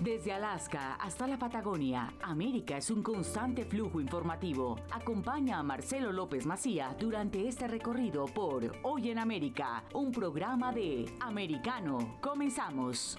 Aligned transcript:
Desde 0.00 0.32
Alaska 0.32 0.94
hasta 0.94 1.26
la 1.26 1.38
Patagonia, 1.38 2.14
América 2.22 2.78
es 2.78 2.90
un 2.90 3.02
constante 3.02 3.66
flujo 3.66 4.00
informativo. 4.00 4.80
Acompaña 4.90 5.58
a 5.58 5.62
Marcelo 5.62 6.10
López 6.10 6.46
Macía 6.46 6.96
durante 6.98 7.46
este 7.46 7.68
recorrido 7.68 8.24
por 8.24 8.78
Hoy 8.82 9.10
en 9.10 9.18
América, 9.18 9.84
un 9.92 10.10
programa 10.10 10.72
de 10.72 11.04
Americano. 11.20 12.16
Comenzamos. 12.22 13.18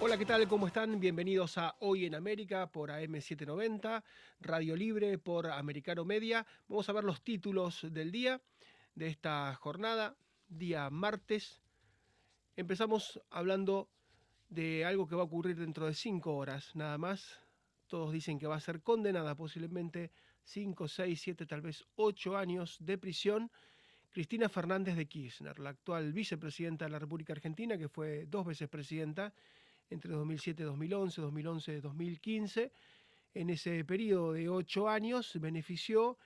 Hola, 0.00 0.18
¿qué 0.18 0.26
tal? 0.26 0.48
¿Cómo 0.48 0.66
están? 0.66 0.98
Bienvenidos 0.98 1.58
a 1.58 1.76
Hoy 1.78 2.06
en 2.06 2.16
América 2.16 2.72
por 2.72 2.90
AM790, 2.90 4.02
Radio 4.40 4.74
Libre 4.74 5.16
por 5.18 5.46
Americano 5.46 6.04
Media. 6.04 6.44
Vamos 6.66 6.88
a 6.88 6.92
ver 6.92 7.04
los 7.04 7.22
títulos 7.22 7.86
del 7.88 8.10
día 8.10 8.40
de 8.96 9.06
esta 9.06 9.54
jornada, 9.54 10.16
día 10.48 10.88
martes. 10.90 11.60
Empezamos 12.56 13.20
hablando 13.30 13.88
de 14.48 14.84
algo 14.84 15.06
que 15.06 15.14
va 15.14 15.22
a 15.22 15.26
ocurrir 15.26 15.56
dentro 15.56 15.86
de 15.86 15.94
cinco 15.94 16.36
horas, 16.36 16.74
nada 16.74 16.98
más. 16.98 17.40
Todos 17.86 18.12
dicen 18.12 18.38
que 18.38 18.46
va 18.46 18.56
a 18.56 18.60
ser 18.60 18.82
condenada 18.82 19.34
posiblemente 19.34 20.10
cinco, 20.42 20.88
seis, 20.88 21.20
siete, 21.20 21.46
tal 21.46 21.60
vez 21.60 21.84
ocho 21.96 22.36
años 22.36 22.78
de 22.80 22.98
prisión. 22.98 23.50
Cristina 24.10 24.48
Fernández 24.48 24.96
de 24.96 25.06
Kirchner, 25.06 25.58
la 25.58 25.70
actual 25.70 26.12
vicepresidenta 26.12 26.86
de 26.86 26.90
la 26.90 26.98
República 26.98 27.34
Argentina, 27.34 27.76
que 27.76 27.88
fue 27.88 28.26
dos 28.26 28.46
veces 28.46 28.68
presidenta 28.68 29.32
entre 29.90 30.12
2007 30.12 30.62
y 30.62 30.66
2011, 30.66 31.20
2011 31.20 31.72
y 31.72 31.80
2015. 31.80 32.72
En 33.34 33.50
ese 33.50 33.84
periodo 33.84 34.32
de 34.32 34.48
ocho 34.48 34.88
años 34.88 35.38
benefició 35.38 36.16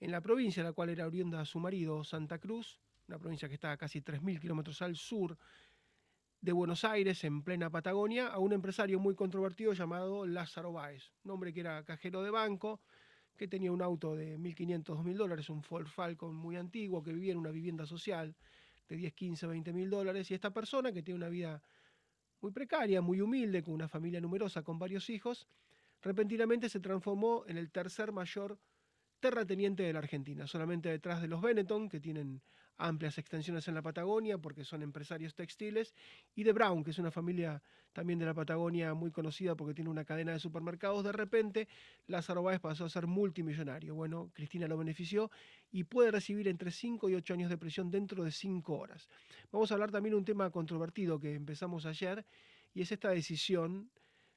en 0.00 0.12
la 0.12 0.20
provincia 0.20 0.62
a 0.62 0.66
la 0.66 0.72
cual 0.72 0.90
era 0.90 1.06
oriunda 1.06 1.44
su 1.44 1.58
marido, 1.58 2.04
Santa 2.04 2.38
Cruz, 2.38 2.78
una 3.08 3.18
provincia 3.18 3.48
que 3.48 3.54
está 3.54 3.72
a 3.72 3.76
casi 3.76 4.00
3.000 4.00 4.40
kilómetros 4.40 4.80
al 4.82 4.96
sur 4.96 5.36
de 6.40 6.52
Buenos 6.52 6.84
Aires, 6.84 7.24
en 7.24 7.42
plena 7.42 7.70
Patagonia, 7.70 8.28
a 8.28 8.38
un 8.38 8.52
empresario 8.52 8.98
muy 8.98 9.14
controvertido 9.14 9.72
llamado 9.72 10.26
Lázaro 10.26 10.72
Báez, 10.72 11.12
un 11.24 11.30
hombre 11.30 11.52
que 11.52 11.60
era 11.60 11.82
cajero 11.84 12.22
de 12.22 12.30
banco, 12.30 12.80
que 13.36 13.48
tenía 13.48 13.72
un 13.72 13.82
auto 13.82 14.14
de 14.14 14.38
1.500, 14.38 14.84
2.000 14.84 15.16
dólares, 15.16 15.50
un 15.50 15.62
Ford 15.62 15.86
Falcon 15.86 16.34
muy 16.34 16.56
antiguo, 16.56 17.02
que 17.02 17.12
vivía 17.12 17.32
en 17.32 17.38
una 17.38 17.50
vivienda 17.50 17.86
social 17.86 18.36
de 18.88 18.96
10, 18.96 19.14
15, 19.14 19.46
20 19.46 19.72
mil 19.72 19.90
dólares, 19.90 20.30
y 20.30 20.34
esta 20.34 20.52
persona 20.52 20.92
que 20.92 21.02
tiene 21.02 21.16
una 21.16 21.28
vida 21.28 21.62
muy 22.40 22.52
precaria, 22.52 23.00
muy 23.00 23.20
humilde, 23.20 23.62
con 23.62 23.74
una 23.74 23.88
familia 23.88 24.20
numerosa, 24.20 24.62
con 24.62 24.78
varios 24.78 25.08
hijos, 25.08 25.48
repentinamente 26.02 26.68
se 26.68 26.80
transformó 26.80 27.44
en 27.46 27.56
el 27.56 27.70
tercer 27.70 28.12
mayor 28.12 28.58
terrateniente 29.20 29.82
de 29.82 29.94
la 29.94 30.00
Argentina, 30.00 30.46
solamente 30.46 30.90
detrás 30.90 31.22
de 31.22 31.28
los 31.28 31.40
Benetton, 31.40 31.88
que 31.88 32.00
tienen 32.00 32.42
amplias 32.76 33.18
extensiones 33.18 33.68
en 33.68 33.74
la 33.74 33.82
Patagonia 33.82 34.38
porque 34.38 34.64
son 34.64 34.82
empresarios 34.82 35.34
textiles, 35.34 35.94
y 36.34 36.44
de 36.44 36.52
Brown, 36.52 36.82
que 36.82 36.90
es 36.90 36.98
una 36.98 37.10
familia 37.10 37.62
también 37.92 38.18
de 38.18 38.26
la 38.26 38.34
Patagonia 38.34 38.92
muy 38.92 39.10
conocida 39.10 39.54
porque 39.54 39.72
tiene 39.72 39.88
una 39.88 40.04
cadena 40.04 40.32
de 40.32 40.40
supermercados. 40.40 41.04
De 41.04 41.12
repente, 41.12 41.68
Lázaro 42.06 42.42
Báez 42.42 42.60
pasó 42.60 42.84
a 42.84 42.88
ser 42.88 43.06
multimillonario. 43.06 43.94
Bueno, 43.94 44.30
Cristina 44.34 44.66
lo 44.66 44.76
benefició 44.76 45.30
y 45.70 45.84
puede 45.84 46.10
recibir 46.10 46.48
entre 46.48 46.70
5 46.70 47.08
y 47.08 47.14
8 47.14 47.34
años 47.34 47.50
de 47.50 47.56
prisión 47.56 47.90
dentro 47.90 48.24
de 48.24 48.32
5 48.32 48.76
horas. 48.76 49.08
Vamos 49.52 49.70
a 49.70 49.74
hablar 49.74 49.90
también 49.92 50.12
de 50.12 50.18
un 50.18 50.24
tema 50.24 50.50
controvertido 50.50 51.20
que 51.20 51.34
empezamos 51.34 51.86
ayer, 51.86 52.26
y 52.74 52.82
es 52.82 52.90
esta 52.90 53.10
decisión 53.10 53.90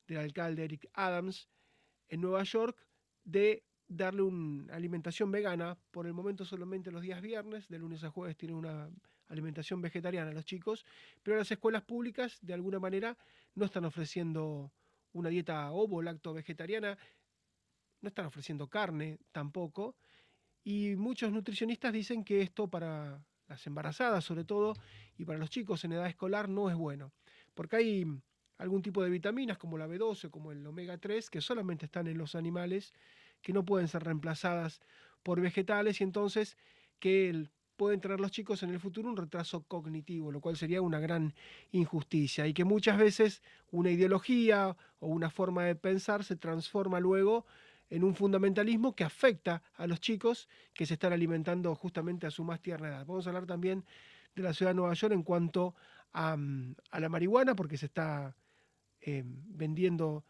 del 0.08 0.20
alcalde 0.20 0.64
Eric 0.64 0.90
Adams 0.94 1.50
en 2.10 2.22
Nueva 2.22 2.44
York 2.44 2.88
de 3.24 3.64
darle 3.88 4.22
una 4.22 4.74
alimentación 4.74 5.32
vegana, 5.32 5.78
por 5.92 6.08
el 6.08 6.14
momento 6.14 6.46
solamente 6.46 6.92
los 6.92 7.02
días 7.02 7.22
viernes, 7.22 7.68
de 7.70 7.80
lunes 7.80 8.04
a 8.04 8.10
jueves 8.10 8.36
tienen 8.36 8.58
una 8.58 8.90
alimentación 9.30 9.82
vegetariana 9.82 10.32
los 10.32 10.46
chicos, 10.46 10.86
pero 11.24 11.38
las 11.38 11.52
escuelas 11.52 11.84
públicas 11.84 12.40
de 12.42 12.54
alguna 12.54 12.80
manera 12.80 13.18
no 13.56 13.66
están 13.66 13.86
ofreciendo 13.86 14.72
una 15.14 15.30
dieta 15.30 15.72
ovo, 15.72 16.02
lacto 16.02 16.34
vegetariana, 16.34 16.98
no 18.02 18.10
están 18.10 18.26
ofreciendo 18.26 18.68
carne 18.68 19.20
tampoco, 19.32 19.96
y 20.64 20.96
muchos 20.96 21.32
nutricionistas 21.32 21.94
dicen 21.94 22.24
que 22.24 22.42
esto 22.42 22.68
para 22.68 23.24
las 23.48 23.66
embarazadas 23.66 24.26
sobre 24.26 24.44
todo 24.44 24.74
y 25.18 25.24
para 25.24 25.40
los 25.40 25.50
chicos 25.50 25.84
en 25.86 25.94
edad 25.94 26.08
escolar 26.08 26.50
no 26.50 26.70
es 26.70 26.76
bueno, 26.76 27.14
porque 27.54 27.78
hay 27.78 28.06
algún 28.58 28.82
tipo 28.82 29.04
de 29.04 29.10
vitaminas 29.10 29.58
como 29.58 29.78
la 29.78 29.88
B12, 29.88 30.30
como 30.30 30.52
el 30.52 30.66
omega 30.66 30.98
3, 30.98 31.30
que 31.30 31.42
solamente 31.42 31.86
están 31.86 32.08
en 32.08 32.18
los 32.18 32.36
animales 32.36 32.94
que 33.42 33.54
no 33.54 33.66
pueden 33.66 33.88
ser 33.88 34.04
reemplazadas 34.04 34.82
por 35.24 35.42
vegetales 35.42 36.02
y 36.02 36.04
entonces 36.04 36.58
que 37.00 37.50
pueden 37.76 38.02
tener 38.02 38.20
los 38.20 38.32
chicos 38.32 38.64
en 38.64 38.72
el 38.72 38.80
futuro 38.80 39.10
un 39.10 39.18
retraso 39.18 39.64
cognitivo, 39.64 40.32
lo 40.32 40.42
cual 40.42 40.58
sería 40.58 40.82
una 40.82 41.00
gran 41.00 41.34
injusticia 41.72 42.48
y 42.48 42.54
que 42.54 42.64
muchas 42.64 42.98
veces 42.98 43.42
una 43.72 43.92
ideología 43.92 44.76
o 45.00 45.08
una 45.08 45.30
forma 45.30 45.64
de 45.64 45.76
pensar 45.76 46.24
se 46.24 46.36
transforma 46.36 47.00
luego 47.00 47.46
en 47.90 48.04
un 48.04 48.16
fundamentalismo 48.16 48.96
que 48.96 49.04
afecta 49.04 49.64
a 49.76 49.88
los 49.88 50.02
chicos 50.02 50.50
que 50.74 50.86
se 50.86 50.96
están 50.96 51.14
alimentando 51.14 51.74
justamente 51.76 52.28
a 52.28 52.32
su 52.32 52.44
más 52.44 52.62
tierna 52.62 52.90
edad. 52.90 53.06
Vamos 53.06 53.26
a 53.28 53.30
hablar 53.30 53.46
también 53.46 53.86
de 54.36 54.44
la 54.44 54.54
ciudad 54.54 54.72
de 54.72 54.76
Nueva 54.76 54.94
York 54.94 55.14
en 55.14 55.24
cuanto 55.24 55.76
a, 56.14 56.36
a 56.92 57.00
la 57.00 57.10
marihuana, 57.10 57.56
porque 57.56 57.78
se 57.78 57.86
está 57.86 58.36
eh, 59.02 59.24
vendiendo 59.26 60.26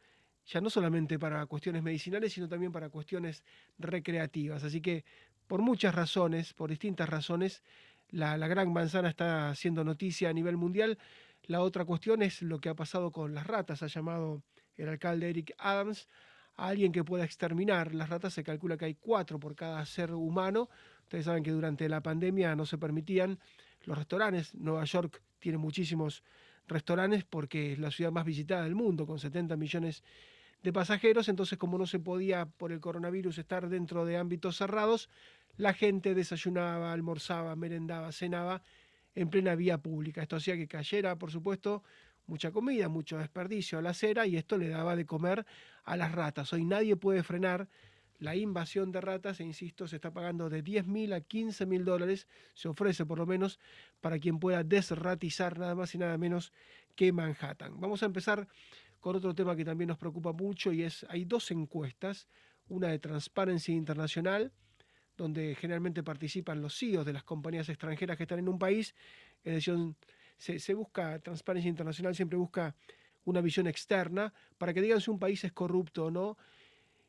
ya 0.47 0.61
no 0.61 0.69
solamente 0.69 1.19
para 1.19 1.45
cuestiones 1.45 1.83
medicinales, 1.83 2.33
sino 2.33 2.47
también 2.47 2.71
para 2.71 2.89
cuestiones 2.89 3.43
recreativas. 3.77 4.63
Así 4.63 4.81
que 4.81 5.03
por 5.47 5.61
muchas 5.61 5.93
razones, 5.93 6.53
por 6.53 6.69
distintas 6.69 7.09
razones, 7.09 7.63
la, 8.09 8.37
gran 8.47 8.71
manzana 8.71 9.09
está 9.09 9.49
haciendo 9.49 9.83
noticia 9.83 10.29
a 10.29 10.33
nivel 10.33 10.55
mundial. 10.55 10.97
La 11.43 11.61
otra 11.61 11.83
cuestión 11.85 12.21
es 12.21 12.41
lo 12.41 12.59
que 12.59 12.69
ha 12.69 12.75
pasado 12.75 13.11
con 13.11 13.33
las 13.33 13.45
ratas. 13.45 13.83
Ha 13.83 13.87
llamado 13.87 14.41
el 14.77 14.87
alcalde 14.87 15.29
Eric 15.29 15.53
Adams 15.57 16.07
a 16.55 16.67
alguien 16.67 16.91
que 16.91 17.03
pueda 17.03 17.25
exterminar 17.25 17.93
las 17.93 18.09
ratas. 18.09 18.33
Se 18.33 18.43
calcula 18.43 18.77
que 18.77 18.85
hay 18.85 18.95
cuatro 18.95 19.39
por 19.39 19.55
cada 19.55 19.85
ser 19.85 20.13
humano. 20.13 20.69
Ustedes 21.03 21.25
saben 21.25 21.43
que 21.43 21.51
durante 21.51 21.89
la 21.89 22.01
pandemia 22.01 22.55
no 22.55 22.65
se 22.65 22.77
permitían 22.77 23.39
los 23.83 23.97
restaurantes. 23.97 24.55
Nueva 24.55 24.85
York 24.85 25.21
tiene 25.39 25.57
muchísimos 25.57 26.23
restaurantes 26.67 27.23
porque 27.25 27.73
es 27.73 27.79
la 27.79 27.91
ciudad 27.91 28.11
más 28.11 28.25
visitada 28.25 28.63
del 28.63 28.75
mundo, 28.75 29.05
con 29.05 29.19
70 29.19 29.55
millones 29.55 30.01
de 30.01 30.36
pasajeros, 30.73 31.29
entonces 31.29 31.57
como 31.57 31.77
no 31.77 31.85
se 31.85 31.99
podía 31.99 32.45
por 32.45 32.71
el 32.71 32.79
coronavirus 32.79 33.37
estar 33.37 33.69
dentro 33.69 34.05
de 34.05 34.17
ámbitos 34.17 34.57
cerrados, 34.57 35.09
la 35.57 35.73
gente 35.73 36.13
desayunaba, 36.13 36.93
almorzaba, 36.93 37.55
merendaba, 37.55 38.11
cenaba 38.11 38.61
en 39.15 39.29
plena 39.29 39.55
vía 39.55 39.77
pública. 39.79 40.21
Esto 40.21 40.35
hacía 40.35 40.55
que 40.55 40.67
cayera, 40.67 41.17
por 41.17 41.31
supuesto, 41.31 41.83
mucha 42.27 42.51
comida, 42.51 42.89
mucho 42.89 43.17
desperdicio 43.17 43.79
a 43.79 43.81
la 43.81 43.91
acera 43.91 44.27
y 44.27 44.37
esto 44.37 44.57
le 44.57 44.69
daba 44.69 44.95
de 44.95 45.05
comer 45.05 45.45
a 45.83 45.97
las 45.97 46.11
ratas. 46.11 46.53
Hoy 46.53 46.65
nadie 46.65 46.95
puede 46.95 47.23
frenar 47.23 47.67
la 48.19 48.35
invasión 48.35 48.91
de 48.91 48.99
ratas, 49.01 49.39
e 49.39 49.43
insisto, 49.43 49.87
se 49.87 49.97
está 49.97 50.11
pagando 50.11 50.49
de 50.49 50.61
10 50.61 50.87
mil 50.87 51.13
a 51.13 51.21
15 51.21 51.65
mil 51.65 51.85
dólares, 51.85 52.27
se 52.55 52.67
ofrece 52.67 53.05
por 53.05 53.19
lo 53.19 53.25
menos 53.25 53.59
para 54.01 54.17
quien 54.19 54.39
pueda 54.39 54.63
desratizar 54.63 55.59
nada 55.59 55.75
más 55.75 55.93
y 55.93 55.99
nada 55.99 56.17
menos 56.17 56.51
que 56.95 57.11
Manhattan. 57.11 57.79
Vamos 57.79 58.01
a 58.01 58.07
empezar 58.07 58.47
con 58.99 59.15
otro 59.15 59.33
tema 59.33 59.55
que 59.55 59.65
también 59.65 59.89
nos 59.89 59.97
preocupa 59.97 60.31
mucho 60.31 60.71
y 60.71 60.83
es, 60.83 61.05
hay 61.09 61.25
dos 61.25 61.51
encuestas, 61.51 62.27
una 62.69 62.89
de 62.89 62.99
Transparency 62.99 63.73
Internacional, 63.73 64.51
donde 65.15 65.55
generalmente 65.55 66.03
participan 66.03 66.61
los 66.61 66.77
CEOs 66.77 67.05
de 67.05 67.13
las 67.13 67.23
compañías 67.23 67.69
extranjeras 67.69 68.17
que 68.17 68.23
están 68.23 68.39
en 68.39 68.49
un 68.49 68.59
país, 68.59 68.93
es 69.43 69.55
decir, 69.55 69.95
se, 70.37 70.73
busca, 70.73 71.19
Transparency 71.19 71.67
Internacional 71.67 72.15
siempre 72.15 72.37
busca 72.37 72.75
una 73.25 73.41
visión 73.41 73.67
externa 73.67 74.33
para 74.57 74.73
que 74.73 74.81
digan 74.81 75.01
si 75.01 75.09
un 75.09 75.19
país 75.19 75.43
es 75.43 75.51
corrupto 75.51 76.05
o 76.05 76.11
no, 76.11 76.37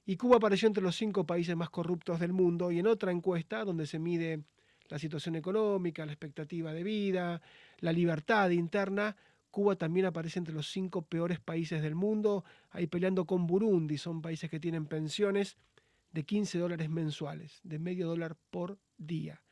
y 0.07 0.17
Cuba 0.17 0.39
apareció 0.39 0.67
entre 0.67 0.83
los 0.83 0.97
cinco 0.97 1.27
países 1.27 1.55
más 1.55 1.69
corruptos 1.69 2.19
del 2.19 2.33
mundo 2.33 2.73
y 2.73 2.79
en 2.79 2.87
otra 2.87 3.13
encuesta 3.13 3.63
donde 3.65 3.87
se 3.87 3.99
mide 3.99 4.43
la 4.89 4.99
situación 4.99 5.37
económica, 5.37 6.07
la 6.07 6.13
expectativa 6.13 6.73
de 6.73 6.83
vida, 6.83 7.43
la 7.81 7.93
libertad 7.93 8.49
interna, 8.49 9.15
Cuba 9.59 9.75
también 9.75 10.07
aparece 10.07 10.39
entre 10.39 10.55
los 10.55 10.71
cinco 10.71 11.03
peores 11.03 11.41
países 11.41 11.83
del 11.83 11.97
mundo, 11.97 12.45
ahí 12.71 12.87
peleando 12.87 13.25
con 13.25 13.49
Burundi, 13.49 13.99
son 13.99 14.23
países 14.23 14.49
que 14.49 14.61
tienen 14.61 14.87
pensiones 14.87 15.57
de 16.13 16.23
15 16.23 16.61
dólares 16.61 16.89
mensuales, 16.89 17.59
de 17.65 17.81
medio 17.81 18.07
dólar 18.07 18.37
por 18.53 18.79
día. 18.99 19.43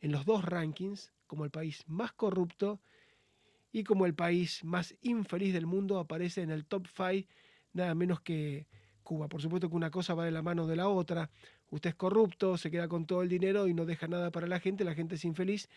En 0.00 0.12
los 0.12 0.26
dos 0.26 0.44
rankings, 0.44 1.12
como 1.26 1.44
el 1.44 1.50
país 1.50 1.82
más 1.88 2.12
corrupto 2.12 2.78
y 3.72 3.82
como 3.82 4.06
el 4.06 4.14
país 4.14 4.62
más 4.62 4.94
infeliz 5.02 5.52
del 5.52 5.66
mundo, 5.66 5.98
aparece 5.98 6.42
en 6.42 6.52
el 6.52 6.64
top 6.64 6.86
5 6.86 7.28
nada 7.72 7.96
menos 7.96 8.20
que 8.20 8.68
Cuba. 9.02 9.28
Por 9.28 9.42
supuesto 9.42 9.68
que 9.68 9.74
una 9.74 9.90
cosa 9.90 10.14
va 10.14 10.24
de 10.24 10.30
la 10.30 10.42
mano 10.42 10.68
de 10.68 10.76
la 10.76 10.88
otra. 10.88 11.30
Usted 11.70 11.90
es 11.90 11.96
corrupto, 11.96 12.56
se 12.58 12.70
queda 12.70 12.86
con 12.86 13.06
todo 13.06 13.22
el 13.22 13.28
dinero 13.28 13.66
y 13.66 13.74
no 13.74 13.86
deja 13.86 14.06
nada 14.06 14.30
para 14.30 14.46
la 14.46 14.60
gente, 14.60 14.84
la 14.84 14.94
gente 14.94 15.16
es 15.16 15.24
infeliz 15.24 15.68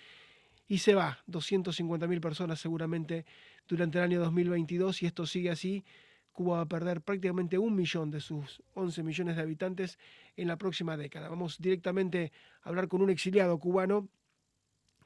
y 0.69 0.77
se 0.77 0.95
va. 0.95 1.17
250.000 1.27 2.21
personas 2.21 2.61
seguramente 2.61 3.25
durante 3.67 3.97
el 3.97 4.05
año 4.05 4.19
2022 4.21 5.03
y 5.03 5.07
esto 5.07 5.25
sigue 5.25 5.49
así. 5.49 5.83
Cuba 6.31 6.57
va 6.57 6.61
a 6.61 6.65
perder 6.67 7.01
prácticamente 7.01 7.57
un 7.57 7.75
millón 7.75 8.11
de 8.11 8.21
sus 8.21 8.61
11 8.75 9.03
millones 9.03 9.35
de 9.35 9.41
habitantes 9.41 9.97
en 10.37 10.47
la 10.47 10.57
próxima 10.57 10.95
década. 10.95 11.27
Vamos 11.27 11.57
directamente 11.59 12.31
a 12.61 12.69
hablar 12.69 12.87
con 12.87 13.01
un 13.01 13.09
exiliado 13.09 13.57
cubano 13.59 14.07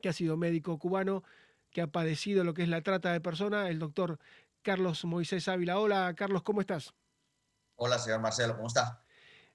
que 0.01 0.09
ha 0.09 0.13
sido 0.13 0.35
médico 0.35 0.77
cubano, 0.77 1.23
que 1.71 1.81
ha 1.81 1.87
padecido 1.87 2.43
lo 2.43 2.53
que 2.53 2.63
es 2.63 2.69
la 2.69 2.81
trata 2.81 3.13
de 3.13 3.21
personas, 3.21 3.69
el 3.69 3.79
doctor 3.79 4.19
Carlos 4.61 5.05
Moisés 5.05 5.47
Ávila. 5.47 5.79
Hola, 5.79 6.13
Carlos, 6.15 6.43
¿cómo 6.43 6.59
estás? 6.59 6.93
Hola, 7.77 7.97
señor 7.97 8.19
Marcelo, 8.19 8.55
¿cómo 8.55 8.67
está? 8.67 9.01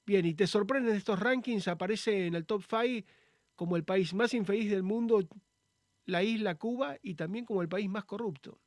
Bien, 0.06 0.24
y 0.24 0.32
te 0.32 0.46
sorprenden 0.46 0.96
estos 0.96 1.20
rankings, 1.20 1.68
aparece 1.68 2.26
en 2.26 2.34
el 2.34 2.46
top 2.46 2.64
5 2.66 3.06
como 3.54 3.76
el 3.76 3.84
país 3.84 4.14
más 4.14 4.32
infeliz 4.32 4.70
del 4.70 4.82
mundo, 4.82 5.20
la 6.08 6.22
isla 6.22 6.54
Cuba, 6.54 6.96
y 7.02 7.14
también 7.14 7.44
como 7.44 7.60
el 7.60 7.68
país 7.68 7.88
más 7.88 8.04
corrupto. 8.04 8.58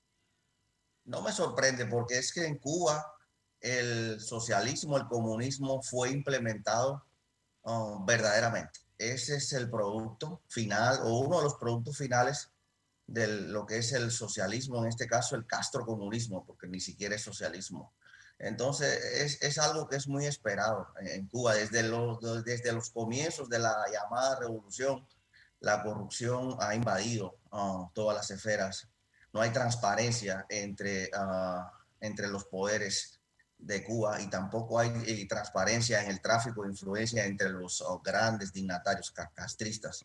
No 1.05 1.23
me 1.23 1.31
sorprende 1.31 1.87
porque 1.87 2.19
es 2.19 2.31
que 2.31 2.45
en 2.45 2.59
Cuba 2.59 3.03
el 3.59 4.19
socialismo, 4.21 4.95
el 4.95 5.07
comunismo 5.07 5.81
fue 5.81 6.11
implementado 6.11 7.03
um, 7.63 8.05
verdaderamente. 8.05 8.81
Ese 8.95 9.37
es 9.37 9.53
el 9.53 9.71
producto 9.71 10.43
final 10.49 10.99
o 11.01 11.17
uno 11.19 11.39
de 11.39 11.45
los 11.45 11.55
productos 11.55 11.97
finales 11.97 12.51
de 13.07 13.27
lo 13.27 13.65
que 13.65 13.79
es 13.79 13.91
el 13.93 14.11
socialismo, 14.11 14.77
en 14.77 14.89
este 14.89 15.07
caso 15.07 15.35
el 15.35 15.47
castrocomunismo, 15.47 16.45
porque 16.45 16.67
ni 16.67 16.79
siquiera 16.79 17.15
es 17.15 17.23
socialismo. 17.23 17.91
Entonces 18.37 19.03
es, 19.15 19.41
es 19.41 19.57
algo 19.57 19.87
que 19.87 19.95
es 19.95 20.07
muy 20.07 20.27
esperado 20.27 20.89
en 20.99 21.27
Cuba 21.27 21.55
desde 21.55 21.81
los, 21.81 22.19
desde 22.43 22.71
los 22.71 22.91
comienzos 22.91 23.49
de 23.49 23.57
la 23.57 23.75
llamada 23.91 24.39
revolución. 24.39 25.07
La 25.61 25.81
corrupción 25.81 26.57
ha 26.59 26.75
invadido 26.75 27.39
uh, 27.51 27.87
todas 27.93 28.17
las 28.17 28.31
esferas. 28.31 28.89
No 29.33 29.41
hay 29.41 29.51
transparencia 29.51 30.45
entre, 30.49 31.09
uh, 31.17 31.63
entre 31.99 32.27
los 32.27 32.45
poderes 32.45 33.21
de 33.61 33.83
Cuba 33.83 34.19
y 34.21 34.29
tampoco 34.29 34.79
hay 34.79 34.91
eh, 35.05 35.27
transparencia 35.27 36.03
en 36.03 36.09
el 36.11 36.21
tráfico 36.21 36.63
de 36.63 36.69
influencia 36.69 37.25
entre 37.25 37.49
los 37.49 37.81
oh, 37.81 38.01
grandes 38.03 38.51
dignatarios 38.51 39.11
castristas. 39.11 40.03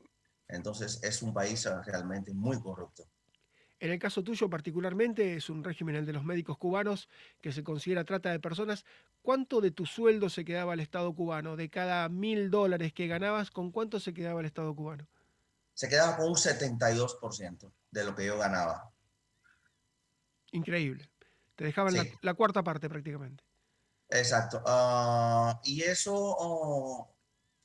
Entonces 0.48 1.02
es 1.02 1.22
un 1.22 1.32
país 1.32 1.66
ah, 1.66 1.82
realmente 1.84 2.32
muy 2.32 2.60
corrupto. 2.60 3.08
En 3.78 3.90
el 3.90 3.98
caso 3.98 4.22
tuyo 4.22 4.48
particularmente 4.48 5.36
es 5.36 5.50
un 5.50 5.64
régimen 5.64 5.96
el 5.96 6.06
de 6.06 6.12
los 6.12 6.24
médicos 6.24 6.56
cubanos 6.56 7.08
que 7.40 7.52
se 7.52 7.64
considera 7.64 8.04
trata 8.04 8.30
de 8.30 8.40
personas. 8.40 8.84
¿Cuánto 9.22 9.60
de 9.60 9.70
tu 9.70 9.86
sueldo 9.86 10.30
se 10.30 10.44
quedaba 10.44 10.74
al 10.74 10.80
Estado 10.80 11.14
cubano? 11.14 11.56
De 11.56 11.68
cada 11.68 12.08
mil 12.08 12.50
dólares 12.50 12.92
que 12.92 13.06
ganabas, 13.06 13.50
¿con 13.50 13.72
cuánto 13.72 14.00
se 14.00 14.14
quedaba 14.14 14.40
el 14.40 14.46
Estado 14.46 14.74
cubano? 14.74 15.08
Se 15.76 15.90
quedaba 15.90 16.16
con 16.16 16.28
un 16.28 16.36
72% 16.36 17.70
de 17.90 18.04
lo 18.04 18.14
que 18.14 18.24
yo 18.24 18.38
ganaba. 18.38 18.90
Increíble. 20.52 21.10
Te 21.54 21.64
dejaban 21.64 21.94
la, 22.22 22.32
cuarta 22.32 22.64
parte 22.64 22.88
prácticamente. 22.88 23.44
Exacto. 24.08 24.62
Ah, 24.64 25.60
y 25.64 25.82
eso, 25.82 26.14
oh, 26.16 27.14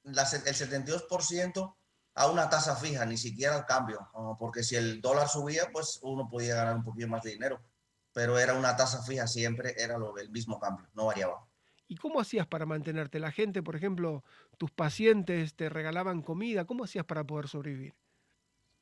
el 0.04 0.13
72% 0.13 1.75
a 2.16 2.28
una 2.28 2.50
tasa 2.50 2.75
fija, 2.75 3.06
ni 3.06 3.16
siquiera 3.16 3.56
al 3.56 3.66
cambio, 3.66 4.06
ah, 4.13 4.36
porque 4.38 4.62
si 4.62 4.75
el 4.75 5.00
dólar 5.00 5.30
subía, 5.30 5.69
pues 5.72 6.00
uno 6.02 6.28
podía 6.28 6.56
ganar 6.56 6.75
un 6.75 6.84
poquito 6.84 7.08
más 7.08 7.24
de 7.24 7.31
dinero, 7.31 7.62
pero 8.12 8.38
era 8.38 8.56
una 8.56 8.75
tasa 8.75 9.02
fija, 9.04 9.25
siempre 9.25 9.74
era 9.78 9.98
lo, 9.98 10.18
el 10.18 10.30
mismo 10.31 10.60
cambio, 10.60 10.86
no 10.96 11.06
variaba. 11.06 11.48
¿Y 11.88 11.96
cómo 11.96 12.19
hacías 12.19 12.48
para 12.48 12.66
mantenerte? 12.66 13.19
La 13.19 13.31
gente, 13.31 13.63
por 13.63 13.78
ejemplo, 13.78 14.25
tus 14.62 14.69
pacientes 14.69 15.56
te 15.56 15.69
regalaban 15.69 16.22
comida, 16.22 16.66
¿cómo 16.66 16.84
hacías 16.84 17.04
para 17.04 17.24
poder 17.24 17.48
sobrevivir? 17.48 17.96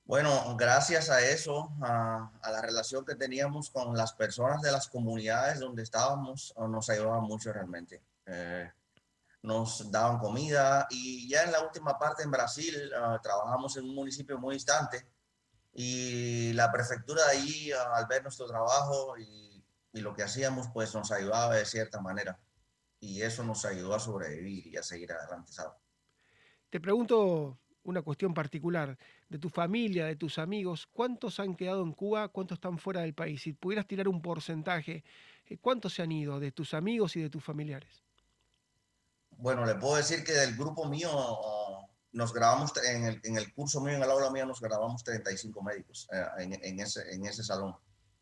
Bueno, 0.04 0.58
gracias 0.58 1.10
a 1.10 1.22
eso, 1.22 1.72
a, 1.82 2.30
la 2.52 2.62
relación 2.62 3.06
que 3.06 3.16
teníamos 3.16 3.70
con 3.70 3.96
las 3.96 4.12
personas 4.12 4.62
de 4.62 4.74
las 4.74 4.90
comunidades 4.90 5.62
donde 5.62 5.84
estábamos, 5.84 6.54
nos 6.58 6.90
ayudaban 6.90 7.24
mucho 7.24 7.54
realmente. 7.54 8.02
Eh, 8.26 8.70
nos 9.42 9.90
daban 9.90 10.20
comida 10.20 10.86
y 10.90 11.30
ya 11.30 11.44
en 11.44 11.54
la 11.54 11.62
última 11.62 11.98
parte 11.98 12.24
en 12.24 12.32
Brasil 12.32 12.76
ah, 13.02 13.18
trabajamos 13.24 13.78
en 13.78 13.86
un 13.86 13.96
municipio 13.96 14.38
muy 14.38 14.56
distante 14.56 15.08
y 15.72 16.52
la 16.56 16.70
prefectura 16.74 17.26
de 17.28 17.38
allí 17.38 17.72
ah, 17.72 17.94
al 17.96 18.06
ver 18.08 18.22
nuestro 18.22 18.48
trabajo 18.48 19.18
y, 19.18 19.64
y, 19.94 20.02
lo 20.02 20.14
que 20.14 20.24
hacíamos 20.24 20.68
pues 20.74 20.94
nos 20.94 21.10
ayudaba 21.14 21.56
de 21.56 21.66
cierta 21.66 22.02
manera 22.02 22.38
y 23.00 23.22
eso 23.22 23.44
nos 23.44 23.66
ayudó 23.66 23.96
a 23.96 24.00
sobrevivir 24.00 24.68
y 24.68 24.78
a 24.78 24.84
seguir 24.84 25.12
adelante. 25.12 25.52
Te 26.70 26.80
pregunto 26.80 27.58
una 27.84 28.02
cuestión 28.02 28.34
particular 28.34 28.98
de 29.30 29.40
tu 29.40 29.50
familia, 29.50 30.06
de 30.06 30.16
tus 30.16 30.38
amigos, 30.38 30.88
¿cuántos 30.92 31.40
han 31.40 31.56
quedado 31.56 31.82
en 31.84 31.94
Cuba? 31.94 32.28
¿Cuántos 32.28 32.58
están 32.58 32.78
fuera 32.78 33.02
del 33.02 33.14
país? 33.14 33.42
Si 33.42 33.54
pudieras 33.54 33.88
tirar 33.88 34.08
un 34.08 34.22
porcentaje, 34.22 35.04
eh, 35.48 35.58
¿cuántos 35.58 35.94
se 35.94 36.02
han 36.02 36.12
ido 36.12 36.40
de 36.40 36.52
tus 36.52 36.74
amigos 36.74 37.16
y 37.16 37.22
de 37.22 37.30
tus 37.30 37.44
familiares? 37.44 38.04
Bueno, 39.32 39.66
le 39.66 39.76
puedo 39.76 39.96
decir 39.96 40.24
que 40.24 40.34
del 40.34 40.56
grupo 40.56 40.86
mío 40.90 41.10
nos 42.12 42.34
grabamos, 42.34 42.74
en 42.86 43.06
el, 43.06 43.22
en 43.24 43.38
el 43.38 43.54
curso 43.54 43.80
mío, 43.82 43.96
en 43.96 44.04
el 44.04 44.10
aula 44.10 44.30
mía, 44.32 44.46
nos 44.46 44.60
grabamos 44.60 45.04
35 45.04 45.62
médicos 45.64 46.08
eh, 46.12 46.26
en, 46.40 46.54
en, 46.62 46.80
ese, 46.80 47.14
en 47.14 47.26
ese 47.26 47.44
salón. 47.44 47.76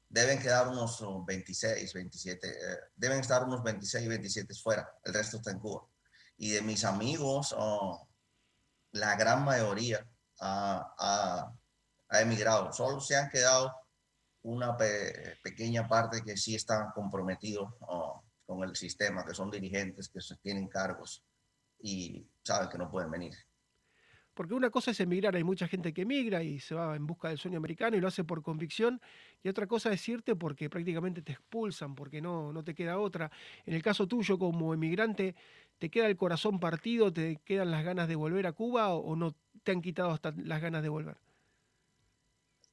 Deben 0.09 0.39
quedar 0.39 0.67
unos 0.69 1.03
26, 1.25 1.93
27, 1.93 2.47
eh, 2.47 2.79
deben 2.95 3.19
estar 3.19 3.43
unos 3.43 3.61
26, 3.63 4.07
27 4.07 4.53
fuera, 4.55 4.89
el 5.03 5.13
resto 5.13 5.37
está 5.37 5.51
en 5.51 5.59
Cuba. 5.59 5.85
Y 6.37 6.51
de 6.51 6.61
mis 6.61 6.85
amigos, 6.85 7.53
oh, 7.57 8.07
la 8.91 9.15
gran 9.15 9.43
mayoría 9.43 10.07
ha, 10.39 11.51
emigrado. 12.11 12.71
Solo 12.71 13.01
se 13.01 13.15
han 13.15 13.29
quedado 13.29 13.73
una 14.43 14.77
pequeña 14.77 15.87
parte 15.87 16.21
que 16.23 16.37
sí 16.37 16.55
están 16.55 16.91
comprometidos 16.91 17.73
con 18.45 18.63
el 18.63 18.75
sistema, 18.75 19.25
que 19.25 19.33
son 19.33 19.51
dirigentes, 19.51 20.07
que 20.09 20.19
tienen 20.41 20.69
cargos 20.69 21.23
y 21.79 22.25
saben 22.43 22.69
que 22.69 22.77
no 22.77 22.89
pueden 22.89 23.11
venir. 23.11 23.35
Porque 24.37 24.53
una 24.53 24.69
cosa 24.69 24.91
es 24.91 24.99
emigrar, 24.99 25.35
hay 25.35 25.43
mucha 25.43 25.67
gente 25.67 25.95
que 25.95 26.03
emigra 26.03 26.43
y 26.43 26.59
se 26.59 26.75
va 26.75 26.95
en 26.95 27.07
busca 27.07 27.29
del 27.29 27.39
sueño 27.39 27.57
americano 27.57 27.97
y 27.97 27.99
lo 27.99 28.07
hace 28.07 28.23
por 28.23 28.43
convicción, 28.43 29.01
y 29.41 29.49
otra 29.49 29.65
cosa 29.65 29.91
es 29.91 30.07
irte 30.07 30.35
porque 30.35 30.69
prácticamente 30.69 31.23
te 31.23 31.31
expulsan, 31.31 31.95
porque 31.95 32.21
no, 32.21 32.53
no 32.53 32.63
te 32.63 32.75
queda 32.75 32.99
otra. 32.99 33.31
En 33.65 33.73
el 33.73 33.81
caso 33.81 34.07
tuyo 34.07 34.37
como 34.37 34.75
emigrante, 34.75 35.35
¿te 35.79 35.89
queda 35.89 36.05
el 36.05 36.15
corazón 36.17 36.59
partido, 36.59 37.11
te 37.11 37.37
quedan 37.37 37.71
las 37.71 37.83
ganas 37.83 38.07
de 38.07 38.15
volver 38.15 38.45
a 38.45 38.51
Cuba 38.51 38.93
o, 38.93 39.15
no 39.15 39.35
te 39.63 39.71
han 39.71 39.81
quitado 39.81 40.11
hasta 40.11 40.31
las 40.37 40.61
ganas 40.61 40.83
de 40.83 40.89
volver? 40.89 41.17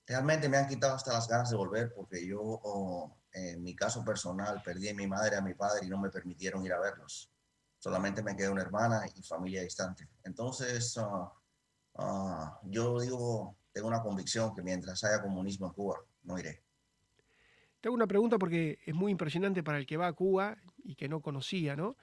Realmente 0.07 0.51
me 0.51 0.59
han 0.59 0.69
quitado 0.69 0.97
hasta 0.97 1.15
las 1.15 1.27
ganas 1.27 1.49
de 1.49 1.57
volver 1.57 1.95
porque 1.95 2.27
yo, 2.27 2.43
oh, 2.43 3.17
en 3.33 3.63
mi 3.63 3.75
caso 3.75 4.05
personal, 4.05 4.61
perdí 4.63 4.91
a 4.91 4.95
mi 4.95 5.07
madre, 5.07 5.37
a 5.37 5.41
mi 5.41 5.55
padre 5.55 5.87
y 5.87 5.89
no 5.89 5.97
me 5.97 6.11
permitieron 6.11 6.63
ir 6.67 6.75
a 6.75 6.79
verlos. 6.79 7.31
Solamente 7.79 8.23
me 8.23 8.37
quedó 8.37 8.53
una 8.53 8.61
hermana 8.61 9.07
y 9.15 9.23
familia 9.23 9.63
distante. 9.63 10.07
Entonces, 10.25 10.99
ah, 10.99 11.33
Ah, 11.95 12.59
yo 12.65 13.01
digo, 13.01 13.57
tengo 13.73 13.89
una 13.89 14.03
convicción 14.03 14.55
que 14.55 14.63
mientras 14.63 15.03
haya 15.05 15.23
comunismo 15.23 15.67
en 15.67 15.73
Cuba, 15.73 15.99
no 16.25 16.39
iré. 16.39 16.63
Tengo 17.81 17.95
una 17.95 18.07
pregunta 18.07 18.39
porque 18.39 18.79
es 18.87 18.95
muy 18.95 19.13
impresionante 19.13 19.63
para 19.63 19.79
el 19.79 19.87
que 19.87 19.97
va 19.97 20.07
a 20.07 20.13
Cuba 20.13 20.57
y 20.83 20.95
que 20.95 21.09
no 21.09 21.21
conocía, 21.21 21.77
¿no? 21.77 21.97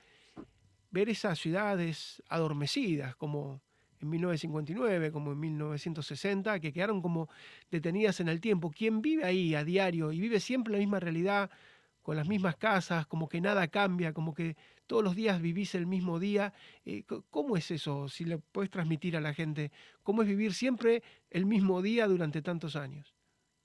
Ver 0.91 1.09
esas 1.09 1.39
ciudades 1.39 2.21
adormecidas 2.27 3.15
como 3.15 3.61
en 3.99 4.09
1959, 4.09 5.11
como 5.11 5.31
en 5.31 5.39
1960, 5.39 6.59
que 6.59 6.73
quedaron 6.73 7.01
como 7.01 7.29
detenidas 7.69 8.19
en 8.19 8.29
el 8.29 8.41
tiempo. 8.41 8.71
¿Quién 8.71 9.01
vive 9.01 9.23
ahí 9.23 9.55
a 9.55 9.63
diario 9.63 10.11
y 10.11 10.19
vive 10.19 10.39
siempre 10.39 10.73
la 10.73 10.79
misma 10.79 10.99
realidad, 10.99 11.49
con 12.01 12.15
las 12.15 12.27
mismas 12.27 12.55
casas, 12.55 13.05
como 13.05 13.29
que 13.29 13.41
nada 13.41 13.67
cambia, 13.67 14.13
como 14.13 14.33
que 14.33 14.55
todos 14.91 15.05
los 15.05 15.15
días 15.15 15.39
vivís 15.39 15.73
el 15.75 15.87
mismo 15.87 16.19
día. 16.19 16.53
Eh, 16.83 17.05
¿Cómo 17.29 17.55
es 17.55 17.71
eso? 17.71 18.09
Si 18.09 18.25
le 18.25 18.39
puedes 18.39 18.69
transmitir 18.69 19.15
a 19.15 19.21
la 19.21 19.33
gente, 19.33 19.71
¿cómo 20.03 20.21
es 20.21 20.27
vivir 20.27 20.53
siempre 20.53 21.01
el 21.29 21.45
mismo 21.45 21.81
día 21.81 22.07
durante 22.07 22.41
tantos 22.41 22.75
años? 22.75 23.15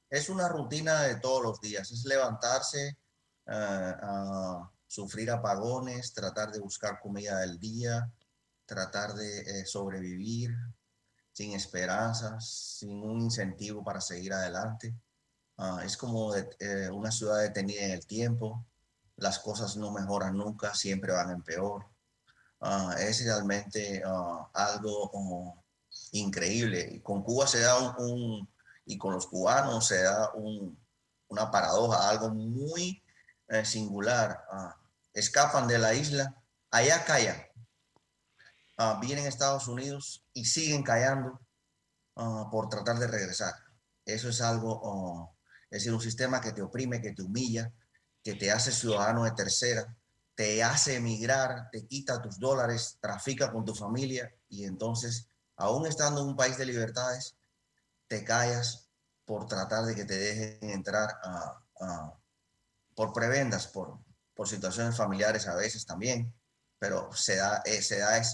Es 0.08 0.28
una 0.28 0.48
rutina 0.48 1.02
de 1.02 1.16
todos 1.16 1.42
los 1.42 1.60
días, 1.60 1.90
es 1.90 2.04
levantarse, 2.04 2.96
a 3.48 4.70
sufrir 4.86 5.32
apagones, 5.32 6.14
tratar 6.14 6.52
de 6.52 6.60
buscar 6.60 7.00
comida 7.00 7.40
del 7.40 7.58
día, 7.58 8.08
tratar 8.64 9.14
de 9.14 9.40
eh, 9.40 9.66
sobrevivir 9.66 10.54
sin 11.32 11.54
esperanzas, 11.54 12.76
sin 12.78 13.02
un 13.02 13.20
incentivo 13.20 13.82
para 13.82 14.00
seguir 14.00 14.32
adelante. 14.32 14.94
Ah, 15.56 15.82
es 15.84 15.96
como 15.96 16.36
eh, 16.36 16.88
una 16.92 17.10
ciudad 17.10 17.40
detenida 17.40 17.82
en 17.82 17.90
el 17.90 18.06
tiempo, 18.06 18.64
las 19.16 19.38
cosas 19.38 19.76
no 19.76 19.90
mejoran 19.92 20.36
nunca, 20.36 20.74
siempre 20.74 21.12
van 21.12 21.30
en 21.30 21.42
peor. 21.42 21.86
Ah, 22.60 22.94
es 22.98 23.24
realmente 23.24 24.02
ah, 24.04 24.50
algo 24.52 25.64
increíble. 26.12 26.88
Y 26.92 27.00
con 27.00 27.22
Cuba 27.22 27.46
se 27.46 27.60
da 27.60 27.78
un, 27.98 28.48
y 28.84 28.98
con 28.98 29.14
los 29.14 29.26
cubanos 29.26 29.86
se 29.86 30.02
da 30.02 30.32
una 31.28 31.50
paradoja, 31.50 32.08
algo 32.08 32.30
muy 32.30 33.02
eh, 33.48 33.64
singular. 33.64 34.44
Ah, 34.50 34.76
escapan 35.12 35.66
de 35.66 35.78
la 35.78 35.94
isla, 35.94 36.34
allá 36.70 37.04
callan. 37.04 37.42
vienen 39.00 39.24
a 39.26 39.28
Estados 39.28 39.68
Unidos 39.68 40.24
y 40.34 40.44
siguen 40.44 40.82
callando 40.82 41.40
por 42.50 42.68
tratar 42.68 42.98
de 42.98 43.06
regresar. 43.06 43.54
Eso 44.04 44.28
es 44.28 44.40
algo, 44.40 45.34
es 45.70 45.80
decir, 45.80 45.92
un 45.92 46.00
sistema 46.00 46.40
que 46.40 46.52
te 46.52 46.62
oprime, 46.62 47.00
que 47.00 47.12
te 47.12 47.22
humilla, 47.22 47.72
que 48.26 48.34
te 48.34 48.50
hace 48.50 48.72
ciudadano 48.72 49.22
de 49.22 49.30
tercera, 49.30 49.96
te 50.34 50.60
hace 50.60 50.96
emigrar, 50.96 51.70
te 51.70 51.86
quita 51.86 52.20
tus 52.20 52.40
dólares, 52.40 52.98
trafica 53.00 53.52
con 53.52 53.64
tu 53.64 53.72
familia 53.72 54.34
y 54.48 54.64
entonces, 54.64 55.28
aún 55.54 55.86
estando 55.86 56.22
en 56.22 56.26
un 56.30 56.36
país 56.36 56.58
de 56.58 56.66
libertades, 56.66 57.36
te 58.08 58.24
callas 58.24 58.88
por 59.24 59.46
tratar 59.46 59.84
de 59.84 59.94
que 59.94 60.04
te 60.04 60.18
dejen 60.18 60.70
entrar 60.70 61.08
por 62.96 63.12
prebendas, 63.12 63.68
por, 63.68 64.00
situaciones 64.44 64.96
familiares 64.96 65.46
a 65.46 65.54
veces 65.54 65.86
también, 65.86 66.34
pero 66.80 67.12
se 67.12 67.36
da, 67.36 67.62
eh, 67.64 67.78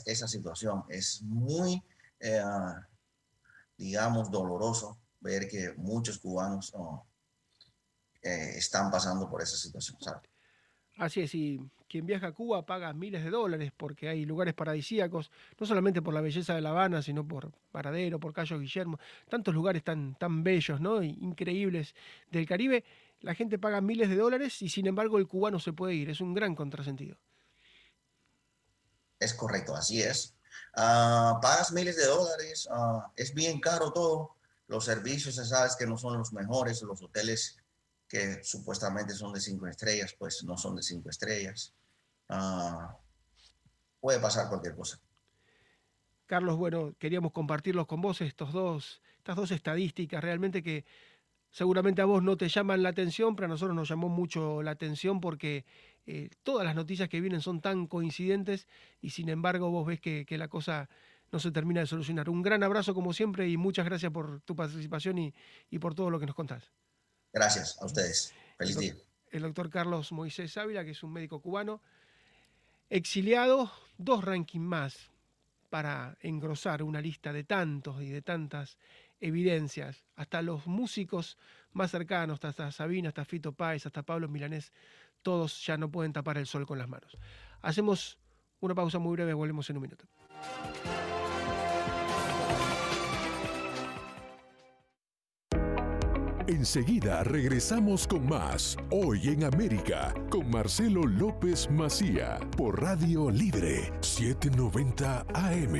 esa 0.06 0.26
situación. 0.26 0.84
Es 0.88 1.20
muy, 1.20 1.84
eh, 2.18 2.42
digamos, 3.76 4.30
doloroso 4.30 4.98
ver 5.20 5.46
que 5.46 5.74
muchos 5.76 6.18
cubanos 6.18 6.72
eh, 8.22 8.52
están 8.56 8.90
pasando 8.90 9.28
por 9.28 9.42
esa 9.42 9.56
situación. 9.56 9.96
Así 10.98 11.22
es, 11.22 11.34
y 11.34 11.58
quien 11.88 12.06
viaja 12.06 12.28
a 12.28 12.32
Cuba 12.32 12.64
paga 12.64 12.92
miles 12.92 13.24
de 13.24 13.30
dólares 13.30 13.72
porque 13.76 14.08
hay 14.08 14.24
lugares 14.24 14.54
paradisíacos, 14.54 15.30
no 15.58 15.66
solamente 15.66 16.02
por 16.02 16.14
la 16.14 16.20
belleza 16.20 16.54
de 16.54 16.60
La 16.60 16.70
Habana, 16.70 17.02
sino 17.02 17.26
por 17.26 17.52
Paradero, 17.70 18.20
por 18.20 18.32
Cayo 18.32 18.58
Guillermo, 18.58 18.98
tantos 19.28 19.54
lugares 19.54 19.82
tan, 19.82 20.14
tan 20.14 20.44
bellos, 20.44 20.80
¿no? 20.80 21.02
Increíbles 21.02 21.94
del 22.30 22.46
Caribe. 22.46 22.84
La 23.20 23.34
gente 23.34 23.58
paga 23.58 23.80
miles 23.80 24.08
de 24.08 24.16
dólares 24.16 24.62
y 24.62 24.68
sin 24.68 24.86
embargo 24.86 25.18
el 25.18 25.26
cubano 25.26 25.58
se 25.58 25.72
puede 25.72 25.94
ir. 25.94 26.10
Es 26.10 26.20
un 26.20 26.34
gran 26.34 26.54
contrasentido. 26.54 27.16
Es 29.18 29.34
correcto, 29.34 29.74
así 29.74 30.02
es. 30.02 30.34
Ah, 30.74 31.38
pagas 31.40 31.72
miles 31.72 31.96
de 31.96 32.06
dólares, 32.06 32.68
ah, 32.70 33.10
es 33.16 33.34
bien 33.34 33.60
caro 33.60 33.92
todo. 33.92 34.36
Los 34.66 34.86
servicios, 34.86 35.36
ya 35.36 35.44
sabes 35.44 35.76
que 35.76 35.86
no 35.86 35.98
son 35.98 36.18
los 36.18 36.32
mejores, 36.32 36.82
los 36.82 37.02
hoteles 37.02 37.58
que 38.12 38.44
supuestamente 38.44 39.14
son 39.14 39.32
de 39.32 39.40
cinco 39.40 39.66
estrellas, 39.66 40.14
pues 40.18 40.44
no 40.44 40.58
son 40.58 40.76
de 40.76 40.82
cinco 40.82 41.08
estrellas. 41.08 41.72
Ah, 42.28 42.94
puede 44.02 44.20
pasar 44.20 44.50
cualquier 44.50 44.76
cosa. 44.76 45.00
Carlos, 46.26 46.58
bueno, 46.58 46.94
queríamos 46.98 47.32
compartirlos 47.32 47.86
con 47.86 48.02
vos 48.02 48.20
estos 48.20 48.52
dos, 48.52 49.00
estas 49.16 49.34
dos 49.34 49.50
estadísticas 49.50 50.22
realmente 50.22 50.62
que 50.62 50.84
seguramente 51.50 52.02
a 52.02 52.04
vos 52.04 52.22
no 52.22 52.36
te 52.36 52.50
llaman 52.50 52.82
la 52.82 52.90
atención, 52.90 53.34
pero 53.34 53.46
a 53.46 53.48
nosotros 53.48 53.74
nos 53.74 53.88
llamó 53.88 54.10
mucho 54.10 54.62
la 54.62 54.72
atención 54.72 55.18
porque 55.18 55.64
eh, 56.04 56.28
todas 56.42 56.66
las 56.66 56.74
noticias 56.74 57.08
que 57.08 57.22
vienen 57.22 57.40
son 57.40 57.62
tan 57.62 57.86
coincidentes 57.86 58.68
y 59.00 59.10
sin 59.10 59.30
embargo 59.30 59.70
vos 59.70 59.86
ves 59.86 60.00
que, 60.00 60.26
la 60.36 60.48
cosa 60.48 60.90
no 61.30 61.38
se 61.38 61.50
termina 61.50 61.80
de 61.80 61.86
solucionar. 61.86 62.28
Un 62.28 62.42
gran 62.42 62.62
abrazo 62.62 62.92
como 62.92 63.14
siempre 63.14 63.48
y 63.48 63.56
muchas 63.56 63.86
gracias 63.86 64.12
por 64.12 64.42
tu 64.42 64.54
participación 64.54 65.16
y, 65.16 65.34
y 65.70 65.78
por 65.78 65.94
todo 65.94 66.10
lo 66.10 66.20
que 66.20 66.26
nos 66.26 66.34
contás. 66.34 66.70
Gracias 67.32 67.80
a 67.80 67.86
ustedes. 67.86 68.34
Feliz 68.58 68.78
día. 68.78 68.94
El 69.30 69.42
doctor 69.42 69.70
Carlos 69.70 70.12
Moisés 70.12 70.56
Ávila, 70.56 70.84
que 70.84 70.90
es 70.90 71.02
un 71.02 71.12
médico 71.12 71.40
cubano, 71.40 71.80
exiliado, 72.90 73.72
dos 73.96 74.24
rankings 74.24 74.64
más 74.64 75.10
para 75.70 76.18
engrosar 76.20 76.82
una 76.82 77.00
lista 77.00 77.32
de 77.32 77.44
tantos 77.44 78.02
y 78.02 78.10
de 78.10 78.20
tantas 78.20 78.76
evidencias. 79.20 80.04
Hasta 80.16 80.42
los 80.42 80.66
músicos 80.66 81.38
más 81.72 81.90
cercanos, 81.90 82.44
hasta 82.44 82.70
Sabina, 82.70 83.08
hasta 83.08 83.24
Fito 83.24 83.52
Páez, 83.52 83.86
hasta 83.86 84.02
Pablo 84.02 84.28
Milanés, 84.28 84.72
todos 85.22 85.64
ya 85.64 85.78
no 85.78 85.90
pueden 85.90 86.12
tapar 86.12 86.36
el 86.36 86.46
sol 86.46 86.66
con 86.66 86.78
las 86.78 86.88
manos. 86.88 87.16
Hacemos 87.62 88.18
una 88.60 88.74
pausa 88.74 88.98
muy 88.98 89.12
breve, 89.12 89.32
volvemos 89.32 89.70
en 89.70 89.76
un 89.76 89.82
minuto. 89.82 90.04
Enseguida 96.52 97.24
regresamos 97.24 98.06
con 98.06 98.28
más 98.28 98.76
Hoy 98.90 99.28
en 99.28 99.44
América 99.44 100.12
con 100.28 100.50
Marcelo 100.50 101.06
López 101.06 101.70
Macía 101.70 102.38
por 102.58 102.78
Radio 102.78 103.30
Libre 103.30 103.90
790 104.02 105.24
AM. 105.32 105.74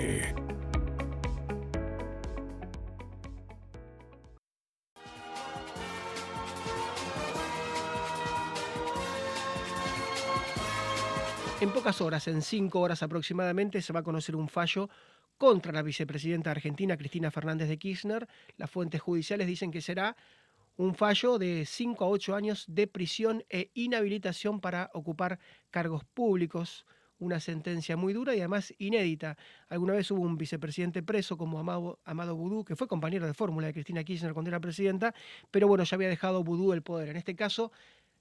En 11.60 11.70
pocas 11.70 12.00
horas, 12.00 12.26
en 12.28 12.40
cinco 12.40 12.80
horas 12.80 13.02
aproximadamente, 13.02 13.82
se 13.82 13.92
va 13.92 14.00
a 14.00 14.02
conocer 14.02 14.34
un 14.34 14.48
fallo 14.48 14.88
contra 15.36 15.72
la 15.72 15.82
vicepresidenta 15.82 16.50
argentina 16.50 16.96
Cristina 16.96 17.30
Fernández 17.30 17.68
de 17.68 17.76
Kirchner. 17.76 18.26
Las 18.56 18.70
fuentes 18.70 19.02
judiciales 19.02 19.46
dicen 19.46 19.70
que 19.70 19.82
será 19.82 20.16
un 20.76 20.94
fallo 20.94 21.38
de 21.38 21.64
5 21.66 22.04
a 22.04 22.08
8 22.08 22.34
años 22.34 22.64
de 22.68 22.86
prisión 22.86 23.44
e 23.50 23.70
inhabilitación 23.74 24.60
para 24.60 24.90
ocupar 24.94 25.38
cargos 25.70 26.04
públicos. 26.04 26.86
Una 27.18 27.38
sentencia 27.38 27.96
muy 27.96 28.12
dura 28.12 28.34
y 28.34 28.40
además 28.40 28.74
inédita. 28.78 29.36
Alguna 29.68 29.92
vez 29.92 30.10
hubo 30.10 30.22
un 30.22 30.36
vicepresidente 30.36 31.04
preso 31.04 31.36
como 31.36 31.60
Amado, 31.60 32.00
Amado 32.04 32.64
que 32.64 32.74
fue 32.74 32.88
compañero 32.88 33.26
de 33.26 33.34
fórmula 33.34 33.68
de 33.68 33.74
Cristina 33.74 34.02
Kirchner 34.02 34.32
cuando 34.32 34.48
era 34.48 34.58
presidenta, 34.58 35.14
pero 35.50 35.68
bueno, 35.68 35.84
ya 35.84 35.94
había 35.94 36.08
dejado 36.08 36.42
Boudou 36.42 36.72
el 36.72 36.82
poder. 36.82 37.10
En 37.10 37.16
este 37.16 37.36
caso, 37.36 37.70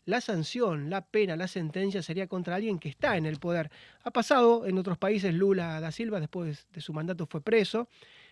la 0.05 0.21
sanción, 0.21 0.89
la 0.89 1.05
pena, 1.05 1.35
la 1.35 1.47
sentencia 1.47 2.03
sería 2.03 2.27
contra 2.27 2.55
alguien 2.55 2.77
que 2.77 2.89
está 2.89 3.17
en 3.17 3.25
el 3.25 3.39
poder. 3.39 3.71
Ha 4.03 4.11
pasado 4.11 4.67
en 4.67 4.77
otros 4.77 4.97
países, 4.99 5.33
Lula 5.33 5.79
da 5.79 5.91
Silva 5.91 6.19
después 6.19 6.67
de 6.71 6.81
su 6.81 6.93
mandato 6.93 7.25
fue 7.25 7.41
preso 7.41 7.87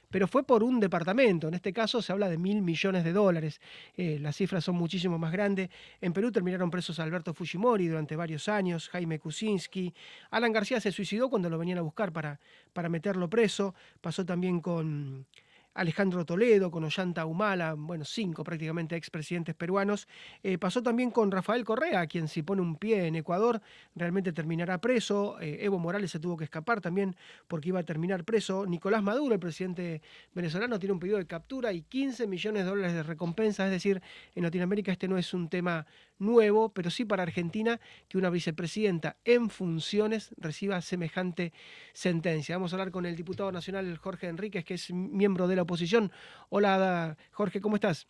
pero 0.10 0.28
fue 0.28 0.44
por 0.44 0.64
un 0.64 0.80
departamento. 0.80 1.48
En 1.48 1.54
este 1.54 1.72
caso 1.72 2.02
se 2.02 2.12
habla 2.12 2.30
de 2.30 2.38
mil 2.38 2.62
millones 2.62 3.04
de 3.04 3.14
dólares. 3.14 3.62
Eh, 3.96 4.18
las 4.20 4.36
cifras 4.36 4.64
son 4.64 4.76
muchísimo 4.76 5.18
más 5.18 5.32
grandes. 5.32 5.70
En 6.02 6.14
Perú 6.14 6.32
terminaron 6.32 6.72
presos 6.72 7.00
Alberto 7.00 7.34
Fujimori 7.34 7.88
durante 7.88 8.16
varios 8.16 8.48
años, 8.50 8.90
Jaime 8.90 9.20
Kuczynski. 9.20 9.94
Alan 10.32 10.52
García 10.52 10.80
se 10.80 10.92
suicidó 10.92 11.30
cuando 11.30 11.50
lo 11.50 11.58
venían 11.58 11.78
a 11.78 11.82
buscar 11.82 12.12
para, 12.12 12.40
para 12.74 12.90
meterlo 12.90 13.30
preso. 13.30 13.76
Pasó 14.02 14.26
también 14.26 14.62
con 14.62 15.26
Alejandro 15.74 16.26
Toledo, 16.26 16.72
con 16.72 16.84
Ollanta 16.84 17.26
Humala, 17.26 17.76
bueno, 17.78 18.04
cinco 18.06 18.44
prácticamente 18.44 18.96
expresidentes 18.96 19.56
peruanos. 19.56 20.08
Eh, 20.44 20.58
pasó 20.58 20.84
también 20.84 21.12
con 21.12 21.32
Rafael 21.32 21.64
Correa, 21.64 22.08
quien 22.08 22.28
si 22.28 22.42
pone 22.44 22.62
un 22.62 22.76
pie 22.76 23.08
en 23.08 23.16
Ecuador 23.16 23.62
realmente 23.96 24.34
terminará 24.34 24.80
preso. 24.80 25.40
Eh, 25.40 25.60
Evo 25.62 25.80
Morales 25.80 26.12
se 26.12 26.20
tuvo 26.20 26.38
que 26.38 26.44
escapar 26.44 26.82
también 26.82 27.16
porque 27.48 27.70
iba 27.70 27.80
a 27.80 27.84
terminar 27.84 28.24
preso. 28.24 28.66
Nicolás 28.66 29.04
Maduro, 29.04 29.36
el 29.36 29.40
presidente 29.40 30.02
venezolano, 30.34 30.80
tiene 30.80 30.94
un 30.94 31.00
pedido 31.00 31.18
de 31.18 31.28
captura 31.28 31.72
y 31.72 31.82
15 31.84 32.28
millones 32.28 32.64
de 32.64 32.70
dólares 32.70 32.94
de 32.94 33.04
recompensa. 33.04 33.66
Es 33.66 33.72
decir, 33.72 34.02
en 34.36 34.44
Latinoamérica 34.44 34.92
este 34.92 35.08
no 35.08 35.18
es 35.18 35.34
un 35.34 35.50
tema 35.50 35.86
nuevo, 36.20 36.70
pero 36.74 36.90
sí 36.90 37.06
para 37.06 37.24
Argentina 37.24 37.80
que 38.08 38.18
una 38.18 38.30
vicepresidenta 38.30 39.18
en 39.26 39.50
funciones 39.50 40.34
reciba 40.38 40.82
semejante 40.82 41.54
sentencia. 41.94 42.56
Vamos 42.56 42.74
a 42.74 42.76
hablar 42.76 42.92
con 42.92 43.06
el 43.06 43.16
diputado 43.16 43.52
nacional 43.52 43.98
Jorge 43.98 44.28
Enríquez, 44.28 44.64
que 44.66 44.76
es 44.76 44.92
miembro 44.92 45.48
de 45.48 45.56
la 45.56 45.64
oposición. 45.64 46.12
Hola 46.50 47.18
Jorge, 47.32 47.62
¿cómo 47.62 47.76
estás? 47.76 48.08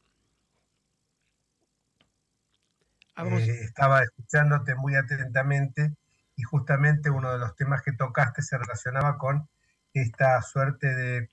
Eh, 3.25 3.63
estaba 3.63 4.03
escuchándote 4.03 4.75
muy 4.75 4.95
atentamente 4.95 5.93
y 6.35 6.43
justamente 6.43 7.09
uno 7.09 7.33
de 7.33 7.39
los 7.39 7.55
temas 7.55 7.81
que 7.81 7.91
tocaste 7.91 8.41
se 8.41 8.57
relacionaba 8.57 9.17
con 9.17 9.49
esta 9.93 10.41
suerte 10.41 10.87
de 10.87 11.29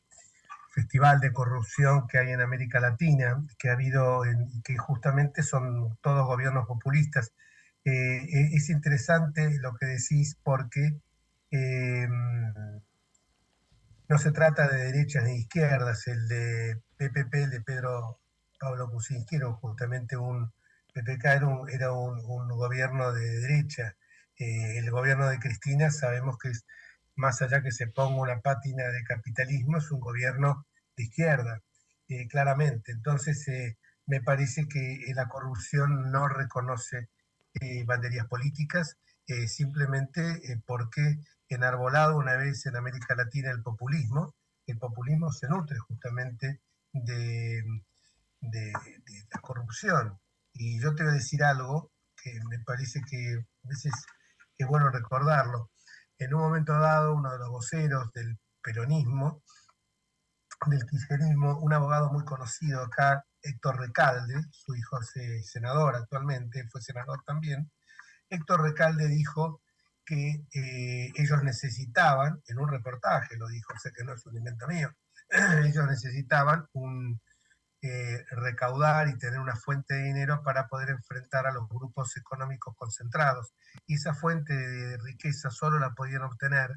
festival 0.76 1.20
de 1.20 1.32
corrupción 1.32 2.06
que 2.06 2.18
hay 2.18 2.32
en 2.32 2.42
América 2.42 2.80
Latina, 2.80 3.42
que 3.58 3.70
ha 3.70 3.72
habido, 3.72 4.22
que 4.62 4.76
justamente 4.76 5.42
son 5.42 5.96
todos 6.02 6.26
gobiernos 6.26 6.66
populistas. 6.66 7.32
Eh, 7.84 8.18
e, 8.28 8.56
es 8.56 8.68
interesante 8.68 9.58
lo 9.58 9.74
que 9.76 9.86
decís 9.86 10.36
porque 10.42 11.00
eh, 11.50 12.08
no 14.08 14.18
se 14.18 14.32
trata 14.32 14.68
de 14.68 14.92
derechas 14.92 15.24
ni 15.24 15.36
izquierdas, 15.36 16.06
el 16.08 16.28
de 16.28 16.82
PPP, 16.98 17.34
el 17.34 17.50
de 17.50 17.60
Pedro 17.62 18.20
Pablo 18.60 18.90
Kuczynski, 18.90 19.36
era 19.36 19.50
justamente 19.52 20.18
un, 20.18 20.52
PPK 20.92 21.24
era 21.72 21.92
un, 21.92 22.48
gobierno 22.48 23.12
de 23.12 23.40
derecha. 23.40 23.96
Eh, 24.38 24.78
el 24.78 24.90
gobierno 24.90 25.26
de 25.28 25.38
Cristina 25.38 25.90
sabemos 25.90 26.36
que 26.38 26.50
es 26.50 26.66
más 27.16 27.42
allá 27.42 27.62
que 27.62 27.72
se 27.72 27.88
ponga 27.88 28.20
una 28.20 28.40
pátina 28.40 28.84
de 28.88 29.02
capitalismo, 29.04 29.78
es 29.78 29.90
un 29.90 30.00
gobierno 30.00 30.66
de 30.96 31.04
izquierda, 31.04 31.62
eh, 32.08 32.28
claramente. 32.28 32.92
Entonces, 32.92 33.46
eh, 33.48 33.78
me 34.06 34.20
parece 34.22 34.68
que 34.68 34.98
la 35.14 35.28
corrupción 35.28 36.10
no 36.12 36.28
reconoce 36.28 37.08
eh, 37.54 37.84
banderías 37.84 38.26
políticas, 38.26 38.96
simplemente 39.48 40.40
porque 40.66 41.18
enarbolado 41.48 42.16
una 42.16 42.36
vez 42.36 42.64
en 42.66 42.76
América 42.76 43.16
Latina 43.16 43.50
el 43.50 43.60
populismo, 43.60 44.36
el 44.66 44.78
populismo 44.78 45.32
se 45.32 45.48
nutre 45.48 45.76
justamente 45.78 46.60
de, 46.92 47.64
de, 48.40 48.72
la 49.34 49.40
corrupción. 49.40 50.16
Y 50.52 50.80
yo 50.80 50.94
te 50.94 51.02
voy 51.02 51.12
a 51.12 51.16
decir 51.16 51.42
algo 51.42 51.90
que 52.16 52.38
me 52.48 52.60
parece 52.60 53.00
que 53.02 53.34
a 53.34 53.68
veces 53.68 53.92
es 54.58 54.66
bueno 54.68 54.90
recordarlo 54.90 55.70
en 56.18 56.34
un 56.34 56.40
momento 56.40 56.72
dado, 56.78 57.14
uno 57.14 57.32
de 57.32 57.38
los 57.38 57.50
voceros 57.50 58.12
del 58.12 58.38
peronismo, 58.62 59.42
del 60.66 60.86
kirchnerismo, 60.86 61.58
un 61.60 61.72
abogado 61.72 62.10
muy 62.12 62.24
conocido 62.24 62.82
acá, 62.82 63.24
Héctor 63.42 63.78
Recalde, 63.78 64.42
su 64.50 64.74
hijo 64.74 64.98
es 65.00 65.50
senador 65.50 65.94
actualmente, 65.94 66.66
fue 66.68 66.80
senador 66.80 67.22
también, 67.24 67.70
Héctor 68.28 68.62
Recalde 68.62 69.06
dijo 69.06 69.60
que 70.04 70.46
eh, 70.52 71.12
ellos 71.14 71.42
necesitaban, 71.42 72.42
en 72.48 72.58
un 72.58 72.68
reportaje 72.68 73.36
lo 73.36 73.48
dijo, 73.48 73.74
sé 73.78 73.92
que 73.92 74.04
no 74.04 74.14
es 74.14 74.24
un 74.26 74.36
invento 74.36 74.66
mío, 74.66 74.90
ellos 75.64 75.86
necesitaban 75.86 76.66
un, 76.72 77.20
eh, 77.86 78.24
recaudar 78.30 79.08
y 79.08 79.18
tener 79.18 79.40
una 79.40 79.56
fuente 79.56 79.94
de 79.94 80.02
dinero 80.02 80.42
para 80.42 80.68
poder 80.68 80.90
enfrentar 80.90 81.46
a 81.46 81.52
los 81.52 81.68
grupos 81.68 82.16
económicos 82.16 82.74
concentrados. 82.76 83.54
Y 83.86 83.94
esa 83.94 84.14
fuente 84.14 84.54
de 84.54 84.98
riqueza 84.98 85.50
solo 85.50 85.78
la 85.78 85.94
podían 85.94 86.22
obtener 86.22 86.70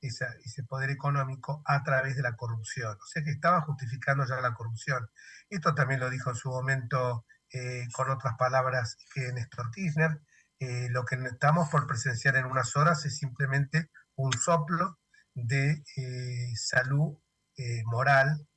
ese 0.00 0.62
poder 0.68 0.90
económico 0.90 1.62
a 1.64 1.82
través 1.82 2.16
de 2.16 2.22
la 2.22 2.36
corrupción. 2.36 2.96
O 2.96 3.06
sea 3.06 3.22
que 3.22 3.30
estaba 3.30 3.62
justificando 3.62 4.24
ya 4.26 4.40
la 4.40 4.54
corrupción. 4.54 5.08
Esto 5.50 5.74
también 5.74 6.00
lo 6.00 6.10
dijo 6.10 6.30
en 6.30 6.36
su 6.36 6.50
momento 6.50 7.24
eh, 7.52 7.86
con 7.92 8.10
otras 8.10 8.34
palabras 8.38 8.96
que 9.12 9.32
Néstor 9.32 9.70
Kirchner. 9.70 10.20
Eh, 10.60 10.88
lo 10.90 11.04
que 11.04 11.16
estamos 11.16 11.68
por 11.68 11.86
presenciar 11.86 12.36
en 12.36 12.46
unas 12.46 12.76
horas 12.76 13.04
es 13.04 13.16
simplemente 13.16 13.90
un 14.16 14.32
soplo 14.32 14.98
de 15.34 15.82
eh, 15.96 16.52
salud 16.56 17.18
moral 17.86 18.47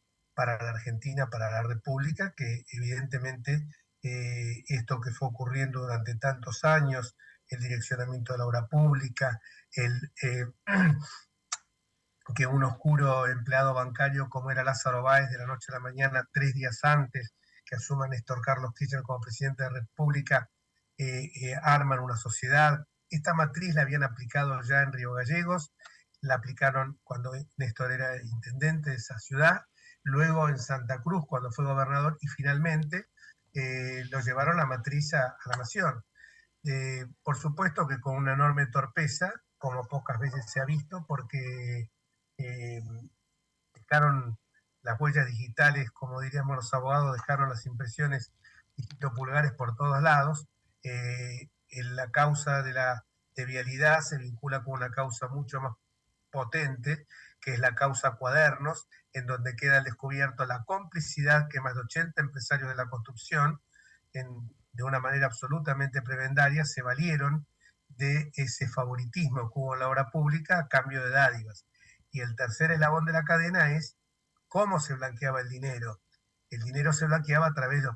para 0.41 0.63
la 0.63 0.71
Argentina, 0.71 1.29
para 1.29 1.51
la 1.51 1.61
República, 1.61 2.33
que 2.35 2.65
evidentemente 2.71 3.67
esto 4.01 4.99
que 4.99 5.11
fue 5.11 5.27
ocurriendo 5.27 5.81
durante 5.81 6.15
tantos 6.15 6.63
años, 6.63 7.15
el 7.47 7.59
direccionamiento 7.59 8.33
de 8.33 8.39
la 8.39 8.47
obra 8.47 8.65
pública, 8.65 9.39
el 9.73 10.11
que 12.35 12.47
un 12.47 12.63
oscuro 12.63 13.27
empleado 13.27 13.75
bancario 13.75 14.29
como 14.29 14.49
era 14.49 14.63
Lázaro 14.63 15.03
Báez 15.03 15.29
de 15.29 15.37
la 15.37 15.45
noche 15.45 15.67
a 15.69 15.75
la 15.75 15.79
mañana, 15.79 16.27
tres 16.31 16.55
días 16.55 16.79
antes 16.81 17.35
que 17.63 17.75
asuma 17.75 18.07
Néstor 18.07 18.41
Carlos 18.41 18.73
Kirchner 18.75 19.03
como 19.03 19.21
presidente 19.21 19.61
de 19.61 19.69
la 19.69 19.79
República, 19.81 20.49
eh, 20.97 21.29
eh, 21.35 21.55
arman 21.61 21.99
una 21.99 22.17
sociedad. 22.17 22.83
Esta 23.11 23.35
matriz 23.35 23.75
la 23.75 23.83
habían 23.83 24.01
aplicado 24.01 24.59
ya 24.63 24.81
en 24.81 24.91
Río 24.91 25.13
Gallegos, 25.13 25.71
la 26.21 26.33
aplicaron 26.35 26.99
cuando 27.03 27.31
Néstor 27.57 27.91
era 27.91 28.19
intendente 28.23 28.89
de 28.89 28.95
esa 28.95 29.19
ciudad, 29.19 29.61
luego 30.03 30.49
en 30.49 30.59
Santa 30.59 31.01
Cruz 31.01 31.25
cuando 31.27 31.51
fue 31.51 31.65
gobernador 31.65 32.17
y 32.21 32.27
finalmente 32.27 33.07
eh, 33.53 34.03
lo 34.09 34.19
llevaron 34.21 34.57
la 34.57 34.65
matriz 34.65 35.13
a, 35.13 35.27
a 35.27 35.49
la 35.49 35.57
nación. 35.57 36.03
por 37.23 37.37
supuesto 37.37 37.87
que 37.87 37.99
con 37.99 38.15
una 38.15 38.33
enorme 38.33 38.67
torpeza, 38.67 39.31
como 39.57 39.87
pocas 39.87 40.19
veces 40.19 40.45
se 40.51 40.59
ha 40.59 40.65
visto, 40.65 41.05
porque 41.07 41.89
eh, 42.37 42.81
dejaron 43.75 44.37
las 44.81 44.99
huellas 44.99 45.27
digitales, 45.27 45.91
como 45.91 46.21
diríamos 46.21 46.55
los 46.55 46.73
abogados, 46.73 47.13
dejaron 47.13 47.49
las 47.49 47.65
impresiones 47.65 48.31
pulgares 49.15 49.51
por 49.53 49.75
todos 49.75 50.01
lados. 50.01 50.47
Eh, 50.83 51.49
en 51.69 51.95
la 51.95 52.09
causa 52.09 52.63
de 52.63 52.73
la 52.73 53.05
de 53.35 53.45
vialidad 53.45 54.01
se 54.01 54.17
vincula 54.17 54.63
con 54.63 54.73
una 54.73 54.89
causa 54.89 55.27
mucho 55.27 55.61
más 55.61 55.73
potente, 56.31 57.05
que 57.41 57.53
es 57.53 57.59
la 57.59 57.75
causa 57.75 58.15
cuadernos, 58.15 58.87
en 59.13 59.25
donde 59.25 59.55
queda 59.55 59.81
descubierto 59.81 60.45
la 60.45 60.63
complicidad 60.63 61.47
que 61.49 61.59
más 61.59 61.73
de 61.73 61.81
80 61.81 62.21
empresarios 62.21 62.69
de 62.69 62.75
la 62.75 62.87
construcción, 62.87 63.61
de 64.13 64.83
una 64.83 64.99
manera 64.99 65.25
absolutamente 65.25 66.01
prebendaria, 66.01 66.65
se 66.65 66.81
valieron 66.81 67.47
de 67.89 68.31
ese 68.35 68.67
favoritismo 68.67 69.49
que 69.49 69.59
hubo 69.59 69.73
en 69.73 69.81
la 69.81 69.89
obra 69.89 70.09
pública 70.11 70.59
a 70.59 70.67
cambio 70.67 71.03
de 71.03 71.09
dádivas. 71.09 71.65
Y 72.11 72.21
el 72.21 72.35
tercer 72.35 72.71
eslabón 72.71 73.05
de 73.05 73.13
la 73.13 73.23
cadena 73.23 73.71
es 73.71 73.97
cómo 74.47 74.79
se 74.79 74.93
blanqueaba 74.93 75.41
el 75.41 75.49
dinero. 75.49 76.01
El 76.49 76.61
dinero 76.61 76.93
se 76.93 77.05
blanqueaba 77.05 77.47
a 77.47 77.53
través 77.53 77.83
de 77.83 77.89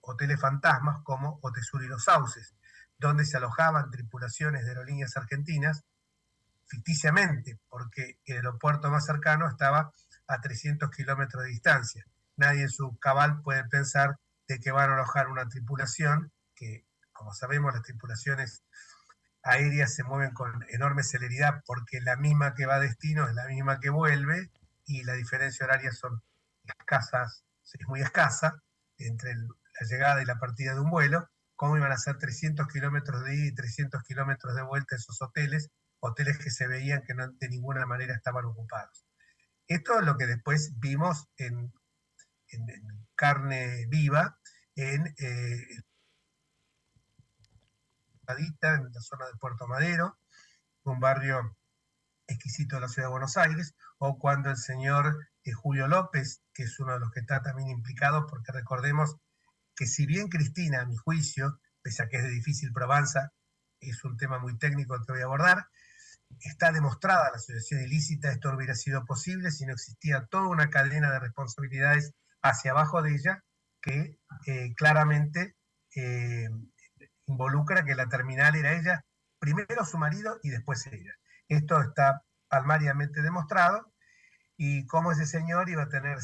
hoteles 0.00 0.40
fantasmas 0.40 0.98
como 1.04 1.38
Otesur 1.42 1.82
y 1.82 1.88
Los 1.88 2.04
Sauces, 2.04 2.54
donde 2.98 3.24
se 3.24 3.36
alojaban 3.38 3.90
tripulaciones 3.90 4.64
de 4.64 4.70
aerolíneas 4.70 5.16
argentinas 5.16 5.84
ficticiamente, 6.72 7.58
porque 7.68 8.18
el 8.24 8.36
aeropuerto 8.36 8.90
más 8.90 9.04
cercano 9.04 9.46
estaba 9.46 9.92
a 10.26 10.40
300 10.40 10.90
kilómetros 10.90 11.44
de 11.44 11.50
distancia. 11.50 12.06
Nadie 12.36 12.62
en 12.62 12.70
su 12.70 12.96
cabal 12.98 13.42
puede 13.42 13.64
pensar 13.64 14.16
de 14.48 14.58
que 14.58 14.72
van 14.72 14.90
a 14.90 14.94
alojar 14.94 15.28
una 15.28 15.46
tripulación, 15.48 16.32
que 16.54 16.86
como 17.12 17.34
sabemos 17.34 17.74
las 17.74 17.82
tripulaciones 17.82 18.62
aéreas 19.42 19.94
se 19.94 20.02
mueven 20.02 20.32
con 20.32 20.64
enorme 20.70 21.02
celeridad 21.02 21.62
porque 21.66 22.00
la 22.00 22.16
misma 22.16 22.54
que 22.54 22.64
va 22.64 22.76
a 22.76 22.80
destino 22.80 23.28
es 23.28 23.34
la 23.34 23.46
misma 23.48 23.78
que 23.78 23.90
vuelve 23.90 24.50
y 24.86 25.04
la 25.04 25.12
diferencia 25.12 25.66
horaria 25.66 25.92
son 25.92 26.22
escasas, 26.64 27.44
es 27.64 27.86
muy 27.86 28.00
escasa 28.00 28.62
entre 28.96 29.34
la 29.34 29.86
llegada 29.86 30.22
y 30.22 30.26
la 30.26 30.38
partida 30.38 30.74
de 30.74 30.80
un 30.80 30.90
vuelo, 30.90 31.28
cómo 31.54 31.76
iban 31.76 31.92
a 31.92 31.98
ser 31.98 32.16
300 32.16 32.66
kilómetros 32.68 33.24
de 33.24 33.34
ida 33.34 33.46
y 33.46 33.54
300 33.54 34.02
kilómetros 34.04 34.54
de 34.54 34.62
vuelta 34.62 34.96
esos 34.96 35.20
hoteles, 35.20 35.70
hoteles 36.02 36.38
que 36.38 36.50
se 36.50 36.66
veían 36.66 37.02
que 37.02 37.14
de 37.14 37.48
ninguna 37.48 37.86
manera 37.86 38.14
estaban 38.14 38.44
ocupados. 38.44 39.06
Esto 39.68 40.00
es 40.00 40.04
lo 40.04 40.16
que 40.16 40.26
después 40.26 40.72
vimos 40.78 41.28
en, 41.36 41.72
carne 43.14 43.86
viva 43.88 44.38
en 44.74 45.06
eh, 45.18 45.66
en 48.28 48.92
la 48.92 49.00
zona 49.00 49.26
de 49.26 49.38
Puerto 49.38 49.66
Madero, 49.66 50.18
un 50.84 51.00
barrio 51.00 51.56
exquisito 52.26 52.76
de 52.76 52.82
la 52.82 52.88
ciudad 52.88 53.08
de 53.08 53.12
Buenos 53.12 53.36
Aires, 53.36 53.74
o 53.98 54.18
cuando 54.18 54.50
el 54.50 54.56
señor 54.56 55.28
eh, 55.44 55.52
Julio 55.52 55.86
López, 55.86 56.42
que 56.54 56.64
es 56.64 56.80
uno 56.80 56.94
de 56.94 57.00
los 57.00 57.10
que 57.10 57.20
está 57.20 57.42
también 57.42 57.68
implicado, 57.68 58.26
porque 58.26 58.52
recordemos 58.52 59.16
que 59.76 59.86
si 59.86 60.06
bien 60.06 60.28
Cristina, 60.28 60.80
a 60.80 60.86
mi 60.86 60.96
juicio, 60.96 61.60
pese 61.82 62.02
a 62.02 62.08
que 62.08 62.16
es 62.16 62.22
de 62.22 62.30
difícil 62.30 62.72
probanza, 62.72 63.32
es 63.80 64.02
un 64.04 64.16
tema 64.16 64.38
muy 64.38 64.56
técnico 64.56 64.98
que 65.04 65.12
voy 65.12 65.22
a 65.22 65.24
abordar, 65.24 65.68
está 66.40 66.72
demostrada 66.72 67.30
la 67.30 67.36
asociación 67.36 67.82
ilícita, 67.82 68.30
esto 68.30 68.50
no 68.50 68.56
hubiera 68.56 68.74
sido 68.74 69.04
posible 69.04 69.50
si 69.50 69.66
no 69.66 69.72
existía 69.72 70.26
toda 70.26 70.48
una 70.48 70.70
cadena 70.70 71.10
de 71.10 71.20
responsabilidades 71.20 72.12
hacia 72.42 72.72
abajo 72.72 73.02
de 73.02 73.14
ella 73.14 73.44
que 73.80 74.18
eh, 74.46 74.74
claramente 74.74 75.56
eh, 75.94 76.48
involucra 77.26 77.84
que 77.84 77.94
la 77.94 78.08
terminal 78.08 78.54
era 78.54 78.74
ella, 78.74 79.04
primero 79.38 79.84
su 79.84 79.98
marido 79.98 80.38
y 80.42 80.50
después 80.50 80.86
ella. 80.86 81.14
Esto 81.48 81.80
está 81.80 82.22
palmariamente 82.48 83.22
demostrado 83.22 83.92
y 84.56 84.86
cómo 84.86 85.12
ese 85.12 85.26
señor 85.26 85.68
iba 85.68 85.84
a 85.84 85.88
tener 85.88 86.18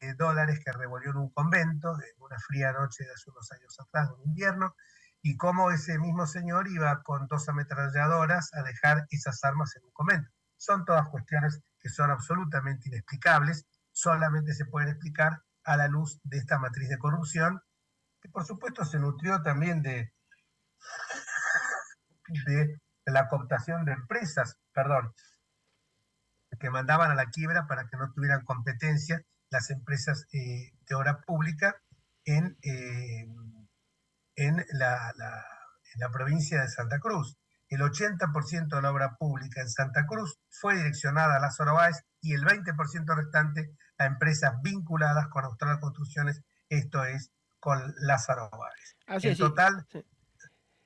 eh, 0.00 0.14
dólares 0.14 0.60
que 0.64 0.72
revolvió 0.72 1.10
en 1.10 1.16
un 1.16 1.30
convento 1.30 1.94
en 1.94 2.22
una 2.22 2.38
fría 2.38 2.72
noche 2.72 3.04
de 3.04 3.12
hace 3.12 3.30
unos 3.30 3.50
años 3.52 3.80
atrás, 3.80 4.10
en 4.14 4.28
invierno, 4.28 4.76
y 5.26 5.36
cómo 5.36 5.72
ese 5.72 5.98
mismo 5.98 6.24
señor 6.24 6.68
iba 6.68 7.02
con 7.02 7.26
dos 7.26 7.48
ametralladoras 7.48 8.54
a 8.54 8.62
dejar 8.62 9.08
esas 9.10 9.42
armas 9.42 9.74
en 9.74 9.82
un 9.82 9.90
convento. 9.90 10.30
Son 10.56 10.84
todas 10.84 11.08
cuestiones 11.08 11.60
que 11.80 11.88
son 11.88 12.12
absolutamente 12.12 12.88
inexplicables, 12.88 13.66
solamente 13.90 14.54
se 14.54 14.66
pueden 14.66 14.90
explicar 14.90 15.42
a 15.64 15.76
la 15.76 15.88
luz 15.88 16.20
de 16.22 16.38
esta 16.38 16.60
matriz 16.60 16.88
de 16.88 16.98
corrupción 16.98 17.60
que 18.20 18.28
por 18.28 18.44
supuesto 18.44 18.84
se 18.84 19.00
nutrió 19.00 19.42
también 19.42 19.82
de, 19.82 20.12
de 22.44 22.78
la 23.06 23.26
cooptación 23.26 23.84
de 23.84 23.94
empresas, 23.94 24.56
perdón, 24.72 25.12
que 26.60 26.70
mandaban 26.70 27.10
a 27.10 27.16
la 27.16 27.30
quiebra 27.30 27.66
para 27.66 27.88
que 27.88 27.96
no 27.96 28.12
tuvieran 28.12 28.44
competencia 28.44 29.24
las 29.50 29.70
empresas 29.70 30.28
eh, 30.32 30.70
de 30.88 30.94
obra 30.94 31.20
pública 31.22 31.74
en, 32.24 32.56
eh, 32.62 33.26
en, 34.36 34.64
la, 34.72 35.12
en 35.94 36.00
la 36.00 36.10
provincia 36.10 36.60
de 36.60 36.68
Santa 36.68 36.98
Cruz. 37.00 37.36
El 37.68 37.80
80% 37.80 38.68
de 38.68 38.82
la 38.82 38.92
obra 38.92 39.16
pública 39.16 39.60
en 39.60 39.68
Santa 39.68 40.06
Cruz 40.06 40.38
fue 40.48 40.76
direccionada 40.76 41.36
a 41.36 41.40
las 41.40 41.56
Báez 41.58 42.04
y 42.20 42.34
el 42.34 42.42
20% 42.42 43.16
restante 43.16 43.72
a 43.98 44.06
empresas 44.06 44.54
vinculadas 44.62 45.26
con 45.28 45.44
Austral 45.44 45.80
Construcciones, 45.80 46.42
esto 46.68 47.04
es 47.04 47.32
con 47.58 47.94
Lázaro 47.98 48.50
Báez. 48.50 49.24
en 49.24 49.36
total... 49.36 49.86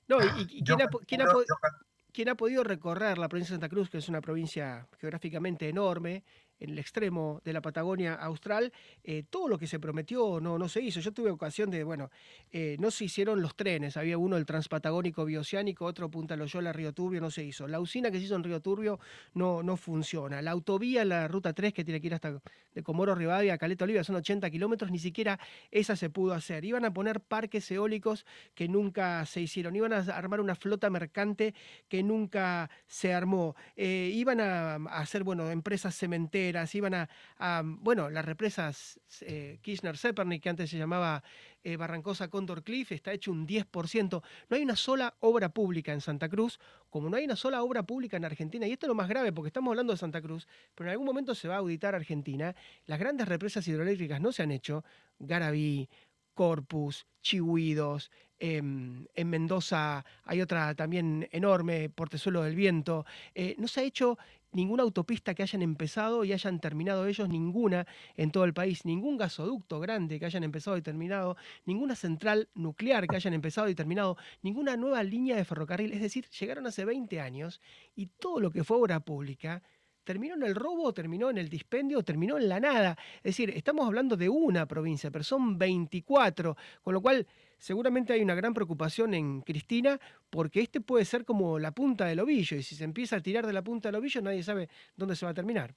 No, 0.08 0.18
y, 0.38 0.64
¿quién, 0.64 2.28
ha, 2.28 2.34
podido 2.34 2.64
recorrer 2.64 3.16
la 3.16 3.28
provincia 3.28 3.52
de 3.52 3.60
Santa 3.60 3.68
Cruz, 3.68 3.88
que 3.88 3.98
es 3.98 4.08
una 4.08 4.20
provincia 4.20 4.88
geográficamente 4.98 5.68
enorme, 5.68 6.24
en 6.60 6.70
el 6.70 6.78
extremo 6.78 7.40
de 7.44 7.52
la 7.52 7.60
Patagonia 7.60 8.14
Austral, 8.14 8.72
eh, 9.02 9.24
todo 9.28 9.48
lo 9.48 9.58
que 9.58 9.66
se 9.66 9.80
prometió 9.80 10.40
no, 10.40 10.58
no 10.58 10.68
se 10.68 10.80
hizo. 10.80 11.00
Yo 11.00 11.12
tuve 11.12 11.30
ocasión 11.30 11.70
de, 11.70 11.82
bueno, 11.82 12.10
eh, 12.52 12.76
no 12.78 12.90
se 12.90 13.04
hicieron 13.04 13.42
los 13.42 13.56
trenes, 13.56 13.96
había 13.96 14.18
uno 14.18 14.36
el 14.36 14.46
transpatagónico 14.46 15.24
bioceánico, 15.24 15.84
otro 15.84 16.10
Punta 16.10 16.36
Loyola, 16.36 16.72
Río 16.72 16.92
Turbio, 16.92 17.20
no 17.20 17.30
se 17.30 17.42
hizo. 17.42 17.66
La 17.66 17.80
usina 17.80 18.10
que 18.10 18.18
se 18.18 18.24
hizo 18.24 18.36
en 18.36 18.44
Río 18.44 18.60
Turbio 18.60 19.00
no, 19.34 19.62
no 19.62 19.76
funciona. 19.76 20.42
La 20.42 20.50
autovía, 20.52 21.04
la 21.04 21.28
ruta 21.28 21.52
3 21.52 21.72
que 21.72 21.84
tiene 21.84 22.00
que 22.00 22.08
ir 22.08 22.14
hasta 22.14 22.40
de 22.74 22.82
Comoro 22.82 23.14
Rivadavia 23.14 23.54
a 23.54 23.58
Caleta 23.58 23.84
Olivia, 23.84 24.04
son 24.04 24.16
80 24.16 24.50
kilómetros, 24.50 24.90
ni 24.90 24.98
siquiera 24.98 25.38
esa 25.70 25.96
se 25.96 26.10
pudo 26.10 26.34
hacer. 26.34 26.64
Iban 26.64 26.84
a 26.84 26.92
poner 26.92 27.20
parques 27.20 27.70
eólicos 27.70 28.26
que 28.54 28.68
nunca 28.68 29.24
se 29.26 29.40
hicieron, 29.40 29.74
iban 29.74 29.92
a 29.92 29.98
armar 29.98 30.40
una 30.40 30.54
flota 30.54 30.90
mercante 30.90 31.54
que 31.88 32.02
nunca 32.02 32.70
se 32.86 33.12
armó, 33.12 33.56
eh, 33.76 34.10
iban 34.14 34.40
a 34.40 34.76
hacer, 34.90 35.24
bueno, 35.24 35.50
empresas 35.50 35.96
cementeras, 35.96 36.49
praderas, 36.50 36.74
iban 36.74 36.94
a, 36.94 37.62
bueno, 37.64 38.10
las 38.10 38.24
represas 38.24 39.00
eh, 39.20 39.58
Kirchner-Zepernik, 39.62 40.42
que 40.42 40.48
antes 40.48 40.70
se 40.70 40.78
llamaba 40.78 41.22
eh, 41.62 41.76
Barrancosa 41.76 42.28
Condor 42.28 42.62
Cliff, 42.62 42.92
está 42.92 43.12
hecho 43.12 43.30
un 43.32 43.46
10%. 43.46 44.22
No 44.48 44.56
hay 44.56 44.62
una 44.62 44.76
sola 44.76 45.14
obra 45.20 45.50
pública 45.50 45.92
en 45.92 46.00
Santa 46.00 46.28
Cruz, 46.28 46.58
como 46.88 47.08
no 47.08 47.16
hay 47.16 47.24
una 47.24 47.36
sola 47.36 47.62
obra 47.62 47.82
pública 47.84 48.16
en 48.16 48.24
Argentina, 48.24 48.66
y 48.66 48.72
esto 48.72 48.86
es 48.86 48.88
lo 48.88 48.94
más 48.94 49.08
grave, 49.08 49.32
porque 49.32 49.48
estamos 49.48 49.70
hablando 49.70 49.92
de 49.92 49.98
Santa 49.98 50.20
Cruz, 50.20 50.46
pero 50.74 50.88
en 50.88 50.92
algún 50.92 51.06
momento 51.06 51.34
se 51.34 51.48
va 51.48 51.54
a 51.54 51.58
auditar 51.58 51.94
Argentina, 51.94 52.54
las 52.86 52.98
grandes 52.98 53.28
represas 53.28 53.66
hidroeléctricas 53.68 54.20
no 54.20 54.32
se 54.32 54.42
han 54.42 54.50
hecho, 54.50 54.84
Garabí, 55.18 55.88
Corpus, 56.34 57.06
Chihuidos, 57.20 58.10
em, 58.38 59.06
en 59.14 59.28
Mendoza 59.28 60.04
hay 60.24 60.40
otra 60.40 60.74
también 60.74 61.28
enorme, 61.32 61.90
Portezuelo 61.90 62.42
del 62.42 62.54
Viento. 62.54 63.04
Eh, 63.34 63.54
no 63.58 63.68
se 63.68 63.80
ha 63.80 63.84
hecho 63.84 64.16
ninguna 64.52 64.82
autopista 64.82 65.34
que 65.34 65.42
hayan 65.42 65.62
empezado 65.62 66.24
y 66.24 66.32
hayan 66.32 66.60
terminado 66.60 67.06
ellos, 67.06 67.28
ninguna 67.28 67.86
en 68.16 68.30
todo 68.30 68.44
el 68.44 68.54
país, 68.54 68.84
ningún 68.84 69.16
gasoducto 69.16 69.80
grande 69.80 70.18
que 70.18 70.26
hayan 70.26 70.44
empezado 70.44 70.76
y 70.76 70.82
terminado, 70.82 71.36
ninguna 71.64 71.94
central 71.94 72.48
nuclear 72.54 73.06
que 73.06 73.16
hayan 73.16 73.34
empezado 73.34 73.68
y 73.68 73.74
terminado, 73.74 74.16
ninguna 74.42 74.76
nueva 74.76 75.02
línea 75.02 75.36
de 75.36 75.44
ferrocarril. 75.44 75.92
Es 75.92 76.00
decir, 76.00 76.28
llegaron 76.30 76.66
hace 76.66 76.84
20 76.84 77.20
años 77.20 77.60
y 77.94 78.06
todo 78.06 78.40
lo 78.40 78.50
que 78.50 78.64
fue 78.64 78.76
obra 78.78 79.00
pública 79.00 79.62
terminó 80.04 80.34
en 80.34 80.42
el 80.42 80.54
robo, 80.54 80.92
terminó 80.92 81.30
en 81.30 81.38
el 81.38 81.48
dispendio, 81.48 82.02
terminó 82.02 82.36
en 82.36 82.48
la 82.48 82.58
nada. 82.58 82.96
Es 83.18 83.36
decir, 83.36 83.50
estamos 83.50 83.86
hablando 83.86 84.16
de 84.16 84.28
una 84.28 84.66
provincia, 84.66 85.10
pero 85.10 85.22
son 85.22 85.58
24, 85.58 86.56
con 86.82 86.94
lo 86.94 87.00
cual 87.00 87.26
seguramente 87.60 88.12
hay 88.12 88.22
una 88.22 88.34
gran 88.34 88.54
preocupación 88.54 89.14
en 89.14 89.42
Cristina 89.42 90.00
porque 90.30 90.62
este 90.62 90.80
puede 90.80 91.04
ser 91.04 91.24
como 91.24 91.58
la 91.58 91.70
punta 91.72 92.06
del 92.06 92.20
ovillo 92.20 92.56
y 92.56 92.62
si 92.62 92.74
se 92.74 92.84
empieza 92.84 93.16
a 93.16 93.20
tirar 93.20 93.46
de 93.46 93.52
la 93.52 93.62
punta 93.62 93.88
del 93.88 93.96
ovillo 93.96 94.22
nadie 94.22 94.42
sabe 94.42 94.68
dónde 94.96 95.14
se 95.14 95.26
va 95.26 95.32
a 95.32 95.34
terminar. 95.34 95.74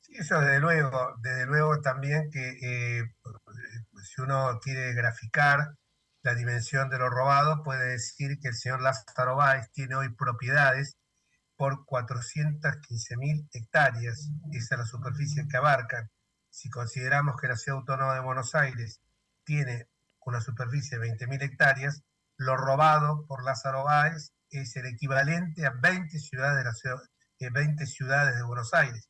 Sí, 0.00 0.14
eso 0.16 0.40
desde 0.40 0.60
luego, 0.60 1.14
desde 1.20 1.46
luego 1.46 1.80
también 1.80 2.30
que 2.30 2.58
eh, 2.62 3.02
si 4.02 4.20
uno 4.20 4.58
quiere 4.62 4.94
graficar 4.94 5.76
la 6.22 6.34
dimensión 6.34 6.88
de 6.88 6.98
lo 6.98 7.10
robado, 7.10 7.62
puede 7.62 7.92
decir 7.92 8.38
que 8.40 8.48
el 8.48 8.54
señor 8.54 8.80
Lázaro 8.80 9.36
Báez 9.36 9.70
tiene 9.72 9.94
hoy 9.94 10.08
propiedades 10.14 10.96
por 11.56 11.84
415.000 11.84 13.48
hectáreas. 13.52 14.30
Esa 14.52 14.74
es 14.74 14.78
la 14.78 14.86
superficie 14.86 15.46
que 15.48 15.56
abarcan. 15.56 16.10
Si 16.50 16.70
consideramos 16.70 17.36
que 17.40 17.48
la 17.48 17.56
ciudad 17.56 17.80
autónoma 17.80 18.14
de 18.14 18.20
Buenos 18.20 18.54
Aires 18.54 19.00
tiene 19.44 19.88
una 20.26 20.40
superficie 20.40 20.98
de 20.98 21.08
20.000 21.08 21.42
hectáreas, 21.42 22.02
lo 22.36 22.56
robado 22.56 23.26
por 23.26 23.44
Lázaro 23.44 23.84
Báez 23.84 24.32
es 24.50 24.76
el 24.76 24.86
equivalente 24.86 25.66
a 25.66 25.70
20 25.70 26.18
ciudades 26.18 26.58
de, 26.58 26.64
la 26.64 26.72
ciudad, 26.72 26.98
20 27.38 27.86
ciudades 27.86 28.36
de 28.36 28.42
Buenos 28.42 28.72
Aires. 28.74 29.08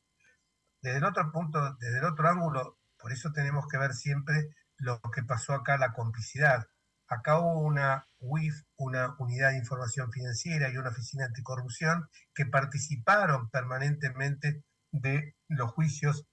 Desde 0.81 0.97
el 0.97 1.05
otro 1.05 1.31
punto, 1.31 1.75
desde 1.79 1.99
el 1.99 2.05
otro 2.05 2.27
ángulo, 2.29 2.77
por 2.99 3.11
eso 3.11 3.31
tenemos 3.31 3.65
que 3.67 3.77
ver 3.77 3.93
siempre 3.93 4.49
lo 4.77 4.99
que 5.13 5.23
pasó 5.23 5.53
acá, 5.53 5.77
la 5.77 5.93
complicidad. 5.93 6.67
Acá 7.07 7.39
hubo 7.39 7.59
una 7.59 8.07
UIF, 8.19 8.63
una 8.77 9.15
unidad 9.19 9.51
de 9.51 9.57
información 9.57 10.11
financiera 10.11 10.69
y 10.69 10.77
una 10.77 10.89
oficina 10.89 11.25
anticorrupción 11.25 12.09
que 12.33 12.45
participaron 12.45 13.49
permanentemente 13.49 14.63
de 14.91 15.35
los 15.47 15.71
juicios 15.71 16.25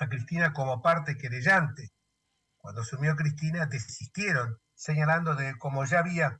a 0.00 0.08
Cristina 0.08 0.52
como 0.52 0.82
parte 0.82 1.16
querellante. 1.16 1.90
Cuando 2.68 2.82
asumió 2.82 3.16
Cristina 3.16 3.64
desistieron, 3.64 4.58
señalando 4.74 5.34
de 5.34 5.56
como 5.56 5.86
ya 5.86 6.00
había, 6.00 6.38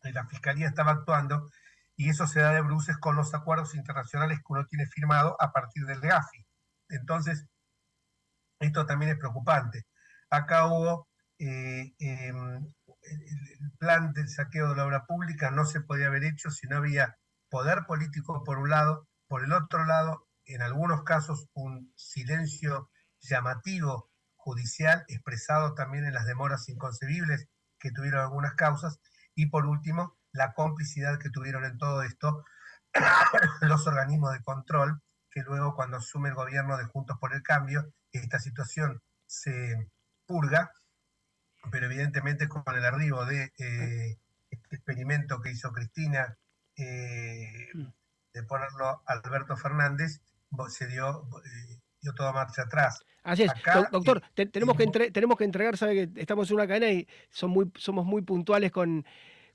la 0.00 0.26
fiscalía 0.26 0.68
estaba 0.68 0.92
actuando, 0.92 1.50
y 1.96 2.08
eso 2.08 2.26
se 2.26 2.40
da 2.40 2.52
de 2.52 2.62
bruces 2.62 2.96
con 2.96 3.14
los 3.14 3.34
acuerdos 3.34 3.74
internacionales 3.74 4.38
que 4.38 4.44
uno 4.48 4.64
tiene 4.64 4.86
firmado 4.86 5.36
a 5.38 5.52
partir 5.52 5.84
del 5.84 6.00
GAFI. 6.00 6.46
Entonces, 6.88 7.44
esto 8.58 8.86
también 8.86 9.10
es 9.10 9.18
preocupante. 9.18 9.84
Acá 10.30 10.64
hubo 10.64 11.08
eh, 11.38 11.92
em, 11.98 12.72
el 13.02 13.72
plan 13.78 14.14
del 14.14 14.30
saqueo 14.30 14.70
de 14.70 14.76
la 14.76 14.86
obra 14.86 15.04
pública 15.04 15.50
no 15.50 15.66
se 15.66 15.82
podía 15.82 16.06
haber 16.06 16.24
hecho 16.24 16.50
si 16.50 16.68
no 16.68 16.78
había 16.78 17.18
poder 17.50 17.84
político 17.86 18.42
por 18.44 18.56
un 18.56 18.70
lado, 18.70 19.06
por 19.28 19.44
el 19.44 19.52
otro 19.52 19.84
lado, 19.84 20.26
en 20.46 20.62
algunos 20.62 21.02
casos 21.02 21.50
un 21.52 21.92
silencio 21.96 22.88
llamativo 23.20 24.08
judicial 24.46 25.04
expresado 25.08 25.74
también 25.74 26.04
en 26.04 26.14
las 26.14 26.24
demoras 26.24 26.68
inconcebibles 26.68 27.48
que 27.80 27.90
tuvieron 27.90 28.20
algunas 28.20 28.54
causas 28.54 29.00
y 29.34 29.46
por 29.46 29.66
último 29.66 30.16
la 30.30 30.54
complicidad 30.54 31.18
que 31.18 31.30
tuvieron 31.30 31.64
en 31.64 31.78
todo 31.78 32.02
esto 32.04 32.44
los 33.62 33.88
organismos 33.88 34.32
de 34.32 34.42
control 34.44 35.02
que 35.30 35.42
luego 35.42 35.74
cuando 35.74 35.96
asume 35.96 36.28
el 36.28 36.36
gobierno 36.36 36.76
de 36.76 36.84
Juntos 36.84 37.18
por 37.20 37.34
el 37.34 37.42
Cambio 37.42 37.92
esta 38.12 38.38
situación 38.38 39.02
se 39.26 39.90
purga 40.26 40.70
pero 41.72 41.86
evidentemente 41.86 42.48
con 42.48 42.62
el 42.72 42.84
arribo 42.84 43.26
de 43.26 43.52
eh, 43.58 44.20
este 44.48 44.76
experimento 44.76 45.40
que 45.40 45.50
hizo 45.50 45.72
Cristina 45.72 46.38
eh, 46.76 47.68
mm. 47.74 47.88
de 48.34 48.42
ponerlo 48.44 49.02
Alberto 49.06 49.56
Fernández, 49.56 50.20
se 50.68 50.86
dio, 50.86 51.28
eh, 51.44 51.80
dio 52.00 52.12
toda 52.14 52.32
marcha 52.32 52.62
atrás. 52.62 53.00
Así 53.22 53.42
es, 53.42 53.52
doctor, 53.90 54.22
tenemos, 54.34 54.76
que 54.76 55.10
tenemos 55.10 55.36
que 55.36 55.44
entregar, 55.44 55.76
sabe 55.76 56.08
que 56.08 56.20
estamos 56.20 56.48
en 56.48 56.54
una 56.54 56.66
cadena 56.68 56.92
y 56.92 57.08
son 57.30 57.50
muy, 57.50 57.72
somos 57.74 58.06
muy 58.06 58.22
puntuales 58.22 58.70
con, 58.70 59.04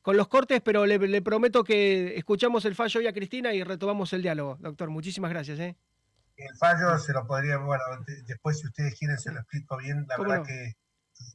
con 0.02 0.18
los 0.18 0.28
cortes, 0.28 0.62
pero 0.62 0.86
le, 0.86 1.22
prometo 1.22 1.64
que 1.64 2.18
escuchamos 2.18 2.66
el 2.66 2.76
fallo 2.76 3.00
hoy 3.00 3.08
a 3.08 3.14
Cristina 3.14 3.54
y 3.54 3.64
retomamos 3.64 4.12
el 4.12 4.22
diálogo. 4.22 4.58
Doctor, 4.60 4.90
muchísimas 4.90 5.32
gracias. 5.32 5.60
El 5.60 6.58
fallo 6.60 6.98
se 6.98 7.14
lo 7.14 7.26
podría, 7.26 7.58
bueno, 7.58 7.84
después 8.26 8.60
si 8.60 8.68
ustedes 8.68 8.98
quieren 8.98 9.18
se 9.18 9.32
lo 9.32 9.40
explico 9.40 9.78
bien, 9.78 10.06
la 10.10 10.18
verdad 10.18 10.44
que 10.44 10.76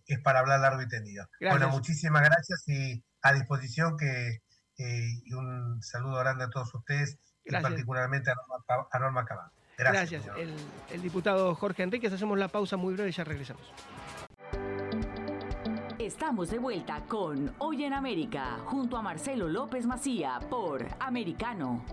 es 0.07 0.21
para 0.21 0.41
hablar 0.41 0.61
largo 0.61 0.83
y 0.83 0.89
tendido. 0.89 1.27
Bueno, 1.41 1.71
muchísimas 1.71 2.23
gracias 2.23 2.69
y 2.69 3.03
a 3.23 3.33
disposición 3.33 3.97
que 3.97 4.43
eh, 4.79 5.23
y 5.25 5.33
un 5.33 5.83
saludo 5.83 6.19
grande 6.19 6.45
a 6.45 6.51
todos 6.51 6.75
ustedes 6.75 7.19
y 7.45 7.51
particularmente 7.51 8.31
a 8.31 8.99
Norma, 8.99 9.25
Cabán. 9.25 9.51
Gracias. 9.77 10.25
El, 10.39 10.55
el, 10.91 11.03
diputado 11.03 11.55
Jorge 11.55 11.83
Enríquez, 11.83 12.13
hacemos 12.13 12.39
la 12.39 12.49
pausa 12.49 12.77
muy 12.77 12.95
breve 12.95 13.11
y 13.11 13.13
ya 13.13 13.25
regresamos. 13.25 13.63
Estamos 15.99 16.51
de 16.51 16.59
vuelta 16.59 17.03
con 17.09 17.55
Hoy 17.59 17.85
en 17.85 17.93
América, 17.93 18.59
junto 18.65 18.97
a 18.97 19.03
Marcelo 19.03 19.49
López 19.49 19.87
Macía 19.87 20.39
por 20.49 20.87
Americano. 21.01 21.85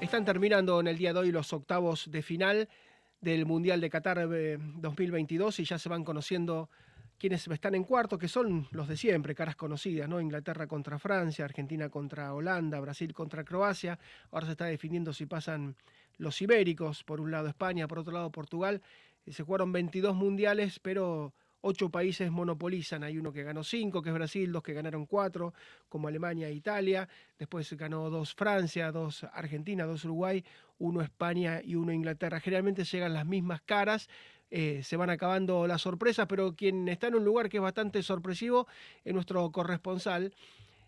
Están 0.00 0.24
terminando 0.24 0.80
en 0.80 0.88
el 0.88 0.98
día 0.98 1.12
de 1.12 1.20
hoy 1.20 1.30
los 1.30 1.52
octavos 1.52 2.10
de 2.10 2.22
final 2.22 2.68
del 3.20 3.46
Mundial 3.46 3.80
de 3.80 3.90
Qatar 3.90 4.28
2022 4.28 5.58
eh, 5.58 5.62
y 5.62 5.64
ya 5.64 5.78
se 5.78 5.88
van 5.88 6.04
conociendo 6.04 6.70
quienes 7.18 7.46
están 7.46 7.74
en 7.74 7.84
cuarto, 7.84 8.18
que 8.18 8.28
son 8.28 8.66
los 8.70 8.88
de 8.88 8.96
siempre, 8.96 9.34
caras 9.34 9.54
conocidas, 9.54 10.08
¿no? 10.08 10.22
Inglaterra 10.22 10.66
contra 10.66 10.98
Francia, 10.98 11.44
Argentina 11.44 11.90
contra 11.90 12.32
Holanda, 12.32 12.80
Brasil 12.80 13.12
contra 13.12 13.44
Croacia. 13.44 13.98
Ahora 14.30 14.46
se 14.46 14.52
está 14.52 14.64
definiendo 14.64 15.12
si 15.12 15.26
pasan 15.26 15.76
los 16.16 16.40
ibéricos, 16.40 17.04
por 17.04 17.20
un 17.20 17.30
lado 17.30 17.48
España, 17.48 17.86
por 17.86 17.98
otro 17.98 18.14
lado 18.14 18.30
Portugal. 18.30 18.80
Se 19.26 19.42
jugaron 19.42 19.70
22 19.70 20.16
mundiales, 20.16 20.80
pero 20.80 21.34
ocho 21.62 21.90
países 21.90 22.30
monopolizan. 22.30 23.04
Hay 23.04 23.18
uno 23.18 23.32
que 23.32 23.42
ganó 23.42 23.62
cinco, 23.64 24.02
que 24.02 24.10
es 24.10 24.14
Brasil, 24.14 24.52
dos 24.52 24.62
que 24.62 24.72
ganaron 24.72 25.06
cuatro, 25.06 25.54
como 25.88 26.08
Alemania 26.08 26.48
e 26.48 26.52
Italia. 26.52 27.08
Después 27.38 27.72
ganó 27.74 28.10
dos 28.10 28.34
Francia, 28.34 28.92
dos 28.92 29.24
Argentina, 29.32 29.84
dos 29.84 30.04
Uruguay, 30.04 30.44
uno 30.78 31.02
España 31.02 31.60
y 31.62 31.74
uno 31.74 31.92
Inglaterra. 31.92 32.40
Generalmente 32.40 32.84
llegan 32.84 33.14
las 33.14 33.26
mismas 33.26 33.60
caras. 33.62 34.08
Eh, 34.50 34.82
se 34.82 34.96
van 34.96 35.10
acabando 35.10 35.66
las 35.66 35.82
sorpresas, 35.82 36.26
pero 36.26 36.56
quien 36.56 36.88
está 36.88 37.06
en 37.06 37.14
un 37.14 37.24
lugar 37.24 37.48
que 37.48 37.58
es 37.58 37.62
bastante 37.62 38.02
sorpresivo 38.02 38.66
es 39.04 39.14
nuestro 39.14 39.50
corresponsal 39.52 40.34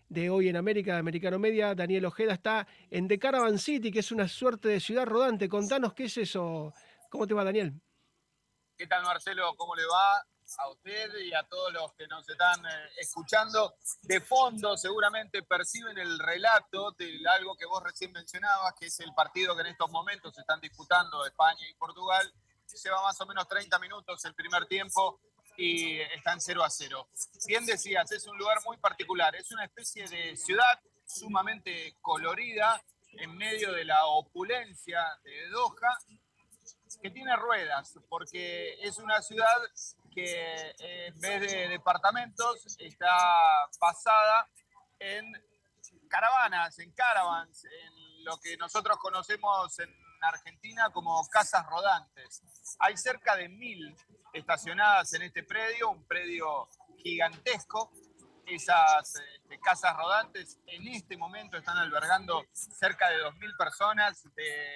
de 0.09 0.29
hoy 0.29 0.49
en 0.49 0.57
América, 0.57 0.93
de 0.93 0.99
Americano 0.99 1.39
Media, 1.39 1.73
Daniel 1.73 2.05
Ojeda, 2.05 2.33
está 2.33 2.67
en 2.91 3.07
The 3.07 3.17
Caravan 3.17 3.57
City, 3.57 3.89
que 3.89 3.99
es 3.99 4.11
una 4.11 4.27
suerte 4.27 4.67
de 4.67 4.79
ciudad 4.79 5.05
rodante. 5.05 5.47
Contanos 5.47 5.93
qué 5.93 6.05
es 6.05 6.17
eso. 6.17 6.73
¿Cómo 7.09 7.25
te 7.25 7.33
va, 7.33 7.43
Daniel? 7.43 7.73
¿Qué 8.77 8.85
tal, 8.85 9.03
Marcelo? 9.03 9.55
¿Cómo 9.55 9.75
le 9.75 9.83
va? 9.85 10.32
A 10.57 10.69
usted 10.69 11.15
y 11.19 11.33
a 11.33 11.43
todos 11.43 11.73
los 11.73 11.93
que 11.93 12.07
nos 12.07 12.27
están 12.27 12.65
eh, 12.65 12.89
escuchando. 12.97 13.75
De 14.01 14.21
fondo 14.21 14.77
seguramente 14.77 15.43
perciben 15.43 15.97
el 15.97 16.19
relato 16.19 16.91
de 16.91 17.19
algo 17.29 17.55
que 17.55 17.65
vos 17.65 17.83
recién 17.83 18.11
mencionabas, 18.11 18.73
que 18.79 18.87
es 18.87 18.99
el 18.99 19.13
partido 19.13 19.55
que 19.55 19.61
en 19.61 19.67
estos 19.67 19.89
momentos 19.91 20.33
se 20.35 20.41
están 20.41 20.59
disputando 20.59 21.25
España 21.25 21.67
y 21.69 21.73
Portugal. 21.75 22.31
Lleva 22.83 23.03
más 23.03 23.19
o 23.21 23.25
menos 23.25 23.47
30 23.47 23.77
minutos 23.79 24.23
el 24.25 24.33
primer 24.33 24.65
tiempo 24.65 25.19
y 25.57 25.99
están 25.99 26.41
0 26.41 26.63
a 26.63 26.69
0. 26.69 27.07
Bien 27.45 27.65
decías, 27.65 28.11
es 28.11 28.25
un 28.25 28.37
lugar 28.37 28.57
muy 28.65 28.77
particular, 28.77 29.35
es 29.35 29.51
una 29.51 29.65
especie 29.65 30.07
de 30.07 30.35
ciudad 30.35 30.79
sumamente 31.05 31.95
colorida 32.01 32.81
en 33.11 33.35
medio 33.37 33.71
de 33.71 33.85
la 33.85 34.05
opulencia 34.07 35.05
de 35.23 35.47
Doha 35.49 35.97
que 37.01 37.09
tiene 37.09 37.35
ruedas, 37.35 37.99
porque 38.09 38.75
es 38.81 38.97
una 38.97 39.21
ciudad 39.21 39.57
que 40.13 40.75
en 40.79 41.19
vez 41.19 41.41
de 41.51 41.67
departamentos 41.69 42.77
está 42.79 43.67
basada 43.79 44.49
en 44.99 45.31
caravanas, 46.07 46.77
en 46.79 46.91
caravans, 46.91 47.65
en 47.65 48.23
lo 48.23 48.37
que 48.39 48.55
nosotros 48.57 48.97
conocemos 48.97 49.77
en 49.79 49.89
Argentina 50.21 50.89
como 50.91 51.27
casas 51.27 51.65
rodantes. 51.65 52.41
Hay 52.79 52.97
cerca 52.97 53.35
de 53.35 53.49
mil 53.49 53.95
estacionadas 54.31 55.13
en 55.13 55.23
este 55.23 55.43
predio, 55.43 55.89
un 55.89 56.05
predio 56.05 56.69
gigantesco. 56.97 57.91
Esas 58.45 59.15
este, 59.15 59.59
casas 59.59 59.95
rodantes 59.95 60.59
en 60.67 60.87
este 60.89 61.15
momento 61.17 61.57
están 61.57 61.77
albergando 61.77 62.45
cerca 62.51 63.09
de 63.09 63.23
2.000 63.23 63.57
personas 63.57 64.23
de 64.35 64.67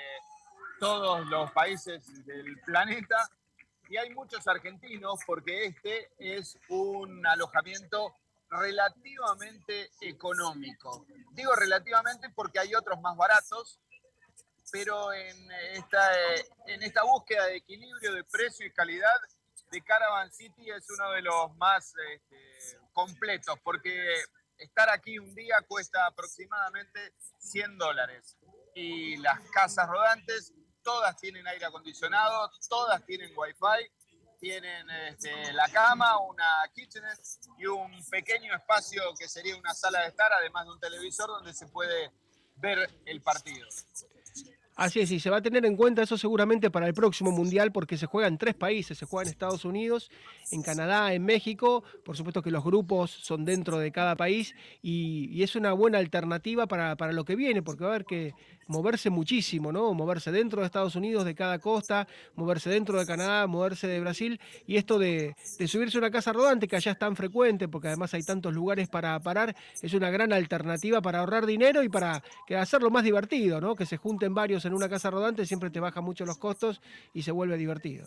todos 0.80 1.26
los 1.28 1.52
países 1.52 2.26
del 2.26 2.60
planeta 2.62 3.30
y 3.90 3.98
hay 3.98 4.10
muchos 4.12 4.48
argentinos 4.48 5.20
porque 5.26 5.66
este 5.66 6.10
es 6.20 6.58
un 6.70 7.26
alojamiento 7.26 8.14
relativamente 8.50 9.90
económico. 10.02 11.06
Digo 11.32 11.56
relativamente 11.56 12.30
porque 12.30 12.60
hay 12.60 12.76
otros 12.76 13.00
más 13.02 13.16
baratos, 13.18 13.80
pero 14.72 15.14
en 15.14 15.52
esta, 15.74 16.12
en 16.66 16.84
esta 16.84 17.04
búsqueda 17.04 17.46
de 17.48 17.58
equilibrio 17.58 18.14
de 18.14 18.24
precio 18.24 18.66
y 18.66 18.72
calidad, 18.72 19.16
de 19.72 19.82
Caravan 19.82 20.32
City 20.32 20.70
es 20.72 20.90
uno 20.90 21.12
de 21.12 21.22
los 21.22 21.56
más 21.58 21.94
este, 22.14 22.80
completos, 22.94 23.60
porque 23.64 24.16
estar 24.58 24.90
aquí 24.90 25.20
un 25.20 25.34
día 25.36 25.56
cuesta 25.68 26.06
aproximadamente 26.06 27.14
100 27.40 27.78
dólares. 27.78 28.38
Y 28.76 29.18
las 29.18 29.40
casas 29.52 29.90
rodantes, 29.90 30.54
todas 30.88 31.18
tienen 31.18 31.46
aire 31.46 31.66
acondicionado, 31.66 32.50
todas 32.70 33.06
tienen 33.06 33.30
wifi, 33.36 33.92
tienen 34.40 34.90
este, 35.10 35.52
la 35.52 35.68
cama, 35.68 36.18
una 36.20 36.46
kitchenette 36.74 37.20
y 37.60 37.66
un 37.66 37.92
pequeño 38.10 38.56
espacio 38.56 39.02
que 39.20 39.28
sería 39.28 39.58
una 39.58 39.74
sala 39.74 40.04
de 40.04 40.08
estar, 40.08 40.32
además 40.32 40.66
de 40.66 40.72
un 40.72 40.80
televisor 40.80 41.28
donde 41.28 41.54
se 41.54 41.68
puede 41.68 42.10
ver 42.56 42.90
el 43.06 43.22
partido. 43.22 43.68
Así 44.78 45.02
es, 45.02 45.12
y 45.12 45.20
se 45.20 45.30
va 45.30 45.38
a 45.38 45.42
tener 45.42 45.66
en 45.66 45.76
cuenta 45.76 46.04
eso 46.04 46.18
seguramente 46.20 46.70
para 46.70 46.88
el 46.88 46.94
próximo 46.94 47.32
Mundial 47.32 47.72
porque 47.72 47.98
se 47.98 48.06
juega 48.06 48.30
en 48.30 48.38
tres 48.38 48.54
países, 48.54 48.98
se 48.98 49.08
juega 49.08 49.24
en 49.24 49.32
Estados 49.32 49.66
Unidos, 49.66 50.10
en 50.52 50.62
Canadá, 50.62 51.14
en 51.14 51.26
México, 51.26 51.84
por 52.06 52.16
supuesto 52.16 52.44
que 52.44 52.52
los 52.52 52.64
grupos 52.64 53.10
son 53.10 53.44
dentro 53.44 53.80
de 53.80 53.92
cada 53.92 54.16
país 54.16 54.54
y, 54.82 55.42
es 55.42 55.56
una 55.56 55.74
buena 55.74 55.98
alternativa 55.98 56.68
para, 56.68 56.96
para, 56.96 57.12
lo 57.12 57.26
que 57.26 57.36
viene, 57.36 57.64
porque 57.64 57.84
va 57.84 57.90
a 57.90 57.94
haber 57.96 58.06
que 58.06 58.36
moverse 58.68 59.10
muchísimo, 59.10 59.72
¿no? 59.72 59.94
Moverse 59.94 60.32
dentro 60.32 60.62
de 60.62 60.68
Estados 60.68 60.96
Unidos, 60.96 61.26
de 61.26 61.36
cada 61.36 61.60
costa, 61.60 62.08
moverse 62.36 62.70
dentro 62.70 63.00
de 63.00 63.06
Canadá, 63.06 63.48
moverse 63.48 63.88
de 63.88 64.00
Brasil, 64.00 64.40
y 64.66 64.78
esto 64.78 65.00
de, 65.00 65.36
subirse 65.68 65.98
a 65.98 66.00
una 66.00 66.12
casa 66.12 66.34
rodante, 66.34 66.68
que 66.68 66.76
allá 66.76 66.92
es 66.92 67.00
tan 67.00 67.16
frecuente, 67.16 67.68
porque 67.68 67.88
además 67.88 68.14
hay 68.14 68.24
tantos 68.24 68.54
lugares 68.54 68.90
para 68.90 69.20
parar, 69.20 69.56
es 69.82 69.94
una 69.94 70.10
gran 70.10 70.34
alternativa 70.34 71.02
para 71.02 71.20
ahorrar 71.20 71.46
dinero 71.46 71.84
y 71.84 71.90
para 71.90 72.24
hacerlo 72.58 72.90
más 72.90 73.04
divertido, 73.04 73.60
¿no? 73.60 73.76
Que 73.76 73.86
se 73.86 73.98
junten 73.98 74.34
varios 74.34 74.66
en 74.66 74.74
una 74.74 74.90
casa 74.90 75.10
rodante 75.10 75.46
siempre 75.46 75.70
te 75.70 75.80
baja 75.80 76.02
mucho 76.02 76.26
los 76.26 76.38
costos 76.38 76.82
y 77.14 77.24
se 77.24 77.32
vuelve 77.32 77.58
divertido. 77.58 78.06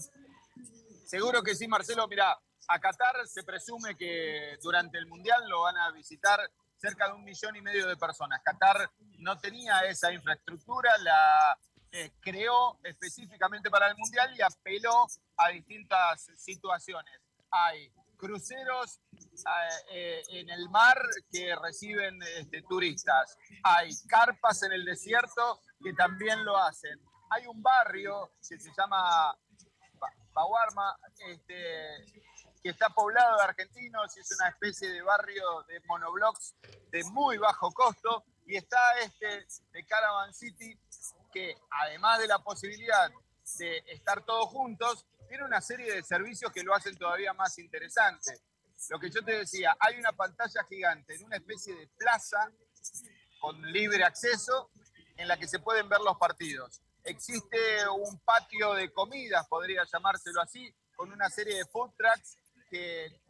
Seguro 1.04 1.42
que 1.42 1.54
sí, 1.54 1.66
Marcelo. 1.66 2.06
Mira, 2.06 2.38
a 2.68 2.78
Qatar 2.78 3.26
se 3.26 3.42
presume 3.42 3.96
que 3.96 4.56
durante 4.62 4.98
el 4.98 5.06
Mundial 5.06 5.42
lo 5.48 5.62
van 5.62 5.76
a 5.76 5.90
visitar 5.90 6.38
cerca 6.80 7.08
de 7.08 7.14
un 7.14 7.24
millón 7.24 7.54
y 7.56 7.60
medio 7.60 7.86
de 7.86 7.96
personas. 7.96 8.40
Qatar 8.42 8.90
no 9.18 9.38
tenía 9.38 9.80
esa 9.80 10.12
infraestructura, 10.12 10.90
la 10.98 11.58
eh, 11.92 12.12
creó 12.20 12.78
específicamente 12.84 13.68
para 13.70 13.88
el 13.88 13.96
Mundial 13.96 14.32
y 14.36 14.42
apeló 14.42 15.06
a 15.36 15.48
distintas 15.48 16.30
situaciones. 16.36 17.20
Hay 17.50 17.92
cruceros 18.16 19.00
eh, 19.12 19.82
eh, 19.90 20.22
en 20.28 20.50
el 20.50 20.68
mar 20.68 20.98
que 21.32 21.54
reciben 21.56 22.18
este, 22.36 22.62
turistas, 22.62 23.36
hay 23.64 23.90
carpas 24.08 24.62
en 24.62 24.72
el 24.72 24.84
desierto 24.84 25.60
que 25.82 25.92
también 25.94 26.44
lo 26.44 26.56
hacen. 26.56 27.00
Hay 27.30 27.46
un 27.46 27.62
barrio 27.62 28.32
que 28.36 28.58
se 28.58 28.70
llama 28.76 29.34
Bawarma, 30.32 30.96
este, 31.26 32.04
que 32.62 32.70
está 32.70 32.90
poblado 32.90 33.36
de 33.38 33.44
argentinos 33.44 34.16
y 34.16 34.20
es 34.20 34.30
una 34.32 34.48
especie 34.48 34.90
de 34.90 35.02
barrio 35.02 35.62
de 35.68 35.80
monoblocks 35.86 36.54
de 36.90 37.04
muy 37.04 37.38
bajo 37.38 37.70
costo. 37.72 38.24
Y 38.46 38.56
está 38.56 38.98
este 38.98 39.46
de 39.72 39.86
Caravan 39.86 40.34
City, 40.34 40.78
que 41.32 41.56
además 41.70 42.18
de 42.18 42.26
la 42.26 42.40
posibilidad 42.40 43.10
de 43.58 43.84
estar 43.88 44.24
todos 44.24 44.48
juntos, 44.48 45.06
tiene 45.28 45.44
una 45.44 45.60
serie 45.60 45.94
de 45.94 46.02
servicios 46.02 46.52
que 46.52 46.62
lo 46.62 46.74
hacen 46.74 46.96
todavía 46.96 47.32
más 47.32 47.58
interesante. 47.58 48.40
Lo 48.88 48.98
que 48.98 49.10
yo 49.10 49.22
te 49.24 49.38
decía, 49.38 49.76
hay 49.78 49.98
una 49.98 50.12
pantalla 50.12 50.64
gigante 50.68 51.14
en 51.14 51.24
una 51.24 51.36
especie 51.36 51.74
de 51.74 51.86
plaza 51.86 52.50
con 53.40 53.60
libre 53.72 54.04
acceso 54.04 54.70
en 55.16 55.28
la 55.28 55.36
que 55.36 55.46
se 55.46 55.60
pueden 55.60 55.88
ver 55.88 56.00
los 56.00 56.18
partidos. 56.18 56.82
Existe 57.04 57.58
un 57.88 58.18
patio 58.20 58.74
de 58.74 58.92
comidas, 58.92 59.46
podría 59.48 59.84
llamárselo 59.84 60.40
así, 60.40 60.74
con 60.96 61.12
una 61.12 61.30
serie 61.30 61.56
de 61.56 61.64
food 61.66 61.92
trucks 61.96 62.36
que 62.70 63.20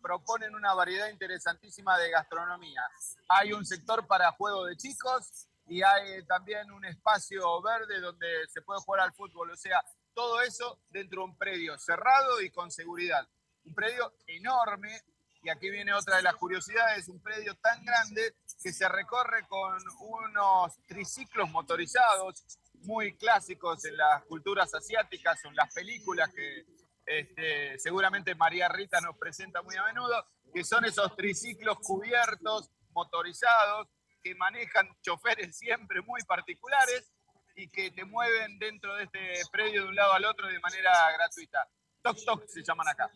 proponen 0.00 0.54
una 0.54 0.72
variedad 0.74 1.08
interesantísima 1.08 1.98
de 1.98 2.10
gastronomía. 2.10 2.82
Hay 3.28 3.52
un 3.52 3.64
sector 3.64 4.06
para 4.06 4.32
juego 4.32 4.64
de 4.64 4.76
chicos 4.76 5.48
y 5.66 5.82
hay 5.82 6.24
también 6.26 6.70
un 6.70 6.84
espacio 6.84 7.60
verde 7.60 8.00
donde 8.00 8.26
se 8.48 8.62
puede 8.62 8.80
jugar 8.80 9.00
al 9.00 9.12
fútbol. 9.12 9.50
O 9.50 9.56
sea, 9.56 9.82
todo 10.14 10.40
eso 10.40 10.80
dentro 10.90 11.22
de 11.22 11.24
un 11.26 11.36
predio 11.36 11.76
cerrado 11.78 12.40
y 12.40 12.50
con 12.50 12.70
seguridad. 12.70 13.28
Un 13.64 13.74
predio 13.74 14.14
enorme, 14.26 15.02
y 15.42 15.50
aquí 15.50 15.70
viene 15.70 15.92
otra 15.92 16.16
de 16.16 16.22
las 16.22 16.36
curiosidades, 16.36 17.08
un 17.08 17.20
predio 17.20 17.54
tan 17.56 17.84
grande 17.84 18.36
que 18.62 18.72
se 18.72 18.88
recorre 18.88 19.46
con 19.48 19.76
unos 20.00 20.76
triciclos 20.86 21.50
motorizados 21.50 22.42
muy 22.82 23.16
clásicos 23.16 23.84
en 23.84 23.96
las 23.96 24.24
culturas 24.24 24.72
asiáticas 24.72 25.44
en 25.44 25.54
las 25.56 25.72
películas 25.74 26.32
que 26.32 26.64
este, 27.06 27.78
seguramente 27.78 28.34
María 28.34 28.68
Rita 28.68 29.00
nos 29.00 29.16
presenta 29.16 29.62
muy 29.62 29.76
a 29.76 29.84
menudo, 29.84 30.26
que 30.52 30.64
son 30.64 30.84
esos 30.84 31.14
triciclos 31.16 31.78
cubiertos, 31.78 32.70
motorizados, 32.90 33.88
que 34.22 34.34
manejan 34.34 34.88
choferes 35.02 35.56
siempre 35.56 36.02
muy 36.02 36.20
particulares 36.24 37.12
y 37.54 37.68
que 37.68 37.90
te 37.92 38.04
mueven 38.04 38.58
dentro 38.58 38.96
de 38.96 39.04
este 39.04 39.40
predio 39.52 39.84
de 39.84 39.88
un 39.88 39.94
lado 39.94 40.12
al 40.14 40.24
otro 40.24 40.48
de 40.48 40.58
manera 40.58 40.90
gratuita. 41.12 41.66
Toc 42.02 42.18
Toc 42.24 42.46
se 42.46 42.62
llaman 42.62 42.88
acá. 42.88 43.10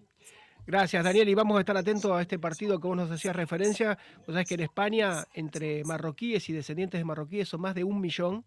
Gracias, 0.66 1.03
Daniel. 1.03 1.29
Y 1.29 1.35
vamos 1.35 1.57
a 1.57 1.61
estar 1.61 1.76
atentos 1.76 2.12
a 2.12 2.20
este 2.20 2.38
partido 2.38 2.81
que 2.81 2.87
vos 2.87 2.96
nos 2.96 3.11
hacías 3.11 3.35
referencia. 3.35 3.98
Vos 4.18 4.26
sabés 4.26 4.46
que 4.46 4.55
en 4.55 4.61
España, 4.61 5.24
entre 5.35 5.83
marroquíes 5.85 6.48
y 6.48 6.53
descendientes 6.53 7.00
de 7.00 7.05
marroquíes, 7.05 7.48
son 7.48 7.62
más 7.62 7.74
de 7.74 7.83
un 7.83 8.00
millón. 8.00 8.44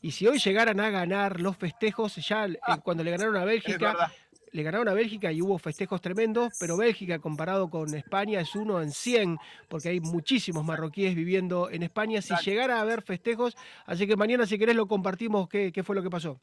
Y 0.00 0.12
si 0.12 0.26
hoy 0.26 0.38
llegaran 0.38 0.80
a 0.80 0.90
ganar 0.90 1.40
los 1.40 1.56
festejos, 1.56 2.16
ya 2.16 2.46
eh, 2.46 2.58
ah, 2.62 2.78
cuando 2.78 3.04
le 3.04 3.10
ganaron 3.10 3.36
a 3.36 3.44
Bélgica, 3.44 4.12
le 4.52 4.62
ganaron 4.62 4.88
a 4.88 4.94
Bélgica 4.94 5.32
y 5.32 5.42
hubo 5.42 5.58
festejos 5.58 6.00
tremendos, 6.00 6.52
pero 6.58 6.76
Bélgica 6.76 7.18
comparado 7.18 7.70
con 7.70 7.94
España 7.94 8.40
es 8.40 8.54
uno 8.54 8.80
en 8.80 8.92
100, 8.92 9.38
porque 9.68 9.90
hay 9.90 10.00
muchísimos 10.00 10.64
marroquíes 10.64 11.14
viviendo 11.14 11.70
en 11.70 11.82
España. 11.82 12.22
Si 12.22 12.34
llegara 12.44 12.78
a 12.78 12.80
haber 12.80 13.02
festejos, 13.02 13.56
así 13.86 14.06
que 14.06 14.16
mañana 14.16 14.46
si 14.46 14.58
querés 14.58 14.76
lo 14.76 14.86
compartimos 14.86 15.48
qué, 15.48 15.72
qué 15.72 15.82
fue 15.82 15.94
lo 15.94 16.02
que 16.02 16.10
pasó. 16.10 16.40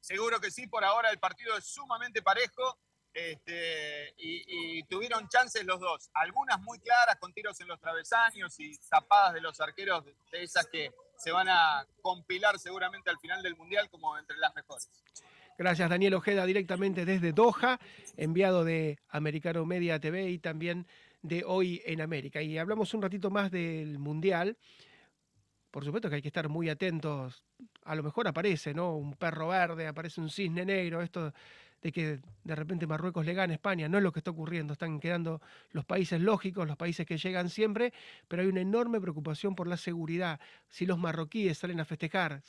Seguro 0.00 0.40
que 0.40 0.50
sí, 0.50 0.66
por 0.66 0.84
ahora 0.84 1.10
el 1.10 1.18
partido 1.18 1.56
es 1.56 1.64
sumamente 1.64 2.22
parejo. 2.22 2.78
Este, 3.12 4.14
y, 4.18 4.82
tuvieron 4.84 5.28
chances 5.28 5.64
los 5.64 5.80
dos, 5.80 6.10
algunas 6.14 6.60
muy 6.60 6.78
claras 6.78 7.16
con 7.18 7.32
tiros 7.32 7.60
en 7.60 7.66
los 7.66 7.80
travesaños 7.80 8.58
y 8.60 8.76
tapadas 8.88 9.34
de 9.34 9.40
los 9.40 9.60
arqueros 9.60 10.04
de 10.04 10.42
esas 10.42 10.66
que 10.68 10.92
se 11.16 11.32
van 11.32 11.48
a 11.48 11.86
compilar 12.00 12.58
seguramente 12.58 13.10
al 13.10 13.18
final 13.18 13.42
del 13.42 13.56
Mundial 13.56 13.90
como 13.90 14.16
entre 14.16 14.36
las 14.38 14.54
mejores. 14.54 14.88
Gracias 15.60 15.90
Daniel 15.90 16.14
Ojeda 16.14 16.46
directamente 16.46 17.04
desde 17.04 17.34
Doha, 17.34 17.78
enviado 18.16 18.64
de 18.64 18.98
Americano 19.10 19.66
Media 19.66 20.00
TV 20.00 20.30
y 20.30 20.38
también 20.38 20.86
de 21.20 21.44
Hoy 21.46 21.82
en 21.84 22.00
América. 22.00 22.40
Y 22.40 22.56
hablamos 22.56 22.94
un 22.94 23.02
ratito 23.02 23.30
más 23.30 23.50
del 23.50 23.98
Mundial. 23.98 24.56
Por 25.70 25.84
supuesto 25.84 26.08
que 26.08 26.14
hay 26.14 26.22
que 26.22 26.28
estar 26.28 26.48
muy 26.48 26.70
atentos. 26.70 27.44
A 27.84 27.94
lo 27.94 28.02
mejor 28.02 28.26
aparece, 28.26 28.72
¿no? 28.72 28.96
Un 28.96 29.12
perro 29.16 29.48
verde, 29.48 29.86
aparece 29.86 30.22
un 30.22 30.30
cisne 30.30 30.64
negro, 30.64 31.02
esto 31.02 31.34
de 31.82 31.92
que 31.92 32.20
de 32.42 32.54
repente 32.54 32.86
Marruecos 32.86 33.26
le 33.26 33.34
gane 33.34 33.52
a 33.52 33.56
España, 33.56 33.86
no 33.86 33.98
es 33.98 34.02
lo 34.02 34.12
que 34.12 34.20
está 34.20 34.30
ocurriendo, 34.30 34.72
están 34.72 34.98
quedando 34.98 35.42
los 35.72 35.84
países 35.84 36.22
lógicos, 36.22 36.66
los 36.66 36.78
países 36.78 37.04
que 37.04 37.18
llegan 37.18 37.50
siempre, 37.50 37.92
pero 38.28 38.40
hay 38.40 38.48
una 38.48 38.62
enorme 38.62 38.98
preocupación 38.98 39.54
por 39.54 39.66
la 39.66 39.76
seguridad. 39.76 40.40
Si 40.70 40.86
los 40.86 40.98
marroquíes 40.98 41.58
salen 41.58 41.80
a 41.80 41.84
festejar 41.84 42.40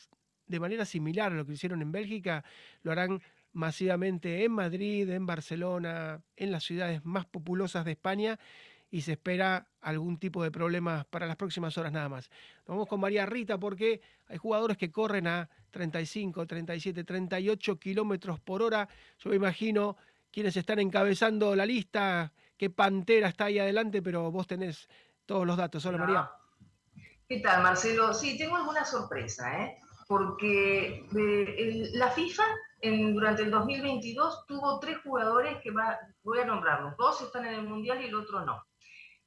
de 0.51 0.59
manera 0.59 0.85
similar 0.85 1.31
a 1.31 1.35
lo 1.35 1.45
que 1.45 1.53
hicieron 1.53 1.81
en 1.81 1.91
Bélgica, 1.91 2.43
lo 2.83 2.91
harán 2.91 3.21
masivamente 3.53 4.45
en 4.45 4.51
Madrid, 4.51 5.09
en 5.09 5.25
Barcelona, 5.25 6.21
en 6.35 6.51
las 6.51 6.63
ciudades 6.63 7.03
más 7.03 7.25
populosas 7.25 7.85
de 7.85 7.91
España 7.91 8.39
y 8.91 9.01
se 9.01 9.13
espera 9.13 9.67
algún 9.81 10.17
tipo 10.17 10.43
de 10.43 10.51
problemas 10.51 11.05
para 11.05 11.25
las 11.25 11.37
próximas 11.37 11.77
horas 11.77 11.93
nada 11.93 12.09
más. 12.09 12.29
Nos 12.67 12.75
vamos 12.75 12.87
con 12.87 12.99
María 12.99 13.25
Rita 13.25 13.57
porque 13.57 14.01
hay 14.27 14.37
jugadores 14.37 14.77
que 14.77 14.91
corren 14.91 15.27
a 15.27 15.49
35, 15.71 16.45
37, 16.45 17.03
38 17.03 17.79
kilómetros 17.79 18.39
por 18.41 18.61
hora. 18.61 18.87
Yo 19.19 19.29
me 19.29 19.37
imagino 19.37 19.95
quiénes 20.29 20.57
están 20.57 20.79
encabezando 20.79 21.55
la 21.55 21.65
lista, 21.65 22.33
qué 22.57 22.69
pantera 22.69 23.29
está 23.29 23.45
ahí 23.45 23.59
adelante, 23.59 24.01
pero 24.01 24.29
vos 24.29 24.45
tenés 24.45 24.89
todos 25.25 25.47
los 25.47 25.55
datos. 25.55 25.85
Hola, 25.85 25.97
María. 25.97 26.31
¿Qué 27.27 27.39
tal, 27.39 27.63
Marcelo? 27.63 28.13
Sí, 28.13 28.37
tengo 28.37 28.57
alguna 28.57 28.83
sorpresa, 28.83 29.63
¿eh? 29.63 29.79
Porque 30.11 31.07
eh, 31.15 31.89
la 31.93 32.11
FIFA 32.11 32.43
durante 33.13 33.43
el 33.43 33.51
2022 33.51 34.45
tuvo 34.45 34.77
tres 34.77 34.97
jugadores 35.05 35.61
que 35.63 35.71
voy 36.23 36.39
a 36.39 36.45
nombrarlos. 36.45 36.97
Dos 36.97 37.21
están 37.21 37.45
en 37.45 37.53
el 37.53 37.63
Mundial 37.63 38.01
y 38.01 38.07
el 38.07 38.15
otro 38.15 38.43
no. 38.43 38.61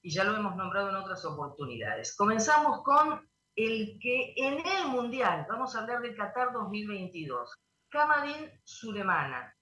Y 0.02 0.10
ya 0.10 0.24
lo 0.24 0.36
hemos 0.36 0.54
nombrado 0.56 0.90
en 0.90 0.96
otras 0.96 1.24
oportunidades. 1.24 2.14
Comenzamos 2.14 2.82
con 2.82 3.26
el 3.56 3.98
que 3.98 4.34
en 4.36 4.58
el 4.58 4.88
Mundial, 4.88 5.46
vamos 5.48 5.74
a 5.74 5.80
hablar 5.80 6.02
del 6.02 6.14
Qatar 6.14 6.52
2022, 6.52 7.50
Kamadin 7.88 8.50
Sulemana, 8.62 9.56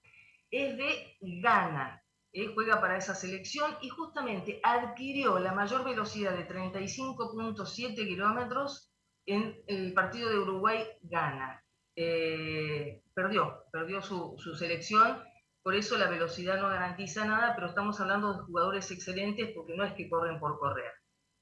es 0.51 0.77
de 0.77 1.17
Ghana, 1.21 2.03
eh, 2.33 2.51
juega 2.53 2.81
para 2.81 2.97
esa 2.97 3.15
selección 3.15 3.77
y 3.81 3.91
justamente 3.91 4.59
adquirió 4.65 5.39
la 5.39 5.53
mayor 5.53 5.85
velocidad 5.85 6.33
de 6.33 6.49
35.7 6.49 7.95
kilómetros 7.95 8.92
en 9.27 9.63
el 9.67 9.93
partido 9.93 10.31
de 10.31 10.39
Uruguay-Ghana. 10.39 11.63
Eh, 11.95 13.03
perdió, 13.15 13.65
perdió 13.71 14.01
su, 14.01 14.35
su, 14.39 14.55
selección, 14.55 15.23
por 15.63 15.75
eso 15.75 15.99
la 15.99 16.09
velocidad 16.09 16.61
no 16.61 16.69
garantiza 16.69 17.27
nada, 17.27 17.55
pero 17.55 17.69
estamos 17.69 18.01
hablando 18.01 18.33
de 18.33 18.45
jugadores 18.45 18.91
excelentes 18.91 19.51
porque 19.55 19.77
no 19.77 19.85
es 19.85 19.93
que 19.93 20.09
corren 20.09 20.41
por 20.41 20.59
correr. 20.59 20.91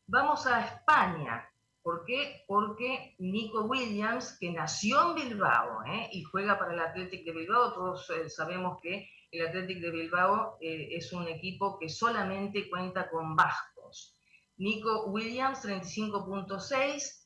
Vamos 0.09 0.47
a 0.49 0.65
España, 0.67 1.49
¿por 1.83 2.05
qué? 2.05 2.43
Porque 2.49 3.15
Nico 3.19 3.63
Williams, 3.63 4.37
que 4.41 4.51
nació 4.51 5.11
en 5.11 5.29
Bilbao 5.29 5.85
¿eh? 5.87 6.09
y 6.13 6.25
juega 6.25 6.59
para 6.59 6.75
el 6.75 6.81
Athletic 6.81 7.25
de 7.25 7.33
Bilbao, 7.33 7.73
todos 7.73 8.11
eh, 8.11 8.29
sabemos 8.29 8.81
que 8.83 9.09
el 9.31 9.47
Athletic 9.47 9.79
de 9.79 9.91
Bilbao 9.93 10.59
es 10.61 11.13
un 11.13 11.29
equipo 11.29 11.79
que 11.79 11.89
solamente 11.89 12.69
cuenta 12.69 13.09
con 13.09 13.37
vascos. 13.37 14.17
Nico 14.57 15.07
Williams, 15.07 15.65
35.6, 15.65 17.20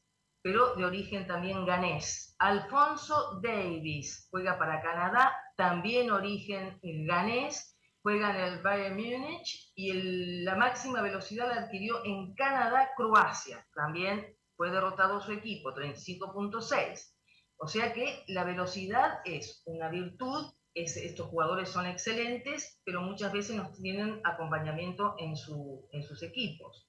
pero 0.44 0.76
de 0.76 0.84
origen 0.84 1.26
también 1.26 1.64
ganés. 1.64 2.36
Alfonso 2.38 3.40
Davis 3.42 4.28
juega 4.30 4.58
para 4.58 4.82
Canadá, 4.82 5.34
también 5.56 6.10
origen 6.10 6.78
ganés, 6.82 7.78
juega 8.02 8.28
en 8.28 8.52
el 8.52 8.62
Bayern 8.62 8.94
Múnich 8.94 9.72
y 9.74 10.42
la 10.42 10.54
máxima 10.54 11.00
velocidad 11.00 11.48
la 11.48 11.62
adquirió 11.62 12.04
en 12.04 12.34
Canadá, 12.34 12.90
Croacia. 12.94 13.66
También 13.74 14.36
fue 14.54 14.70
derrotado 14.70 15.18
su 15.22 15.32
equipo, 15.32 15.72
35.6. 15.72 17.14
O 17.56 17.66
sea 17.66 17.94
que 17.94 18.22
la 18.26 18.44
velocidad 18.44 19.20
es 19.24 19.62
una 19.64 19.88
virtud, 19.88 20.52
estos 20.74 21.26
jugadores 21.28 21.70
son 21.70 21.86
excelentes, 21.86 22.82
pero 22.84 23.00
muchas 23.00 23.32
veces 23.32 23.56
no 23.56 23.72
tienen 23.72 24.20
acompañamiento 24.24 25.14
en, 25.16 25.30
en 25.30 26.02
sus 26.02 26.22
equipos. 26.22 26.86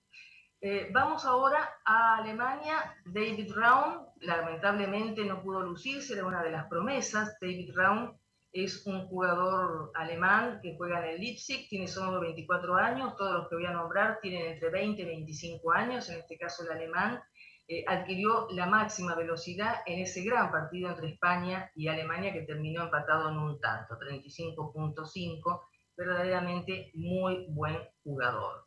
Eh, 0.61 0.89
vamos 0.91 1.25
ahora 1.25 1.77
a 1.85 2.17
Alemania. 2.17 2.95
David 3.05 3.51
Raum, 3.53 4.05
lamentablemente 4.21 5.23
no 5.25 5.41
pudo 5.41 5.61
lucirse, 5.61 6.13
era 6.13 6.25
una 6.25 6.43
de 6.43 6.51
las 6.51 6.67
promesas. 6.67 7.37
David 7.39 7.71
Raum 7.75 8.17
es 8.51 8.87
un 8.87 9.05
jugador 9.07 9.91
alemán 9.95 10.59
que 10.61 10.75
juega 10.77 10.99
en 10.99 11.15
el 11.15 11.19
Leipzig, 11.19 11.67
tiene 11.67 11.87
solo 11.87 12.21
24 12.21 12.75
años, 12.75 13.15
todos 13.17 13.33
los 13.33 13.49
que 13.49 13.55
voy 13.55 13.65
a 13.65 13.73
nombrar 13.73 14.19
tienen 14.21 14.53
entre 14.53 14.69
20 14.69 15.01
y 15.01 15.05
25 15.05 15.73
años, 15.73 16.09
en 16.09 16.19
este 16.19 16.37
caso 16.37 16.63
el 16.63 16.71
alemán. 16.71 17.21
Eh, 17.67 17.83
adquirió 17.87 18.47
la 18.51 18.67
máxima 18.67 19.15
velocidad 19.15 19.81
en 19.87 19.99
ese 19.99 20.23
gran 20.23 20.51
partido 20.51 20.89
entre 20.89 21.09
España 21.09 21.71
y 21.75 21.87
Alemania 21.87 22.31
que 22.31 22.43
terminó 22.43 22.83
empatado 22.83 23.29
en 23.29 23.37
un 23.37 23.59
tanto, 23.59 23.95
35.5, 23.95 25.61
verdaderamente 25.97 26.91
muy 26.93 27.47
buen 27.49 27.77
jugador. 28.03 28.64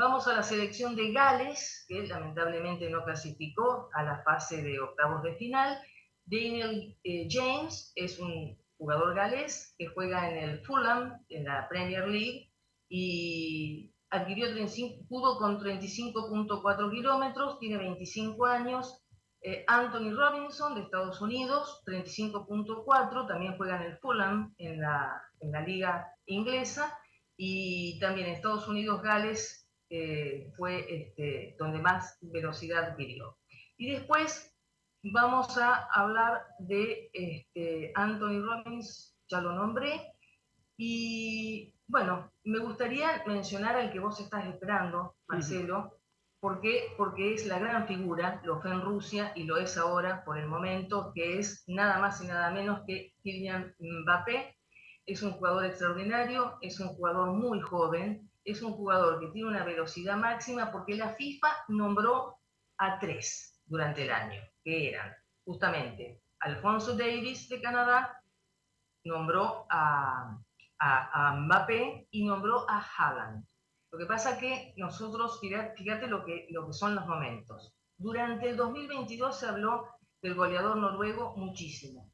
Vamos 0.00 0.26
a 0.26 0.32
la 0.32 0.42
selección 0.42 0.96
de 0.96 1.12
Gales, 1.12 1.84
que 1.86 2.06
lamentablemente 2.06 2.88
no 2.88 3.04
clasificó 3.04 3.90
a 3.92 4.02
la 4.02 4.22
fase 4.22 4.62
de 4.62 4.80
octavos 4.80 5.22
de 5.22 5.34
final. 5.34 5.78
Daniel 6.24 6.96
eh, 7.04 7.28
James 7.28 7.92
es 7.94 8.18
un 8.18 8.58
jugador 8.78 9.14
galés 9.14 9.74
que 9.76 9.88
juega 9.88 10.30
en 10.30 10.38
el 10.38 10.64
Fulham, 10.64 11.22
en 11.28 11.44
la 11.44 11.68
Premier 11.68 12.08
League, 12.08 12.50
y 12.88 13.92
adquirió 14.08 14.46
35, 14.46 15.04
pudo 15.06 15.36
con 15.36 15.60
35.4 15.60 16.90
kilómetros, 16.90 17.58
tiene 17.58 17.76
25 17.76 18.46
años. 18.46 19.04
Eh, 19.42 19.66
Anthony 19.68 20.14
Robinson 20.14 20.76
de 20.76 20.80
Estados 20.80 21.20
Unidos, 21.20 21.82
35.4, 21.84 23.28
también 23.28 23.54
juega 23.58 23.76
en 23.76 23.92
el 23.92 23.98
Fulham, 23.98 24.54
en 24.56 24.80
la, 24.80 25.22
en 25.40 25.52
la 25.52 25.60
liga 25.60 26.06
inglesa, 26.24 26.98
y 27.36 27.98
también 28.00 28.28
Estados 28.28 28.66
Unidos, 28.66 29.02
Gales 29.02 29.59
eh, 29.90 30.52
fue 30.56 30.86
este, 30.88 31.56
donde 31.58 31.80
más 31.80 32.18
velocidad 32.22 32.92
adquirió. 32.92 33.38
Y 33.76 33.90
después 33.90 34.56
vamos 35.02 35.58
a 35.58 35.88
hablar 35.92 36.46
de 36.60 37.10
este, 37.12 37.92
Anthony 37.94 38.40
Robbins, 38.40 39.16
ya 39.28 39.40
lo 39.40 39.52
nombré, 39.52 40.14
y 40.76 41.74
bueno, 41.88 42.32
me 42.44 42.58
gustaría 42.60 43.22
mencionar 43.26 43.76
al 43.76 43.92
que 43.92 43.98
vos 43.98 44.20
estás 44.20 44.46
esperando, 44.46 45.16
Marcelo, 45.26 45.98
porque, 46.38 46.94
porque 46.96 47.34
es 47.34 47.46
la 47.46 47.58
gran 47.58 47.86
figura, 47.86 48.40
lo 48.44 48.62
fue 48.62 48.70
en 48.70 48.80
Rusia 48.80 49.32
y 49.34 49.42
lo 49.42 49.58
es 49.58 49.76
ahora 49.76 50.24
por 50.24 50.38
el 50.38 50.46
momento, 50.46 51.12
que 51.14 51.38
es 51.38 51.64
nada 51.66 51.98
más 51.98 52.22
y 52.22 52.28
nada 52.28 52.50
menos 52.50 52.82
que 52.86 53.12
Kylian 53.22 53.74
Mbappé. 53.78 54.56
Es 55.04 55.22
un 55.22 55.32
jugador 55.32 55.66
extraordinario, 55.66 56.58
es 56.62 56.80
un 56.80 56.88
jugador 56.88 57.32
muy 57.32 57.60
joven, 57.60 58.29
es 58.50 58.62
un 58.62 58.72
jugador 58.72 59.20
que 59.20 59.28
tiene 59.28 59.48
una 59.48 59.64
velocidad 59.64 60.16
máxima 60.16 60.70
porque 60.70 60.96
la 60.96 61.14
FIFA 61.14 61.48
nombró 61.68 62.38
a 62.78 62.98
tres 62.98 63.60
durante 63.66 64.02
el 64.02 64.10
año, 64.10 64.40
que 64.64 64.88
eran 64.88 65.14
justamente 65.44 66.22
Alfonso 66.40 66.96
Davis 66.96 67.48
de 67.48 67.60
Canadá, 67.60 68.22
nombró 69.04 69.66
a, 69.70 70.38
a, 70.78 71.34
Mbappé 71.36 72.08
y 72.10 72.24
nombró 72.24 72.68
a 72.68 72.80
Haaland. 72.80 73.44
Lo 73.92 73.98
que 73.98 74.06
pasa 74.06 74.38
que 74.38 74.72
nosotros, 74.76 75.40
fíjate 75.40 76.06
lo 76.06 76.24
que, 76.24 76.46
lo 76.50 76.66
que 76.66 76.72
son 76.72 76.94
los 76.94 77.06
momentos. 77.06 77.74
Durante 77.98 78.48
el 78.48 78.56
2022 78.56 79.38
se 79.38 79.46
habló 79.46 79.86
del 80.22 80.34
goleador 80.34 80.76
noruego 80.76 81.36
muchísimo 81.36 82.09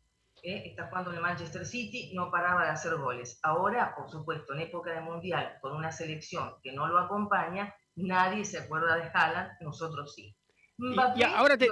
está 0.47 0.89
jugando 0.89 1.11
en 1.11 1.17
el 1.17 1.23
Manchester 1.23 1.67
City, 1.67 2.13
no 2.15 2.31
paraba 2.31 2.65
de 2.65 2.71
hacer 2.71 2.97
goles. 2.97 3.41
Ahora, 3.43 3.95
por 3.97 4.09
supuesto, 4.11 4.55
en 4.55 4.61
época 4.61 4.93
de 4.93 5.01
Mundial, 5.01 5.59
con 5.61 5.77
una 5.77 5.91
selección 5.91 6.55
que 6.63 6.73
no 6.73 6.87
lo 6.87 6.99
acompaña, 6.99 7.75
nadie 7.97 8.45
se 8.45 8.59
acuerda 8.59 8.97
de 8.97 9.11
Haaland, 9.13 9.51
nosotros 9.61 10.15
sí 10.15 10.37
y, 10.79 11.23
ahora 11.23 11.57
te, 11.57 11.69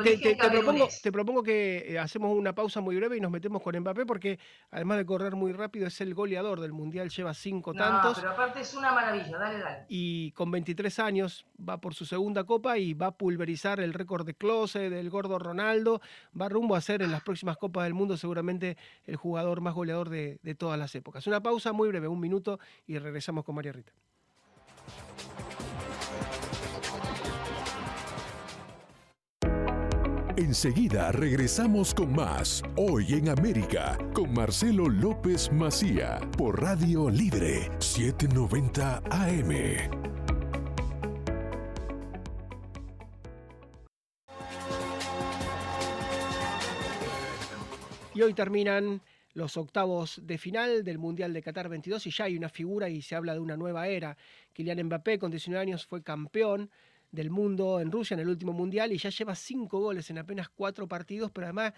propongo, 1.12 1.42
que 1.42 1.92
eh, 1.92 1.98
hacemos 1.98 2.34
una 2.34 2.54
pausa 2.54 2.80
muy 2.80 2.96
breve 2.96 3.18
y 3.18 3.20
nos 3.20 3.30
metemos 3.30 3.60
con 3.60 3.78
Mbappé 3.78 4.06
porque 4.06 4.38
además 4.70 4.96
de 4.96 5.04
correr 5.04 5.36
muy 5.36 5.52
rápido 5.52 5.86
es 5.86 6.00
el 6.00 6.14
goleador 6.14 6.60
del 6.60 6.72
Mundial, 6.72 7.10
lleva 7.10 7.34
cinco 7.34 7.74
tantos. 7.74 8.18
Pero 8.18 8.30
aparte 8.30 8.60
es 8.60 8.72
una 8.72 8.92
maravilla, 8.92 9.36
dale, 9.36 9.58
dale. 9.58 9.84
Y 9.88 10.32
con 10.32 10.50
23 10.50 10.98
años 11.00 11.46
va 11.56 11.78
por 11.78 11.94
su 11.94 12.06
segunda 12.06 12.44
copa 12.44 12.78
y 12.78 12.94
va 12.94 13.08
a 13.08 13.16
pulverizar 13.16 13.78
el 13.80 13.92
récord 13.92 14.24
de 14.24 14.34
Klose, 14.34 14.88
del 14.88 15.10
gordo 15.10 15.38
Ronaldo, 15.38 16.00
va 16.40 16.48
rumbo 16.48 16.74
a 16.74 16.80
ser 16.80 17.02
en 17.02 17.12
las 17.12 17.22
próximas 17.22 17.58
copas 17.58 17.84
del 17.84 17.94
mundo 17.94 18.16
seguramente 18.16 18.78
el 19.04 19.16
jugador 19.16 19.60
más 19.60 19.74
goleador 19.74 20.08
de, 20.08 20.38
de 20.42 20.54
todas 20.54 20.78
las 20.78 20.94
épocas. 20.94 21.26
Una 21.26 21.42
pausa 21.42 21.72
muy 21.72 21.88
breve, 21.88 22.08
un 22.08 22.20
minuto 22.20 22.58
y 22.86 22.98
regresamos 22.98 23.44
con 23.44 23.54
María 23.54 23.72
Rita. 23.72 23.92
Enseguida 30.36 31.12
regresamos 31.12 31.94
con 31.94 32.12
más 32.12 32.60
Hoy 32.74 33.14
en 33.14 33.28
América 33.28 33.96
con 34.12 34.34
Marcelo 34.34 34.88
López 34.88 35.52
Macía 35.52 36.18
por 36.36 36.60
Radio 36.60 37.08
Libre 37.08 37.70
790 37.78 39.00
AM. 39.10 39.50
Y 48.12 48.22
hoy 48.22 48.34
terminan 48.34 49.02
los 49.34 49.56
octavos 49.56 50.20
de 50.24 50.36
final 50.36 50.82
del 50.82 50.98
Mundial 50.98 51.32
de 51.32 51.42
Qatar 51.42 51.68
22 51.68 52.08
y 52.08 52.10
ya 52.10 52.24
hay 52.24 52.37
una 52.37 52.48
figura 52.48 52.88
y 52.88 53.02
se 53.02 53.14
habla 53.14 53.35
de 53.35 53.38
una 53.38 53.56
nueva 53.56 53.87
era. 53.87 54.16
Kylian 54.52 54.82
Mbappé 54.82 55.20
con 55.20 55.30
19 55.30 55.62
años 55.62 55.87
fue 55.87 56.02
campeón 56.02 56.70
del 57.15 57.31
mundo 57.31 57.81
en 57.81 57.92
Rusia 57.92 58.15
en 58.15 58.21
el 58.21 58.29
último 58.29 58.52
mundial 58.52 58.92
y 58.92 58.98
ya 58.98 59.08
lleva 59.08 59.35
cinco 59.37 59.79
goles 59.79 60.10
en 60.10 60.19
apenas 60.19 60.48
cuatro 60.48 60.88
partidos, 60.88 61.31
pero 61.31 61.46
además 61.46 61.73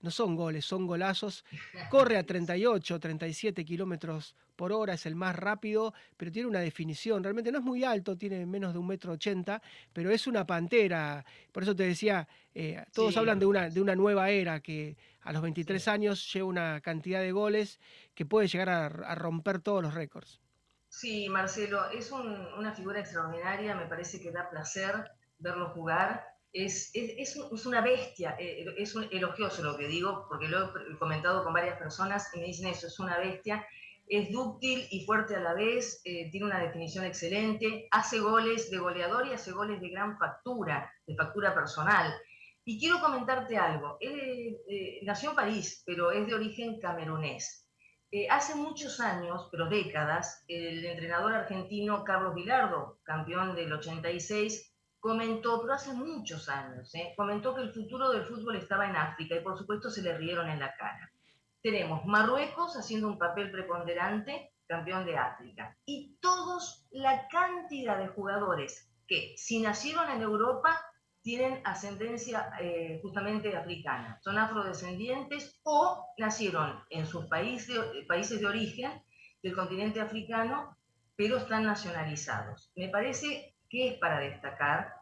no 0.00 0.10
son 0.10 0.36
goles, 0.36 0.64
son 0.64 0.86
golazos. 0.86 1.44
Corre 1.88 2.18
a 2.18 2.26
38, 2.26 3.00
37 3.00 3.64
kilómetros 3.64 4.36
por 4.54 4.72
hora, 4.72 4.94
es 4.94 5.06
el 5.06 5.14
más 5.14 5.34
rápido, 5.34 5.94
pero 6.16 6.30
tiene 6.30 6.48
una 6.48 6.60
definición. 6.60 7.22
Realmente 7.22 7.50
no 7.50 7.58
es 7.58 7.64
muy 7.64 7.84
alto, 7.84 8.18
tiene 8.18 8.44
menos 8.44 8.74
de 8.74 8.80
un 8.80 8.86
metro 8.86 9.12
ochenta, 9.12 9.62
pero 9.92 10.10
es 10.10 10.26
una 10.26 10.46
pantera. 10.46 11.24
Por 11.52 11.62
eso 11.62 11.74
te 11.74 11.84
decía, 11.84 12.28
eh, 12.54 12.84
todos 12.92 13.16
hablan 13.16 13.38
de 13.38 13.46
una, 13.46 13.70
de 13.70 13.80
una 13.80 13.94
nueva 13.94 14.28
era 14.30 14.60
que 14.60 14.96
a 15.22 15.32
los 15.32 15.40
23 15.40 15.88
años 15.88 16.30
lleva 16.32 16.48
una 16.48 16.80
cantidad 16.80 17.20
de 17.20 17.32
goles 17.32 17.80
que 18.14 18.26
puede 18.26 18.48
llegar 18.48 18.68
a 18.68 19.14
romper 19.14 19.60
todos 19.60 19.82
los 19.82 19.94
récords. 19.94 20.42
Sí, 20.92 21.26
Marcelo, 21.30 21.90
es 21.90 22.12
una 22.12 22.74
figura 22.74 23.00
extraordinaria, 23.00 23.74
me 23.74 23.86
parece 23.86 24.20
que 24.20 24.30
da 24.30 24.50
placer 24.50 25.10
verlo 25.38 25.70
jugar. 25.70 26.22
Es, 26.52 26.90
es, 26.92 27.34
es, 27.34 27.66
una 27.66 27.80
bestia, 27.80 28.36
eh, 28.38 28.66
es 28.76 28.94
un 28.94 29.08
elogioso 29.10 29.62
lo 29.62 29.78
que 29.78 29.88
digo, 29.88 30.26
porque 30.28 30.48
lo 30.48 30.66
he 30.66 30.98
comentado 30.98 31.44
con 31.44 31.54
varias 31.54 31.78
personas 31.78 32.30
y 32.34 32.40
me 32.40 32.46
dicen 32.46 32.68
eso, 32.68 32.88
es 32.88 33.00
una 33.00 33.16
bestia, 33.16 33.66
es 34.06 34.30
dúctil 34.30 34.86
y 34.90 35.06
fuerte 35.06 35.34
a 35.34 35.40
la 35.40 35.54
vez, 35.54 36.02
eh, 36.04 36.30
tiene 36.30 36.44
una 36.44 36.60
definición 36.60 37.06
excelente, 37.06 37.88
hace 37.90 38.20
goles 38.20 38.70
de 38.70 38.76
goleador 38.76 39.26
y 39.26 39.32
hace 39.32 39.52
goles 39.52 39.80
de 39.80 39.88
gran 39.88 40.18
factura, 40.18 40.92
de 41.06 41.16
factura 41.16 41.54
personal. 41.54 42.14
Y 42.66 42.78
quiero 42.78 43.00
comentarte 43.00 43.56
algo, 43.56 43.96
eh, 43.98 45.00
nació 45.04 45.30
en 45.30 45.36
París, 45.36 45.82
pero 45.86 46.12
es 46.12 46.26
de 46.26 46.34
origen 46.34 46.78
camerunés. 46.80 47.61
Eh, 48.14 48.28
hace 48.28 48.54
muchos 48.54 49.00
años, 49.00 49.48
pero 49.50 49.70
décadas, 49.70 50.44
el 50.46 50.84
entrenador 50.84 51.32
argentino 51.32 52.04
Carlos 52.04 52.34
Vilardo, 52.34 52.98
campeón 53.04 53.56
del 53.56 53.72
86, 53.72 54.70
comentó, 55.00 55.62
pero 55.62 55.72
hace 55.72 55.94
muchos 55.94 56.50
años, 56.50 56.94
eh, 56.94 57.14
comentó 57.16 57.54
que 57.54 57.62
el 57.62 57.72
futuro 57.72 58.10
del 58.10 58.26
fútbol 58.26 58.56
estaba 58.56 58.86
en 58.86 58.96
África 58.96 59.34
y 59.34 59.40
por 59.40 59.56
supuesto 59.56 59.88
se 59.88 60.02
le 60.02 60.18
rieron 60.18 60.50
en 60.50 60.60
la 60.60 60.76
cara. 60.76 61.10
Tenemos 61.62 62.04
Marruecos 62.04 62.76
haciendo 62.76 63.08
un 63.08 63.16
papel 63.16 63.50
preponderante, 63.50 64.52
campeón 64.66 65.06
de 65.06 65.16
África, 65.16 65.74
y 65.86 66.18
todos 66.20 66.86
la 66.90 67.26
cantidad 67.28 67.96
de 67.96 68.08
jugadores 68.08 68.92
que 69.08 69.32
si 69.38 69.62
nacieron 69.62 70.10
en 70.10 70.20
Europa 70.20 70.84
tienen 71.22 71.60
ascendencia 71.64 72.50
eh, 72.60 72.98
justamente 73.00 73.56
africana, 73.56 74.18
son 74.22 74.38
afrodescendientes 74.38 75.60
o 75.62 76.04
nacieron 76.18 76.80
en 76.90 77.06
sus 77.06 77.26
países, 77.26 77.78
países 78.08 78.40
de 78.40 78.46
origen 78.46 78.90
del 79.42 79.54
continente 79.54 80.00
africano, 80.00 80.76
pero 81.16 81.38
están 81.38 81.64
nacionalizados. 81.64 82.72
Me 82.74 82.88
parece 82.88 83.54
que 83.70 83.88
es 83.88 83.98
para 83.98 84.18
destacar 84.18 84.94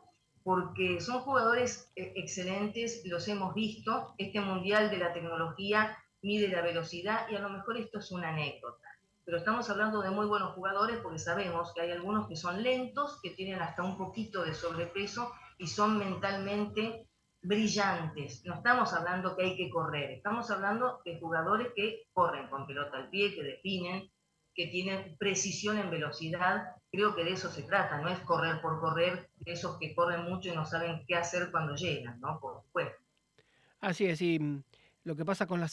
porque 0.43 1.01
son 1.01 1.21
jugadores 1.21 1.91
eh, 1.97 2.13
excelentes, 2.17 3.03
los 3.07 3.27
hemos 3.29 3.55
visto, 3.55 4.15
este 4.19 4.41
mundial 4.41 4.91
de 4.91 4.99
la 4.99 5.13
tecnología 5.13 5.97
mide 6.23 6.49
la 6.49 6.63
velocidad 6.63 7.29
y 7.31 7.37
a 7.37 7.41
lo 7.41 7.49
mejor 7.49 7.79
esto 7.79 7.99
es 7.99 8.11
una 8.11 8.29
anécdota, 8.29 8.89
pero 9.25 9.39
estamos 9.39 9.71
hablando 9.71 10.03
de 10.03 10.11
muy 10.11 10.27
buenos 10.27 10.55
jugadores 10.55 10.99
porque 10.99 11.19
sabemos 11.19 11.73
que 11.75 11.83
hay 11.83 11.93
algunos 11.93 12.29
que 12.29 12.37
son 12.37 12.63
lentos, 12.63 13.21
que 13.23 13.31
tienen 13.31 13.61
hasta 13.61 13.83
un 13.83 13.97
poquito 13.97 14.45
de 14.45 14.55
sobrepeso 14.55 15.33
y 15.61 15.67
son 15.67 15.99
mentalmente 15.99 17.07
brillantes. 17.43 18.43
No 18.47 18.55
estamos 18.55 18.93
hablando 18.95 19.37
que 19.37 19.45
hay 19.45 19.57
que 19.57 19.69
correr, 19.69 20.11
estamos 20.13 20.51
hablando 20.51 21.03
de 21.05 21.21
jugadores 21.21 21.69
que 21.77 22.05
corren 22.13 22.49
con 22.49 22.67
pelota 22.67 22.97
al 22.97 23.11
pie, 23.11 23.35
que 23.35 23.43
definen, 23.43 24.11
que 24.55 24.69
tienen 24.69 25.17
precisión 25.19 25.79
en 25.79 25.91
velocidad. 25.91 26.65
Creo 26.91 27.15
que 27.15 27.25
de 27.25 27.33
eso 27.33 27.51
se 27.51 27.63
trata, 27.63 28.01
no 28.01 28.09
es 28.09 28.19
correr 28.21 28.61
por 28.63 28.81
correr, 28.81 29.29
de 29.37 29.53
esos 29.53 29.79
que 29.79 29.95
corren 29.95 30.25
mucho 30.25 30.49
y 30.49 30.57
no 30.57 30.65
saben 30.65 31.05
qué 31.07 31.15
hacer 31.15 31.51
cuando 31.51 31.75
llegan, 31.75 32.19
¿no? 32.21 32.41
Por 32.41 32.65
Así 33.81 34.07
es, 34.07 34.21
y 34.23 34.39
mm, 34.39 34.63
lo 35.05 35.15
que 35.15 35.25
pasa 35.25 35.47
con 35.47 35.61
las 35.61 35.73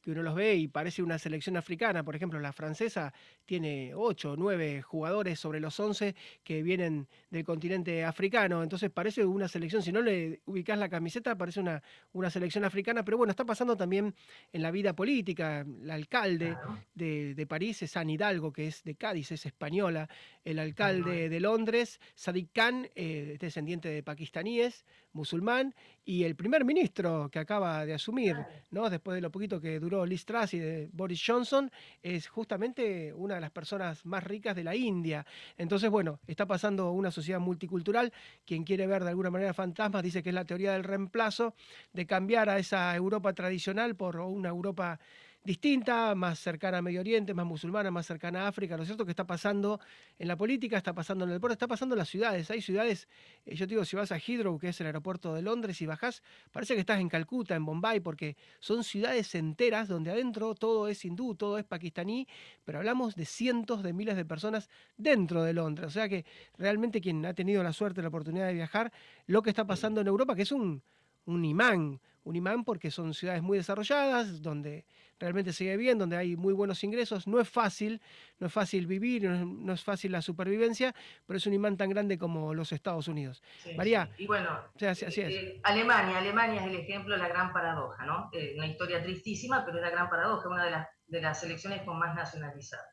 selecciones 0.00 0.08
uno 0.10 0.22
los 0.22 0.34
ve 0.34 0.54
y 0.56 0.68
parece 0.68 1.02
una 1.02 1.18
selección 1.18 1.56
africana. 1.56 2.02
Por 2.02 2.16
ejemplo, 2.16 2.40
la 2.40 2.52
francesa 2.52 3.12
tiene 3.44 3.92
8 3.94 4.32
o 4.32 4.36
9 4.36 4.82
jugadores 4.82 5.38
sobre 5.38 5.60
los 5.60 5.78
11 5.78 6.14
que 6.42 6.62
vienen 6.62 7.08
del 7.30 7.44
continente 7.44 8.04
africano. 8.04 8.62
Entonces 8.62 8.90
parece 8.90 9.24
una 9.24 9.48
selección, 9.48 9.82
si 9.82 9.92
no 9.92 10.00
le 10.00 10.40
ubicás 10.46 10.78
la 10.78 10.88
camiseta, 10.88 11.36
parece 11.36 11.60
una, 11.60 11.82
una 12.12 12.30
selección 12.30 12.64
africana. 12.64 13.04
Pero 13.04 13.16
bueno, 13.18 13.30
está 13.30 13.44
pasando 13.44 13.76
también 13.76 14.14
en 14.52 14.62
la 14.62 14.70
vida 14.70 14.94
política. 14.94 15.60
El 15.60 15.90
alcalde 15.90 16.56
de, 16.94 17.46
París 17.48 17.82
es 17.82 17.92
San 17.92 18.10
Hidalgo, 18.10 18.52
que 18.52 18.66
es 18.66 18.84
de 18.84 18.94
Cádiz, 18.94 19.32
es 19.32 19.46
española. 19.46 20.08
El 20.44 20.58
alcalde 20.58 21.28
de 21.28 21.40
Londres, 21.40 22.00
Sadiq 22.14 22.52
Khan, 22.52 22.88
eh, 22.94 23.36
descendiente 23.38 23.88
de 23.88 24.02
pakistaníes, 24.02 24.84
musulmán. 25.12 25.74
Y 26.04 26.24
el 26.24 26.36
primer 26.36 26.64
ministro 26.64 27.28
que 27.30 27.38
acaba 27.38 27.84
de 27.84 27.94
asumir, 27.94 28.36
¿no? 28.70 28.88
después 28.88 29.14
de 29.14 29.20
lo 29.20 29.30
poquito 29.30 29.60
que 29.60 29.78
duró 29.78 29.87
Liz 29.88 30.26
y 30.52 30.58
de 30.58 30.88
Boris 30.92 31.22
Johnson, 31.26 31.70
es 32.02 32.28
justamente 32.28 33.12
una 33.12 33.36
de 33.36 33.40
las 33.40 33.50
personas 33.50 34.04
más 34.04 34.22
ricas 34.24 34.54
de 34.54 34.64
la 34.64 34.74
India. 34.74 35.24
Entonces, 35.56 35.90
bueno, 35.90 36.20
está 36.26 36.46
pasando 36.46 36.92
una 36.92 37.10
sociedad 37.10 37.40
multicultural. 37.40 38.12
Quien 38.44 38.64
quiere 38.64 38.86
ver 38.86 39.02
de 39.02 39.10
alguna 39.10 39.30
manera 39.30 39.54
fantasmas 39.54 40.02
dice 40.02 40.22
que 40.22 40.30
es 40.30 40.34
la 40.34 40.44
teoría 40.44 40.72
del 40.72 40.84
reemplazo, 40.84 41.54
de 41.92 42.06
cambiar 42.06 42.48
a 42.50 42.58
esa 42.58 42.94
Europa 42.94 43.32
tradicional 43.32 43.96
por 43.96 44.16
una 44.16 44.50
Europa 44.50 45.00
distinta, 45.48 46.14
más 46.14 46.38
cercana 46.38 46.76
a 46.76 46.82
Medio 46.82 47.00
Oriente, 47.00 47.32
más 47.32 47.46
musulmana, 47.46 47.90
más 47.90 48.04
cercana 48.04 48.44
a 48.44 48.48
África. 48.48 48.76
Lo 48.76 48.84
cierto 48.84 49.06
que 49.06 49.12
está 49.12 49.26
pasando 49.26 49.80
en 50.18 50.28
la 50.28 50.36
política, 50.36 50.76
está 50.76 50.92
pasando 50.92 51.24
en 51.24 51.30
el 51.30 51.36
deporte, 51.36 51.54
está 51.54 51.66
pasando 51.66 51.94
en 51.94 52.00
las 52.00 52.10
ciudades. 52.10 52.50
Hay 52.50 52.60
ciudades, 52.60 53.08
eh, 53.46 53.54
yo 53.54 53.66
te 53.66 53.70
digo, 53.70 53.86
si 53.86 53.96
vas 53.96 54.12
a 54.12 54.18
Heathrow, 54.18 54.58
que 54.58 54.68
es 54.68 54.80
el 54.82 54.88
aeropuerto 54.88 55.32
de 55.32 55.40
Londres, 55.40 55.80
y 55.80 55.86
bajás, 55.86 56.22
parece 56.52 56.74
que 56.74 56.80
estás 56.80 57.00
en 57.00 57.08
Calcuta, 57.08 57.54
en 57.54 57.64
Bombay, 57.64 58.00
porque 58.00 58.36
son 58.60 58.84
ciudades 58.84 59.34
enteras 59.34 59.88
donde 59.88 60.10
adentro 60.10 60.54
todo 60.54 60.86
es 60.86 61.02
hindú, 61.02 61.34
todo 61.34 61.56
es 61.56 61.64
pakistaní, 61.64 62.28
pero 62.66 62.76
hablamos 62.76 63.16
de 63.16 63.24
cientos 63.24 63.82
de 63.82 63.94
miles 63.94 64.16
de 64.16 64.26
personas 64.26 64.68
dentro 64.98 65.42
de 65.44 65.54
Londres. 65.54 65.86
O 65.86 65.90
sea 65.90 66.10
que 66.10 66.26
realmente 66.58 67.00
quien 67.00 67.24
ha 67.24 67.32
tenido 67.32 67.62
la 67.62 67.72
suerte, 67.72 68.02
la 68.02 68.08
oportunidad 68.08 68.48
de 68.48 68.52
viajar, 68.52 68.92
lo 69.26 69.40
que 69.40 69.48
está 69.48 69.66
pasando 69.66 70.02
en 70.02 70.08
Europa, 70.08 70.34
que 70.36 70.42
es 70.42 70.52
un, 70.52 70.82
un 71.28 71.44
imán, 71.44 72.00
un 72.24 72.36
imán 72.36 72.64
porque 72.64 72.90
son 72.90 73.12
ciudades 73.12 73.42
muy 73.42 73.58
desarrolladas, 73.58 74.40
donde 74.40 74.86
realmente 75.20 75.52
se 75.52 75.64
vive 75.64 75.76
bien, 75.76 75.98
donde 75.98 76.16
hay 76.16 76.36
muy 76.36 76.54
buenos 76.54 76.82
ingresos. 76.84 77.26
No 77.26 77.38
es 77.38 77.48
fácil, 77.48 78.00
no 78.38 78.46
es 78.46 78.52
fácil 78.52 78.86
vivir, 78.86 79.24
no 79.24 79.72
es, 79.72 79.84
fácil 79.84 80.12
la 80.12 80.22
supervivencia, 80.22 80.94
pero 81.26 81.36
es 81.36 81.46
un 81.46 81.52
imán 81.52 81.76
tan 81.76 81.90
grande 81.90 82.18
como 82.18 82.54
los 82.54 82.72
Estados 82.72 83.08
Unidos. 83.08 83.42
María. 83.76 84.10
Y 84.16 84.26
bueno, 84.26 84.50
así, 84.74 85.04
es. 85.04 85.18
Eh, 85.18 85.60
Alemania, 85.64 86.18
Alemania 86.18 86.60
es 86.62 86.66
el 86.68 86.76
ejemplo 86.76 87.14
de 87.14 87.20
la 87.20 87.28
gran 87.28 87.52
paradoja, 87.52 88.06
¿no? 88.06 88.30
Eh, 88.32 88.54
una 88.56 88.66
historia 88.66 89.02
tristísima, 89.02 89.64
pero 89.64 89.78
es 89.78 89.82
la 89.82 89.90
gran 89.90 90.08
paradoja, 90.08 90.48
una 90.48 90.64
de 90.64 90.70
las, 90.70 90.88
de 91.06 91.20
las 91.20 91.42
elecciones 91.44 91.82
con 91.82 91.98
más 91.98 92.14
nacionalizadas. 92.14 92.86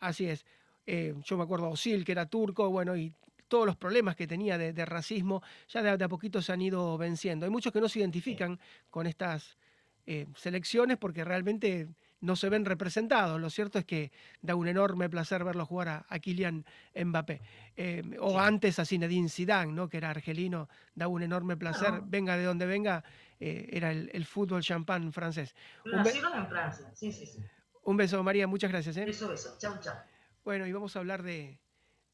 Así 0.00 0.28
es. 0.28 0.46
Eh, 0.86 1.14
yo 1.24 1.36
me 1.36 1.44
acuerdo 1.44 1.66
de 1.66 1.72
Osil, 1.72 2.04
que 2.06 2.12
era 2.12 2.26
turco, 2.26 2.70
bueno, 2.70 2.96
y 2.96 3.12
todos 3.50 3.66
los 3.66 3.76
problemas 3.76 4.16
que 4.16 4.26
tenía 4.28 4.56
de, 4.56 4.84
racismo, 4.86 5.42
ya 5.68 5.82
de, 5.82 6.04
a 6.04 6.08
poquito 6.08 6.40
se 6.40 6.52
han 6.52 6.62
ido 6.62 6.96
venciendo. 6.96 7.44
Hay 7.44 7.50
muchos 7.50 7.72
que 7.72 7.80
no 7.80 7.88
se 7.88 7.98
identifican 7.98 8.58
con 8.88 9.06
estas 9.06 9.58
eh, 10.06 10.26
selecciones 10.36 10.96
porque 10.96 11.24
realmente 11.24 11.88
no 12.20 12.36
se 12.36 12.48
ven 12.48 12.64
representados. 12.64 13.40
Lo 13.40 13.50
cierto 13.50 13.78
es 13.80 13.84
que 13.84 14.12
da 14.40 14.54
un 14.54 14.68
enorme 14.68 15.10
placer 15.10 15.42
verlo 15.42 15.66
jugar 15.66 16.06
a, 16.08 16.18
Kylian 16.20 16.64
Mbappé. 16.94 17.42
Eh, 17.76 18.16
o 18.20 18.38
antes 18.38 18.78
a 18.78 18.84
Zinedine 18.84 19.28
Zidane, 19.28 19.72
¿no? 19.72 19.88
que 19.88 19.96
era 19.96 20.10
argelino, 20.10 20.68
da 20.94 21.08
un 21.08 21.22
enorme 21.22 21.56
placer, 21.56 22.02
venga 22.04 22.36
de 22.36 22.44
donde 22.44 22.66
venga, 22.66 23.02
eh, 23.40 23.68
era 23.72 23.90
el, 23.90 24.24
fútbol 24.26 24.62
champán 24.62 25.12
francés. 25.12 25.56
Nacieron 25.84 26.38
en 26.38 26.46
Francia, 26.46 26.90
sí, 26.94 27.12
sí, 27.12 27.26
sí. 27.26 27.40
Un 27.82 27.96
beso, 27.96 28.22
María, 28.22 28.46
muchas 28.46 28.70
gracias. 28.70 28.94
Beso, 28.94 29.28
beso. 29.28 29.56
Chau, 29.58 29.80
chau. 29.80 29.96
Bueno, 30.44 30.66
y 30.66 30.72
vamos 30.72 30.94
a 30.94 31.00
hablar 31.00 31.22
de, 31.22 31.58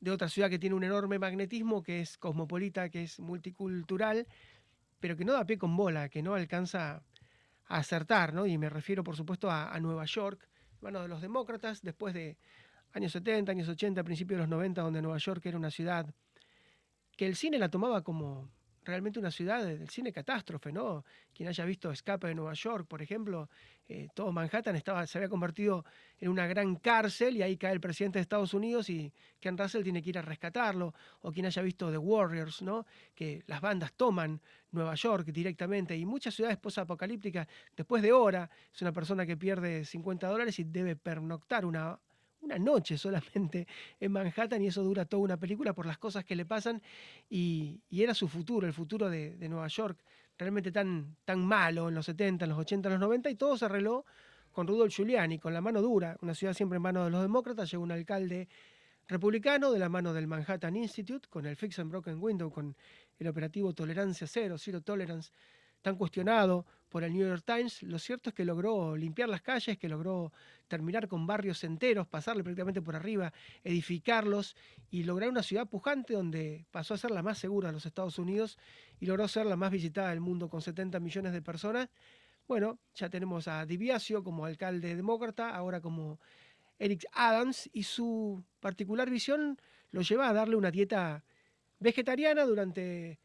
de 0.00 0.10
otra 0.10 0.28
ciudad 0.28 0.50
que 0.50 0.58
tiene 0.58 0.76
un 0.76 0.84
enorme 0.84 1.18
magnetismo, 1.18 1.82
que 1.82 2.00
es 2.00 2.18
cosmopolita, 2.18 2.88
que 2.88 3.02
es 3.04 3.18
multicultural, 3.18 4.26
pero 5.00 5.16
que 5.16 5.24
no 5.24 5.32
da 5.32 5.44
pie 5.44 5.58
con 5.58 5.76
bola, 5.76 6.08
que 6.08 6.22
no 6.22 6.34
alcanza 6.34 7.02
acertar, 7.66 8.32
¿no? 8.32 8.46
Y 8.46 8.58
me 8.58 8.68
refiero, 8.68 9.02
por 9.02 9.16
supuesto, 9.16 9.50
a, 9.50 9.78
Nueva 9.80 10.04
York, 10.04 10.48
bueno, 10.80 11.02
de 11.02 11.08
los 11.08 11.20
demócratas, 11.20 11.82
después 11.82 12.14
de 12.14 12.38
años 12.92 13.12
70, 13.12 13.52
años 13.52 13.68
80, 13.68 14.04
principios 14.04 14.38
de 14.38 14.42
los 14.42 14.48
90, 14.48 14.82
donde 14.82 15.02
Nueva 15.02 15.18
York 15.18 15.44
era 15.46 15.56
una 15.56 15.70
ciudad 15.70 16.06
que 17.16 17.26
el 17.26 17.34
cine 17.34 17.58
la 17.58 17.70
tomaba 17.70 18.02
como 18.02 18.50
realmente 18.86 19.18
una 19.18 19.30
ciudad 19.30 19.64
del 19.64 19.88
cine 19.88 20.12
catástrofe, 20.12 20.72
¿no? 20.72 21.04
Quien 21.34 21.48
haya 21.48 21.64
visto 21.64 21.90
Escape 21.90 22.28
de 22.28 22.34
Nueva 22.34 22.54
York, 22.54 22.86
por 22.86 23.02
ejemplo, 23.02 23.50
eh, 23.88 24.08
todo 24.14 24.32
Manhattan 24.32 24.76
estaba, 24.76 25.06
se 25.06 25.18
había 25.18 25.28
convertido 25.28 25.84
en 26.18 26.30
una 26.30 26.46
gran 26.46 26.76
cárcel 26.76 27.36
y 27.36 27.42
ahí 27.42 27.56
cae 27.56 27.72
el 27.72 27.80
presidente 27.80 28.18
de 28.18 28.22
Estados 28.22 28.54
Unidos 28.54 28.88
y 28.88 29.12
Ken 29.40 29.58
Russell 29.58 29.82
tiene 29.82 30.02
que 30.02 30.10
ir 30.10 30.18
a 30.18 30.22
rescatarlo, 30.22 30.94
o 31.20 31.32
quien 31.32 31.46
haya 31.46 31.62
visto 31.62 31.90
The 31.90 31.98
Warriors, 31.98 32.62
¿no? 32.62 32.86
Que 33.14 33.42
las 33.46 33.60
bandas 33.60 33.92
toman 33.92 34.40
Nueva 34.70 34.94
York 34.94 35.26
directamente 35.26 35.96
y 35.96 36.06
muchas 36.06 36.34
ciudades 36.34 36.58
post-apocalípticas, 36.58 37.46
después 37.76 38.02
de 38.02 38.12
hora, 38.12 38.48
es 38.72 38.82
una 38.82 38.92
persona 38.92 39.26
que 39.26 39.36
pierde 39.36 39.84
50 39.84 40.28
dólares 40.28 40.58
y 40.58 40.64
debe 40.64 40.96
pernoctar 40.96 41.64
una 41.64 41.98
una 42.40 42.58
noche 42.58 42.98
solamente 42.98 43.66
en 44.00 44.12
Manhattan 44.12 44.62
y 44.62 44.68
eso 44.68 44.82
dura 44.82 45.04
toda 45.04 45.22
una 45.22 45.36
película 45.36 45.72
por 45.72 45.86
las 45.86 45.98
cosas 45.98 46.24
que 46.24 46.36
le 46.36 46.44
pasan 46.44 46.82
y, 47.28 47.80
era 47.90 48.14
su 48.14 48.28
futuro, 48.28 48.66
el 48.66 48.72
futuro 48.72 49.08
de, 49.08 49.36
Nueva 49.48 49.68
York, 49.68 49.98
realmente 50.38 50.70
tan, 50.70 51.16
tan 51.24 51.44
malo 51.44 51.88
en 51.88 51.94
los 51.94 52.06
70, 52.06 52.44
en 52.44 52.48
los 52.50 52.58
80, 52.58 52.88
en 52.88 52.92
los 52.92 53.00
90 53.00 53.30
y 53.30 53.34
todo 53.36 53.56
se 53.56 53.64
arregló 53.64 54.04
con 54.52 54.66
Rudolf 54.66 54.94
Giuliani, 54.94 55.38
con 55.38 55.52
la 55.52 55.60
mano 55.60 55.82
dura, 55.82 56.16
una 56.22 56.34
ciudad 56.34 56.54
siempre 56.54 56.76
en 56.76 56.82
manos 56.82 57.04
de 57.04 57.10
los 57.10 57.22
demócratas, 57.22 57.70
llegó 57.70 57.82
un 57.82 57.92
alcalde 57.92 58.48
republicano 59.08 59.70
de 59.70 59.78
la 59.78 59.88
mano 59.88 60.12
del 60.12 60.26
Manhattan 60.26 60.76
Institute, 60.76 61.28
con 61.28 61.46
el 61.46 61.56
Fix 61.56 61.78
and 61.78 61.90
Broken 61.90 62.22
Window, 62.22 62.50
con 62.50 62.76
el 63.18 63.28
operativo 63.28 63.72
Tolerancia 63.72 64.26
Cero, 64.26 64.58
Zero 64.58 64.80
Tolerance, 64.80 65.30
tan 65.82 65.96
cuestionado 65.96 66.66
por 66.88 67.04
el 67.04 67.12
New 67.12 67.26
York 67.26 67.42
Times, 67.44 67.82
lo 67.82 67.98
cierto 67.98 68.30
es 68.30 68.34
que 68.34 68.44
logró 68.44 68.96
limpiar 68.96 69.28
las 69.28 69.42
calles, 69.42 69.78
que 69.78 69.88
logró 69.88 70.32
terminar 70.68 71.08
con 71.08 71.26
barrios 71.26 71.62
enteros, 71.64 72.06
pasarle 72.06 72.42
prácticamente 72.42 72.80
por 72.82 72.96
arriba, 72.96 73.32
edificarlos 73.64 74.56
y 74.90 75.02
lograr 75.04 75.30
una 75.30 75.42
ciudad 75.42 75.68
pujante 75.68 76.14
donde 76.14 76.66
pasó 76.70 76.94
a 76.94 76.98
ser 76.98 77.10
la 77.10 77.22
más 77.22 77.38
segura 77.38 77.68
de 77.68 77.74
los 77.74 77.86
Estados 77.86 78.18
Unidos 78.18 78.58
y 79.00 79.06
logró 79.06 79.26
ser 79.28 79.46
la 79.46 79.56
más 79.56 79.70
visitada 79.70 80.10
del 80.10 80.20
mundo 80.20 80.48
con 80.48 80.62
70 80.62 81.00
millones 81.00 81.32
de 81.32 81.42
personas. 81.42 81.88
Bueno, 82.46 82.78
ya 82.94 83.10
tenemos 83.10 83.48
a 83.48 83.66
Diviasio 83.66 84.22
como 84.22 84.44
alcalde 84.44 84.94
demócrata, 84.94 85.50
ahora 85.50 85.80
como 85.80 86.20
Eric 86.78 87.06
Adams, 87.12 87.68
y 87.72 87.82
su 87.82 88.44
particular 88.60 89.10
visión 89.10 89.58
lo 89.90 90.02
lleva 90.02 90.28
a 90.28 90.32
darle 90.32 90.56
una 90.56 90.70
dieta 90.70 91.24
vegetariana 91.78 92.44
durante 92.44 93.18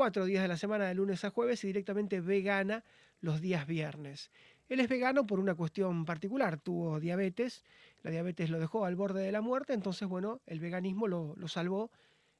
cuatro 0.00 0.24
días 0.24 0.40
de 0.40 0.48
la 0.48 0.56
semana, 0.56 0.88
de 0.88 0.94
lunes 0.94 1.26
a 1.26 1.30
jueves, 1.30 1.62
y 1.62 1.66
directamente 1.66 2.22
vegana 2.22 2.84
los 3.20 3.42
días 3.42 3.66
viernes. 3.66 4.30
Él 4.70 4.80
es 4.80 4.88
vegano 4.88 5.26
por 5.26 5.38
una 5.38 5.54
cuestión 5.54 6.06
particular, 6.06 6.58
tuvo 6.58 6.98
diabetes, 6.98 7.66
la 8.02 8.10
diabetes 8.10 8.48
lo 8.48 8.58
dejó 8.58 8.86
al 8.86 8.96
borde 8.96 9.20
de 9.22 9.30
la 9.30 9.42
muerte, 9.42 9.74
entonces, 9.74 10.08
bueno, 10.08 10.40
el 10.46 10.58
veganismo 10.58 11.06
lo, 11.06 11.34
lo 11.36 11.48
salvó. 11.48 11.90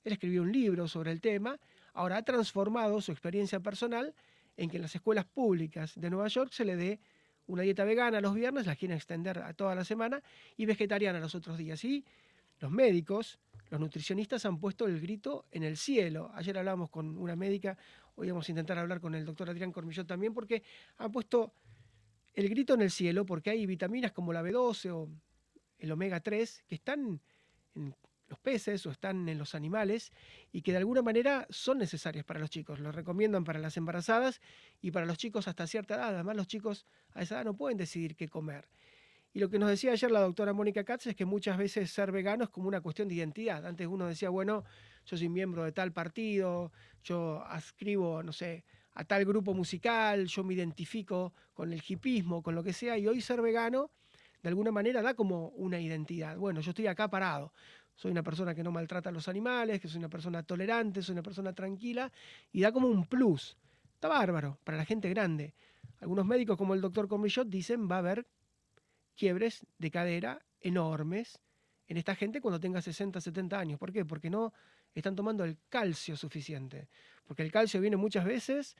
Él 0.04 0.14
escribió 0.14 0.40
un 0.40 0.50
libro 0.52 0.88
sobre 0.88 1.12
el 1.12 1.20
tema, 1.20 1.60
ahora 1.92 2.16
ha 2.16 2.22
transformado 2.22 3.02
su 3.02 3.12
experiencia 3.12 3.60
personal 3.60 4.14
en 4.56 4.70
que 4.70 4.76
en 4.76 4.82
las 4.82 4.94
escuelas 4.94 5.26
públicas 5.26 5.92
de 6.00 6.08
Nueva 6.08 6.28
York 6.28 6.52
se 6.52 6.64
le 6.64 6.76
dé 6.76 6.98
una 7.46 7.60
dieta 7.60 7.84
vegana 7.84 8.22
los 8.22 8.34
viernes, 8.34 8.64
la 8.64 8.74
quieren 8.74 8.96
extender 8.96 9.38
a 9.40 9.52
toda 9.52 9.74
la 9.74 9.84
semana, 9.84 10.22
y 10.56 10.64
vegetariana 10.64 11.20
los 11.20 11.34
otros 11.34 11.58
días. 11.58 11.84
Y 11.84 12.06
los 12.60 12.70
médicos, 12.70 13.38
los 13.70 13.80
nutricionistas 13.80 14.44
han 14.46 14.58
puesto 14.58 14.86
el 14.86 15.00
grito 15.00 15.46
en 15.50 15.64
el 15.64 15.76
cielo. 15.76 16.30
Ayer 16.34 16.56
hablábamos 16.58 16.90
con 16.90 17.16
una 17.18 17.36
médica, 17.36 17.76
hoy 18.14 18.28
vamos 18.30 18.48
a 18.48 18.52
intentar 18.52 18.78
hablar 18.78 19.00
con 19.00 19.14
el 19.14 19.24
doctor 19.24 19.50
Adrián 19.50 19.72
Cormillot 19.72 20.06
también, 20.06 20.34
porque 20.34 20.62
han 20.98 21.10
puesto 21.10 21.54
el 22.34 22.48
grito 22.48 22.74
en 22.74 22.82
el 22.82 22.90
cielo, 22.90 23.24
porque 23.26 23.50
hay 23.50 23.66
vitaminas 23.66 24.12
como 24.12 24.32
la 24.32 24.42
B12 24.42 24.90
o 24.90 25.08
el 25.78 25.92
omega 25.92 26.20
3 26.20 26.64
que 26.68 26.74
están 26.74 27.20
en 27.74 27.94
los 28.28 28.38
peces 28.38 28.86
o 28.86 28.90
están 28.90 29.28
en 29.28 29.38
los 29.38 29.54
animales 29.54 30.12
y 30.52 30.62
que 30.62 30.70
de 30.70 30.78
alguna 30.78 31.02
manera 31.02 31.46
son 31.50 31.78
necesarias 31.78 32.24
para 32.24 32.38
los 32.38 32.50
chicos. 32.50 32.78
Los 32.78 32.94
recomiendan 32.94 33.44
para 33.44 33.58
las 33.58 33.76
embarazadas 33.76 34.40
y 34.80 34.92
para 34.92 35.06
los 35.06 35.18
chicos 35.18 35.48
hasta 35.48 35.66
cierta 35.66 35.96
edad. 35.96 36.14
Además, 36.14 36.36
los 36.36 36.46
chicos 36.46 36.86
a 37.12 37.22
esa 37.22 37.36
edad 37.36 37.44
no 37.44 37.56
pueden 37.56 37.76
decidir 37.76 38.14
qué 38.14 38.28
comer. 38.28 38.68
Y 39.32 39.38
lo 39.38 39.48
que 39.48 39.58
nos 39.58 39.68
decía 39.68 39.92
ayer 39.92 40.10
la 40.10 40.20
doctora 40.20 40.52
Mónica 40.52 40.82
Katz 40.82 41.06
es 41.06 41.14
que 41.14 41.24
muchas 41.24 41.56
veces 41.56 41.90
ser 41.90 42.10
vegano 42.10 42.44
es 42.44 42.50
como 42.50 42.66
una 42.66 42.80
cuestión 42.80 43.06
de 43.06 43.14
identidad. 43.14 43.64
Antes 43.64 43.86
uno 43.86 44.06
decía, 44.06 44.28
bueno, 44.28 44.64
yo 45.06 45.16
soy 45.16 45.28
miembro 45.28 45.64
de 45.64 45.72
tal 45.72 45.92
partido, 45.92 46.72
yo 47.04 47.42
ascribo, 47.44 48.22
no 48.22 48.32
sé, 48.32 48.64
a 48.94 49.04
tal 49.04 49.24
grupo 49.24 49.54
musical, 49.54 50.26
yo 50.26 50.42
me 50.42 50.54
identifico 50.54 51.32
con 51.54 51.72
el 51.72 51.82
hipismo, 51.86 52.42
con 52.42 52.54
lo 52.54 52.64
que 52.64 52.72
sea, 52.72 52.98
y 52.98 53.06
hoy 53.06 53.20
ser 53.20 53.40
vegano 53.40 53.90
de 54.42 54.48
alguna 54.48 54.72
manera 54.72 55.02
da 55.02 55.14
como 55.14 55.48
una 55.50 55.78
identidad. 55.78 56.36
Bueno, 56.36 56.60
yo 56.60 56.70
estoy 56.70 56.88
acá 56.88 57.08
parado, 57.08 57.52
soy 57.94 58.10
una 58.10 58.22
persona 58.22 58.54
que 58.54 58.64
no 58.64 58.72
maltrata 58.72 59.10
a 59.10 59.12
los 59.12 59.28
animales, 59.28 59.80
que 59.80 59.86
soy 59.86 59.98
una 59.98 60.08
persona 60.08 60.42
tolerante, 60.42 61.02
soy 61.02 61.12
una 61.12 61.22
persona 61.22 61.52
tranquila 61.52 62.10
y 62.50 62.62
da 62.62 62.72
como 62.72 62.88
un 62.88 63.04
plus. 63.06 63.56
Está 63.94 64.08
bárbaro 64.08 64.58
para 64.64 64.78
la 64.78 64.84
gente 64.84 65.08
grande. 65.10 65.54
Algunos 66.00 66.24
médicos 66.24 66.56
como 66.56 66.74
el 66.74 66.80
doctor 66.80 67.06
Comillot 67.06 67.46
dicen 67.48 67.88
va 67.88 67.96
a 67.96 67.98
haber 67.98 68.26
quiebres 69.20 69.66
de 69.76 69.90
cadera 69.90 70.40
enormes 70.62 71.38
en 71.88 71.98
esta 71.98 72.14
gente 72.14 72.40
cuando 72.40 72.58
tenga 72.58 72.80
60, 72.80 73.20
70 73.20 73.58
años. 73.58 73.78
¿Por 73.78 73.92
qué? 73.92 74.06
Porque 74.06 74.30
no 74.30 74.54
están 74.94 75.14
tomando 75.14 75.44
el 75.44 75.58
calcio 75.68 76.16
suficiente. 76.16 76.88
Porque 77.26 77.42
el 77.42 77.52
calcio 77.52 77.82
viene 77.82 77.98
muchas 77.98 78.24
veces 78.24 78.78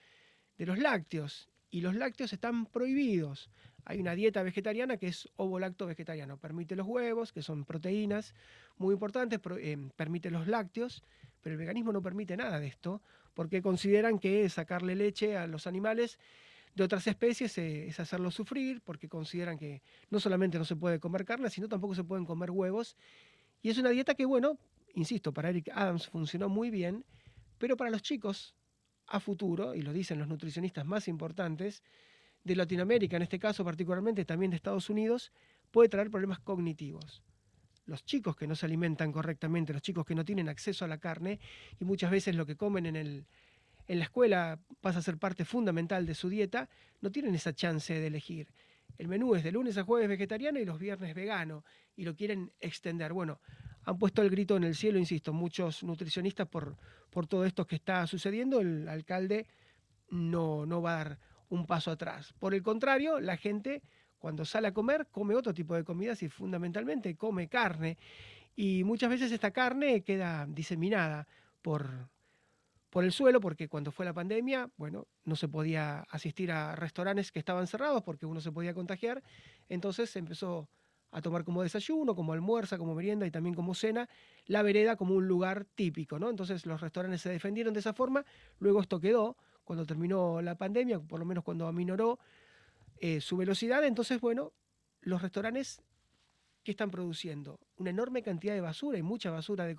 de 0.56 0.64
los 0.64 0.78
lácteos 0.78 1.50
y 1.68 1.82
los 1.82 1.94
lácteos 1.94 2.32
están 2.32 2.64
prohibidos. 2.64 3.50
Hay 3.84 4.00
una 4.00 4.14
dieta 4.14 4.42
vegetariana 4.42 4.96
que 4.96 5.08
es 5.08 5.28
ovo-lacto 5.36 5.86
vegetariano. 5.86 6.38
Permite 6.38 6.74
los 6.74 6.86
huevos, 6.86 7.34
que 7.34 7.42
son 7.42 7.66
proteínas 7.66 8.34
muy 8.78 8.94
importantes, 8.94 9.40
eh, 9.58 9.76
permite 9.94 10.30
los 10.30 10.46
lácteos, 10.46 11.04
pero 11.42 11.52
el 11.52 11.58
veganismo 11.58 11.92
no 11.92 12.00
permite 12.00 12.34
nada 12.34 12.58
de 12.58 12.68
esto, 12.68 13.02
porque 13.34 13.60
consideran 13.60 14.18
que 14.18 14.48
sacarle 14.48 14.94
leche 14.94 15.36
a 15.36 15.46
los 15.46 15.66
animales 15.66 16.18
de 16.74 16.84
otras 16.84 17.06
especies 17.06 17.56
eh, 17.58 17.88
es 17.88 18.00
hacerlos 18.00 18.34
sufrir, 18.34 18.80
porque 18.82 19.08
consideran 19.08 19.58
que 19.58 19.82
no 20.10 20.20
solamente 20.20 20.58
no 20.58 20.64
se 20.64 20.76
puede 20.76 21.00
comer 21.00 21.24
carne, 21.24 21.50
sino 21.50 21.68
tampoco 21.68 21.94
se 21.94 22.04
pueden 22.04 22.24
comer 22.24 22.50
huevos. 22.50 22.96
Y 23.62 23.70
es 23.70 23.78
una 23.78 23.90
dieta 23.90 24.14
que, 24.14 24.24
bueno, 24.24 24.58
insisto, 24.94 25.32
para 25.32 25.50
Eric 25.50 25.70
Adams 25.74 26.08
funcionó 26.08 26.48
muy 26.48 26.70
bien, 26.70 27.04
pero 27.58 27.76
para 27.76 27.90
los 27.90 28.02
chicos 28.02 28.54
a 29.06 29.20
futuro, 29.20 29.74
y 29.74 29.82
lo 29.82 29.92
dicen 29.92 30.18
los 30.18 30.28
nutricionistas 30.28 30.86
más 30.86 31.08
importantes, 31.08 31.82
de 32.44 32.56
Latinoamérica, 32.56 33.16
en 33.16 33.22
este 33.22 33.38
caso 33.38 33.64
particularmente 33.64 34.24
también 34.24 34.50
de 34.50 34.56
Estados 34.56 34.88
Unidos, 34.88 35.32
puede 35.70 35.88
traer 35.88 36.10
problemas 36.10 36.40
cognitivos. 36.40 37.22
Los 37.86 38.04
chicos 38.04 38.36
que 38.36 38.46
no 38.46 38.54
se 38.54 38.66
alimentan 38.66 39.12
correctamente, 39.12 39.72
los 39.72 39.82
chicos 39.82 40.06
que 40.06 40.14
no 40.14 40.24
tienen 40.24 40.48
acceso 40.48 40.84
a 40.84 40.88
la 40.88 40.98
carne 40.98 41.40
y 41.78 41.84
muchas 41.84 42.10
veces 42.10 42.34
lo 42.36 42.46
que 42.46 42.56
comen 42.56 42.86
en, 42.86 42.96
el, 42.96 43.26
en 43.90 43.98
la 43.98 44.04
escuela 44.04 44.60
pasa 44.80 45.00
a 45.00 45.02
ser 45.02 45.18
parte 45.18 45.44
fundamental 45.44 46.06
de 46.06 46.14
su 46.14 46.28
dieta, 46.28 46.68
no 47.00 47.10
tienen 47.10 47.34
esa 47.34 47.52
chance 47.52 47.92
de 47.92 48.06
elegir. 48.06 48.46
El 48.98 49.08
menú 49.08 49.34
es 49.34 49.42
de 49.42 49.50
lunes 49.50 49.76
a 49.78 49.82
jueves 49.82 50.08
vegetariano 50.08 50.60
y 50.60 50.64
los 50.64 50.78
viernes 50.78 51.12
vegano 51.12 51.64
y 51.96 52.04
lo 52.04 52.14
quieren 52.14 52.52
extender. 52.60 53.12
Bueno, 53.12 53.40
han 53.82 53.98
puesto 53.98 54.22
el 54.22 54.30
grito 54.30 54.56
en 54.56 54.62
el 54.62 54.76
cielo, 54.76 54.96
insisto, 54.96 55.32
muchos 55.32 55.82
nutricionistas 55.82 56.46
por, 56.46 56.76
por 57.10 57.26
todo 57.26 57.44
esto 57.44 57.66
que 57.66 57.74
está 57.74 58.06
sucediendo. 58.06 58.60
El 58.60 58.88
alcalde 58.88 59.48
no, 60.08 60.66
no 60.66 60.80
va 60.80 60.92
a 60.92 61.04
dar 61.04 61.18
un 61.48 61.66
paso 61.66 61.90
atrás. 61.90 62.32
Por 62.38 62.54
el 62.54 62.62
contrario, 62.62 63.18
la 63.18 63.36
gente 63.36 63.82
cuando 64.20 64.44
sale 64.44 64.68
a 64.68 64.72
comer 64.72 65.08
come 65.10 65.34
otro 65.34 65.52
tipo 65.52 65.74
de 65.74 65.82
comidas 65.82 66.22
y 66.22 66.28
fundamentalmente 66.28 67.16
come 67.16 67.48
carne. 67.48 67.98
Y 68.54 68.84
muchas 68.84 69.10
veces 69.10 69.32
esta 69.32 69.50
carne 69.50 70.02
queda 70.02 70.46
diseminada 70.48 71.26
por, 71.60 72.08
por 72.90 73.04
el 73.04 73.12
suelo, 73.12 73.40
porque 73.40 73.68
cuando 73.68 73.92
fue 73.92 74.04
la 74.04 74.12
pandemia, 74.12 74.68
bueno, 74.76 75.06
no 75.24 75.36
se 75.36 75.48
podía 75.48 76.00
asistir 76.10 76.50
a 76.50 76.74
restaurantes 76.74 77.30
que 77.30 77.38
estaban 77.38 77.66
cerrados 77.66 78.02
porque 78.02 78.26
uno 78.26 78.40
se 78.40 78.50
podía 78.50 78.74
contagiar. 78.74 79.22
Entonces 79.68 80.10
se 80.10 80.18
empezó 80.18 80.68
a 81.12 81.22
tomar 81.22 81.44
como 81.44 81.62
desayuno, 81.62 82.14
como 82.14 82.32
almuerza, 82.32 82.78
como 82.78 82.94
merienda 82.94 83.26
y 83.26 83.30
también 83.30 83.54
como 83.54 83.74
cena, 83.74 84.08
la 84.46 84.62
vereda 84.62 84.96
como 84.96 85.14
un 85.14 85.26
lugar 85.26 85.64
típico, 85.74 86.18
¿no? 86.18 86.30
Entonces 86.30 86.66
los 86.66 86.80
restaurantes 86.80 87.22
se 87.22 87.30
defendieron 87.30 87.74
de 87.74 87.80
esa 87.80 87.92
forma, 87.92 88.24
luego 88.58 88.80
esto 88.80 89.00
quedó 89.00 89.36
cuando 89.64 89.86
terminó 89.86 90.40
la 90.42 90.56
pandemia, 90.56 91.00
por 91.00 91.20
lo 91.20 91.24
menos 91.24 91.44
cuando 91.44 91.66
aminoró 91.66 92.18
eh, 92.98 93.20
su 93.20 93.36
velocidad. 93.36 93.84
Entonces, 93.84 94.20
bueno, 94.20 94.52
los 95.00 95.22
restaurantes, 95.22 95.80
¿qué 96.64 96.72
están 96.72 96.90
produciendo? 96.90 97.60
Una 97.76 97.90
enorme 97.90 98.22
cantidad 98.22 98.54
de 98.54 98.60
basura 98.60 98.98
y 98.98 99.02
mucha 99.02 99.30
basura 99.30 99.66
de, 99.66 99.76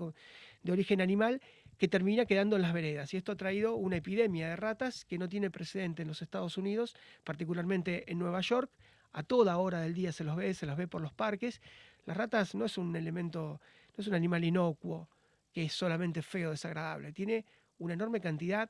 de 0.64 0.72
origen 0.72 1.01
animal 1.01 1.41
que 1.82 1.88
termina 1.88 2.27
quedando 2.27 2.57
en 2.57 2.61
las 2.61 2.73
veredas. 2.73 3.11
Y 3.11 3.17
esto 3.17 3.32
ha 3.32 3.36
traído 3.36 3.73
una 3.75 3.95
epidemia 3.95 4.49
de 4.49 4.55
ratas 4.55 5.03
que 5.03 5.17
no 5.17 5.27
tiene 5.27 5.49
precedente 5.49 6.03
en 6.03 6.09
los 6.09 6.21
Estados 6.21 6.55
Unidos, 6.59 6.95
particularmente 7.23 8.11
en 8.11 8.19
Nueva 8.19 8.39
York. 8.41 8.69
A 9.13 9.23
toda 9.23 9.57
hora 9.57 9.79
del 9.79 9.95
día 9.95 10.11
se 10.11 10.23
los 10.23 10.36
ve, 10.36 10.53
se 10.53 10.67
los 10.67 10.77
ve 10.77 10.88
por 10.88 11.01
los 11.01 11.11
parques. 11.11 11.59
Las 12.05 12.15
ratas 12.15 12.53
no 12.53 12.65
es 12.65 12.77
un 12.77 12.95
elemento, 12.95 13.59
no 13.97 14.01
es 14.01 14.07
un 14.07 14.13
animal 14.13 14.43
inocuo 14.43 15.09
que 15.51 15.63
es 15.63 15.73
solamente 15.73 16.21
feo, 16.21 16.51
desagradable. 16.51 17.13
Tiene 17.13 17.45
una 17.79 17.95
enorme 17.95 18.21
cantidad 18.21 18.69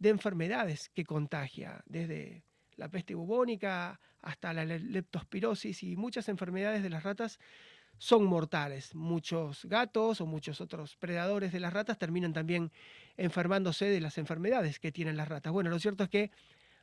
de 0.00 0.08
enfermedades 0.08 0.88
que 0.88 1.04
contagia, 1.04 1.80
desde 1.86 2.42
la 2.74 2.88
peste 2.88 3.14
bubónica 3.14 4.00
hasta 4.20 4.52
la 4.52 4.64
leptospirosis 4.64 5.84
y 5.84 5.94
muchas 5.94 6.28
enfermedades 6.28 6.82
de 6.82 6.90
las 6.90 7.04
ratas 7.04 7.38
son 7.98 8.24
mortales. 8.24 8.94
Muchos 8.94 9.64
gatos 9.66 10.20
o 10.20 10.26
muchos 10.26 10.60
otros 10.60 10.96
predadores 10.96 11.52
de 11.52 11.60
las 11.60 11.72
ratas 11.72 11.98
terminan 11.98 12.32
también 12.32 12.72
enfermándose 13.16 13.86
de 13.86 14.00
las 14.00 14.18
enfermedades 14.18 14.78
que 14.80 14.92
tienen 14.92 15.16
las 15.16 15.28
ratas. 15.28 15.52
Bueno, 15.52 15.70
lo 15.70 15.78
cierto 15.78 16.04
es 16.04 16.10
que 16.10 16.30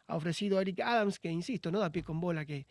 ha 0.07 0.15
ofrecido 0.15 0.59
Eric 0.59 0.79
Adams, 0.79 1.19
que 1.19 1.29
insisto, 1.29 1.71
no 1.71 1.79
da 1.79 1.91
pie 1.91 2.03
con 2.03 2.19
bola, 2.19 2.45
que 2.45 2.65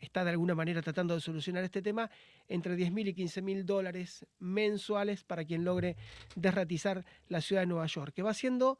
está 0.00 0.24
de 0.24 0.30
alguna 0.30 0.54
manera 0.54 0.82
tratando 0.82 1.14
de 1.14 1.20
solucionar 1.20 1.62
este 1.62 1.82
tema, 1.82 2.10
entre 2.48 2.76
10.000 2.76 3.08
y 3.08 3.14
15.000 3.14 3.64
dólares 3.64 4.26
mensuales 4.38 5.22
para 5.22 5.44
quien 5.44 5.64
logre 5.64 5.96
desratizar 6.34 7.04
la 7.28 7.40
ciudad 7.40 7.62
de 7.62 7.66
Nueva 7.66 7.86
York, 7.86 8.14
que 8.14 8.22
va 8.22 8.34
siendo 8.34 8.78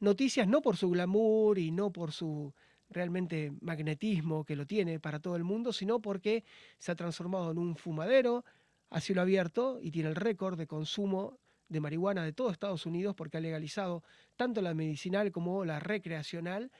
noticias 0.00 0.46
no 0.46 0.62
por 0.62 0.76
su 0.76 0.90
glamour 0.90 1.58
y 1.58 1.70
no 1.70 1.90
por 1.90 2.12
su 2.12 2.54
realmente 2.94 3.52
magnetismo 3.60 4.44
que 4.44 4.56
lo 4.56 4.66
tiene 4.66 5.00
para 5.00 5.18
todo 5.20 5.36
el 5.36 5.44
mundo, 5.44 5.72
sino 5.72 6.00
porque 6.00 6.44
se 6.78 6.92
ha 6.92 6.94
transformado 6.94 7.50
en 7.50 7.58
un 7.58 7.76
fumadero 7.76 8.44
a 8.90 9.00
cielo 9.00 9.20
abierto 9.20 9.80
y 9.82 9.90
tiene 9.90 10.08
el 10.08 10.16
récord 10.16 10.56
de 10.56 10.66
consumo 10.66 11.38
de 11.68 11.80
marihuana 11.80 12.24
de 12.24 12.32
todo 12.32 12.50
Estados 12.50 12.86
Unidos 12.86 13.14
porque 13.16 13.38
ha 13.38 13.40
legalizado 13.40 14.04
tanto 14.36 14.62
la 14.62 14.74
medicinal 14.74 15.32
como 15.32 15.64
la 15.64 15.80
recreacional, 15.80 16.70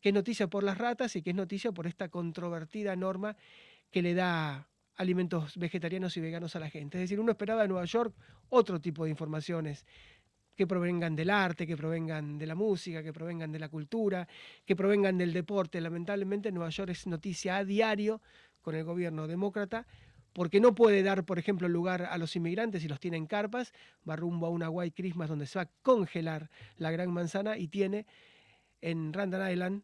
que 0.00 0.10
es 0.10 0.14
noticia 0.14 0.46
por 0.46 0.62
las 0.62 0.78
ratas 0.78 1.16
y 1.16 1.22
que 1.22 1.30
es 1.30 1.36
noticia 1.36 1.72
por 1.72 1.86
esta 1.86 2.08
controvertida 2.08 2.94
norma 2.94 3.36
que 3.90 4.02
le 4.02 4.14
da 4.14 4.68
alimentos 4.94 5.56
vegetarianos 5.56 6.16
y 6.16 6.20
veganos 6.20 6.56
a 6.56 6.60
la 6.60 6.70
gente. 6.70 6.98
Es 6.98 7.02
decir, 7.02 7.20
uno 7.20 7.32
esperaba 7.32 7.62
en 7.64 7.70
Nueva 7.70 7.84
York 7.84 8.14
otro 8.48 8.80
tipo 8.80 9.04
de 9.04 9.10
informaciones 9.10 9.84
que 10.56 10.66
provengan 10.66 11.14
del 11.14 11.30
arte, 11.30 11.66
que 11.66 11.76
provengan 11.76 12.38
de 12.38 12.46
la 12.46 12.54
música, 12.54 13.02
que 13.02 13.12
provengan 13.12 13.52
de 13.52 13.58
la 13.58 13.68
cultura, 13.68 14.26
que 14.64 14.74
provengan 14.74 15.18
del 15.18 15.32
deporte. 15.32 15.80
Lamentablemente 15.80 16.50
Nueva 16.50 16.70
York 16.70 16.90
es 16.90 17.06
noticia 17.06 17.58
a 17.58 17.64
diario 17.64 18.20
con 18.62 18.74
el 18.74 18.84
gobierno 18.84 19.26
demócrata 19.26 19.86
porque 20.32 20.60
no 20.60 20.74
puede 20.74 21.02
dar, 21.02 21.24
por 21.24 21.38
ejemplo, 21.38 21.66
lugar 21.66 22.02
a 22.02 22.18
los 22.18 22.36
inmigrantes 22.36 22.84
y 22.84 22.88
los 22.88 23.00
tiene 23.00 23.16
en 23.16 23.26
carpas, 23.26 23.72
va 24.06 24.16
rumbo 24.16 24.46
a 24.46 24.50
una 24.50 24.68
White 24.68 24.94
Christmas 24.94 25.30
donde 25.30 25.46
se 25.46 25.58
va 25.58 25.62
a 25.62 25.70
congelar 25.82 26.50
la 26.76 26.90
gran 26.90 27.10
manzana 27.10 27.56
y 27.56 27.68
tiene 27.68 28.06
en 28.82 29.14
Randall 29.14 29.50
Island 29.50 29.82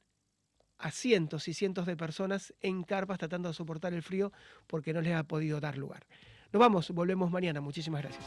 a 0.77 0.91
cientos 0.91 1.49
y 1.49 1.55
cientos 1.55 1.87
de 1.87 1.97
personas 1.97 2.53
en 2.61 2.83
carpas 2.83 3.19
tratando 3.19 3.49
de 3.49 3.55
soportar 3.55 3.95
el 3.95 4.03
frío 4.03 4.33
porque 4.67 4.93
no 4.93 5.01
les 5.01 5.15
ha 5.15 5.23
podido 5.23 5.59
dar 5.59 5.79
lugar. 5.79 6.07
Nos 6.53 6.61
vamos, 6.61 6.91
volvemos 6.91 7.31
mañana. 7.31 7.63
Muchísimas 7.63 8.03
gracias. 8.03 8.27